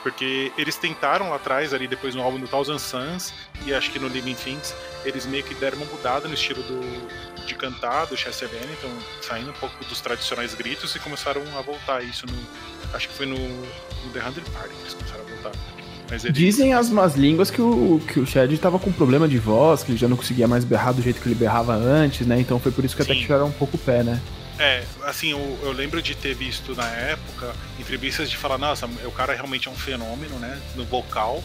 [0.03, 3.34] Porque eles tentaram lá atrás, ali depois no álbum do Thousand Suns,
[3.65, 4.75] e acho que no Living Things,
[5.05, 9.51] eles meio que deram uma mudada no estilo do, de cantar do Chester Bennington, saindo
[9.51, 12.93] um pouco dos tradicionais gritos e começaram a voltar isso no.
[12.93, 15.51] Acho que foi no, no The Hundred Party que eles começaram a voltar.
[16.11, 16.34] Eles...
[16.34, 19.91] Dizem as más línguas que o, que o Chad tava com problema de voz, que
[19.91, 22.39] ele já não conseguia mais berrar do jeito que ele berrava antes, né?
[22.39, 23.11] Então foi por isso que Sim.
[23.11, 24.21] até tiraram um pouco o pé, né?
[24.59, 29.11] É, assim, eu, eu, lembro de ter visto na época entrevistas de falar, nossa, o
[29.11, 30.61] cara realmente é um fenômeno, né?
[30.75, 31.43] No vocal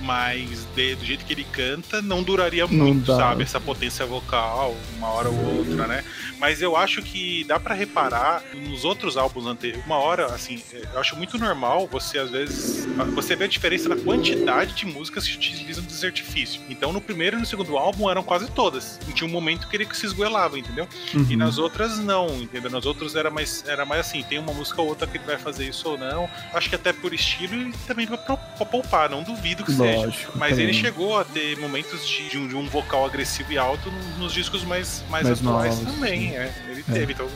[0.00, 3.42] mas de, do jeito que ele canta, não duraria muito, não sabe?
[3.42, 6.04] Essa potência vocal, uma hora ou outra, né?
[6.38, 9.84] Mas eu acho que dá para reparar nos outros álbuns anteriores.
[9.86, 10.62] Uma hora, assim,
[10.92, 15.26] eu acho muito normal você, às vezes, você vê a diferença na quantidade de músicas
[15.26, 16.60] que utilizam desse artifício.
[16.68, 18.98] Então, no primeiro e no segundo álbum eram quase todas.
[19.08, 20.88] E tinha um momento que ele se esgoelava, entendeu?
[21.14, 21.26] Uhum.
[21.30, 22.70] E nas outras, não, entendeu?
[22.70, 25.38] Nas outras era mais, era mais assim, tem uma música ou outra que ele vai
[25.38, 26.28] fazer isso ou não.
[26.52, 30.50] Acho que até por estilo e também pra, pra poupar, não duvido que Lógico, Mas
[30.50, 30.64] também.
[30.64, 34.32] ele chegou a ter momentos de, de, um, de, um, vocal agressivo e alto nos
[34.32, 36.36] discos mais, mais, mais atuais novos, também.
[36.36, 36.92] É, ele é.
[36.92, 37.12] teve.
[37.12, 37.28] Então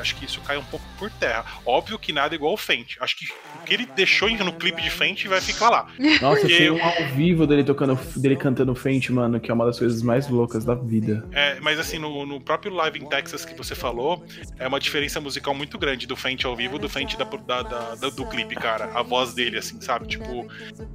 [0.00, 1.44] acho que isso cai um pouco por terra.
[1.64, 2.96] Óbvio que nada igual o Fenty.
[3.00, 5.86] Acho que o que ele deixou no clipe de Fenty vai ficar lá.
[6.20, 6.56] Nossa, Porque...
[6.56, 10.02] tem um ao vivo dele tocando, dele cantando Fenty, mano, que é uma das coisas
[10.02, 11.26] mais loucas da vida.
[11.32, 14.24] É, mas assim, no, no próprio Live in Texas que você falou,
[14.58, 18.08] é uma diferença musical muito grande do Fenty ao vivo do Fenty da, da, da,
[18.10, 18.90] do clipe, cara.
[18.94, 20.06] A voz dele, assim, sabe?
[20.06, 20.46] Tipo,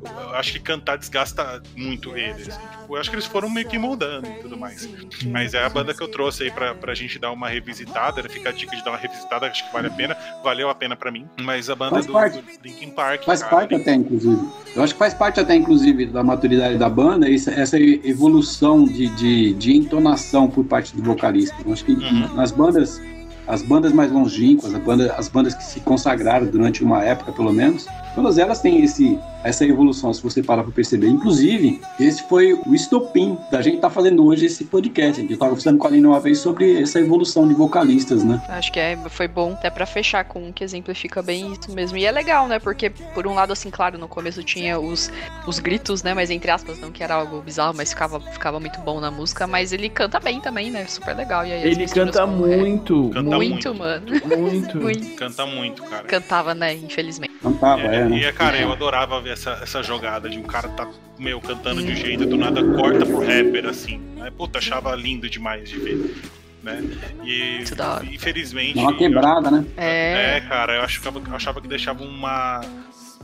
[0.04, 2.42] eu acho que cantar desgasta muito ele.
[2.42, 2.52] Assim.
[2.52, 4.88] Tipo, eu acho que eles foram meio que moldando e tudo mais.
[5.26, 8.30] Mas é a banda que eu trouxe aí pra, pra gente dar uma revisitada, né?
[8.30, 10.18] Fica a dica de dar uma revisitada, acho que vale a pena.
[10.44, 11.28] Valeu a pena para mim.
[11.42, 13.24] Mas a banda do, do, Linkin Park.
[13.26, 14.48] Faz cara, parte até, inclusive.
[14.76, 19.54] Eu acho que faz parte até, inclusive, da maturidade da banda, essa evolução de, de,
[19.54, 21.56] de entonação por parte do vocalista.
[21.66, 22.36] Eu acho que uhum.
[22.36, 23.02] nas bandas
[23.48, 27.54] as bandas mais longínquas, as bandas, as bandas que se consagraram durante uma época, pelo
[27.54, 27.86] menos,
[28.16, 31.08] todas elas têm esse, essa evolução, se você parar para perceber.
[31.08, 35.22] Inclusive, esse foi o estopim da gente estar tá fazendo hoje esse podcast.
[35.22, 38.42] Gente estava conversando com a Aline uma vez sobre essa evolução de vocalistas, né?
[38.48, 41.98] Acho que é, foi bom até para fechar com um que exemplifica bem isso mesmo.
[41.98, 42.58] E é legal, né?
[42.58, 45.12] Porque, por um lado, assim, claro, no começo tinha os,
[45.46, 46.14] os gritos, né?
[46.14, 49.46] Mas entre aspas, não que era algo bizarro, mas ficava, ficava muito bom na música.
[49.46, 50.86] Mas ele canta bem também, né?
[50.88, 51.46] Super legal.
[51.46, 53.10] E aí, ele canta muito.
[53.12, 54.06] É, canta muito, muito, mano.
[54.38, 54.78] Muito.
[54.78, 55.16] muito.
[55.16, 56.04] Canta muito, cara.
[56.04, 56.74] Cantava, né?
[56.74, 57.34] Infelizmente.
[57.42, 57.96] Cantava, é.
[57.96, 58.18] é né?
[58.18, 60.88] E, cara, eu adorava ver essa, essa jogada de um cara tá,
[61.18, 64.00] meu, cantando de um jeito, do nada corta pro rapper, assim.
[64.16, 64.32] Né?
[64.36, 66.16] Puta, achava lindo demais de ver.
[66.64, 66.84] Né?
[67.24, 67.64] E
[68.12, 68.80] infelizmente.
[68.80, 69.66] Uma quebrada, eu, né?
[69.78, 70.38] É.
[70.38, 72.62] é, cara, eu achava, eu achava que deixava uma.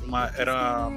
[0.05, 0.91] uma era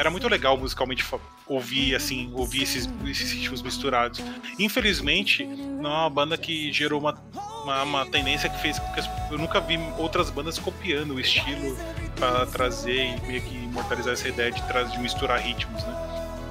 [0.00, 1.04] era muito legal musicalmente
[1.46, 4.22] ouvir assim, ouvir esses, esses ritmos misturados.
[4.58, 7.22] Infelizmente, não é uma banda que gerou uma,
[7.62, 9.00] uma, uma tendência que fez com que
[9.30, 11.76] eu nunca vi outras bandas copiando o estilo
[12.16, 15.94] para trazer e meio que imortalizar essa ideia de, trazer, de misturar ritmos, né?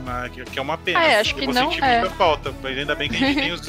[0.05, 1.03] Mas, que, é uma pena.
[1.03, 2.01] É, acho que eu não, senti é.
[2.01, 3.61] muita falta, mas ainda bem que a gente tem os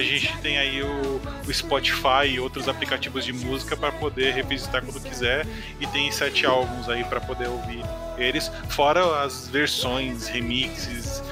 [0.00, 4.82] a gente tem aí o, o Spotify e outros aplicativos de música para poder revisitar
[4.82, 5.46] quando quiser
[5.80, 7.82] e tem sete álbuns aí para poder ouvir
[8.18, 11.22] eles, fora as versões, remixes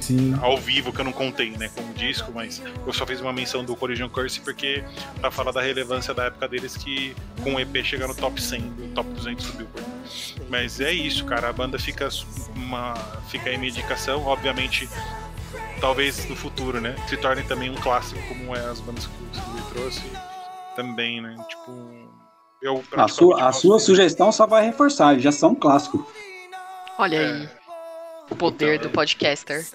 [0.00, 0.36] Sim.
[0.40, 3.64] ao vivo que eu não contei, né, como disco, mas eu só fiz uma menção
[3.64, 4.82] do Collision Curse porque
[5.20, 8.60] para falar da relevância da época deles que com o EP chega no top 100,
[8.60, 9.88] do top 200 do Billboard.
[10.48, 12.08] Mas é isso, cara, a banda fica
[12.56, 12.94] uma
[13.28, 14.88] fica aí minha indicação, obviamente
[15.80, 19.34] talvez no futuro, né, se torne também um clássico como é as bandas que o
[19.34, 20.02] Silvio trouxe
[20.76, 21.36] também, né?
[21.48, 22.10] Tipo,
[22.62, 26.06] eu a sua, a sua sugestão só vai reforçar, já são um clássico.
[26.98, 27.32] Olha é.
[27.32, 27.48] aí.
[28.30, 29.66] O poder então, do podcaster.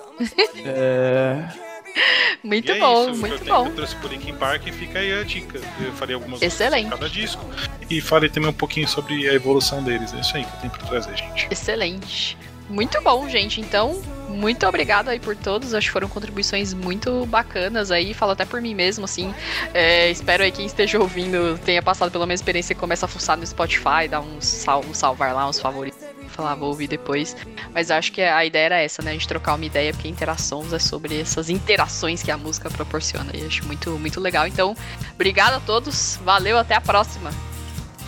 [0.63, 1.49] É.
[2.43, 3.67] muito é bom, isso, muito eu bom.
[3.67, 5.59] Eu trouxe por Linkin Park e fica aí a dica.
[5.83, 6.89] Eu falei algumas Excelente.
[6.89, 7.43] cada disco.
[7.89, 10.13] E falei também um pouquinho sobre a evolução deles.
[10.13, 11.47] É isso aí que eu tenho pra trazer, gente.
[11.51, 12.37] Excelente.
[12.69, 13.61] Muito bom, gente.
[13.61, 15.73] Então, muito obrigado aí por todos.
[15.73, 18.13] Acho que foram contribuições muito bacanas aí.
[18.13, 19.33] Falo até por mim mesmo, assim.
[19.73, 23.37] É, espero aí quem esteja ouvindo tenha passado pela minha experiência e começa a fuçar
[23.37, 25.99] no Spotify, dar um, sal, um salvar lá, uns favoritos.
[26.29, 27.35] Falar, vou ouvir depois.
[27.73, 29.11] Mas acho que a ideia era essa, né?
[29.11, 33.31] A gente trocar uma ideia, porque interações é sobre essas interações que a música proporciona.
[33.33, 34.45] E acho muito, muito legal.
[34.45, 34.75] Então,
[35.13, 36.19] obrigado a todos.
[36.25, 37.31] Valeu, até a próxima.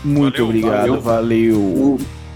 [0.03, 1.01] Muito Valeu, obrigado, valeu.
[1.01, 2.26] valeu.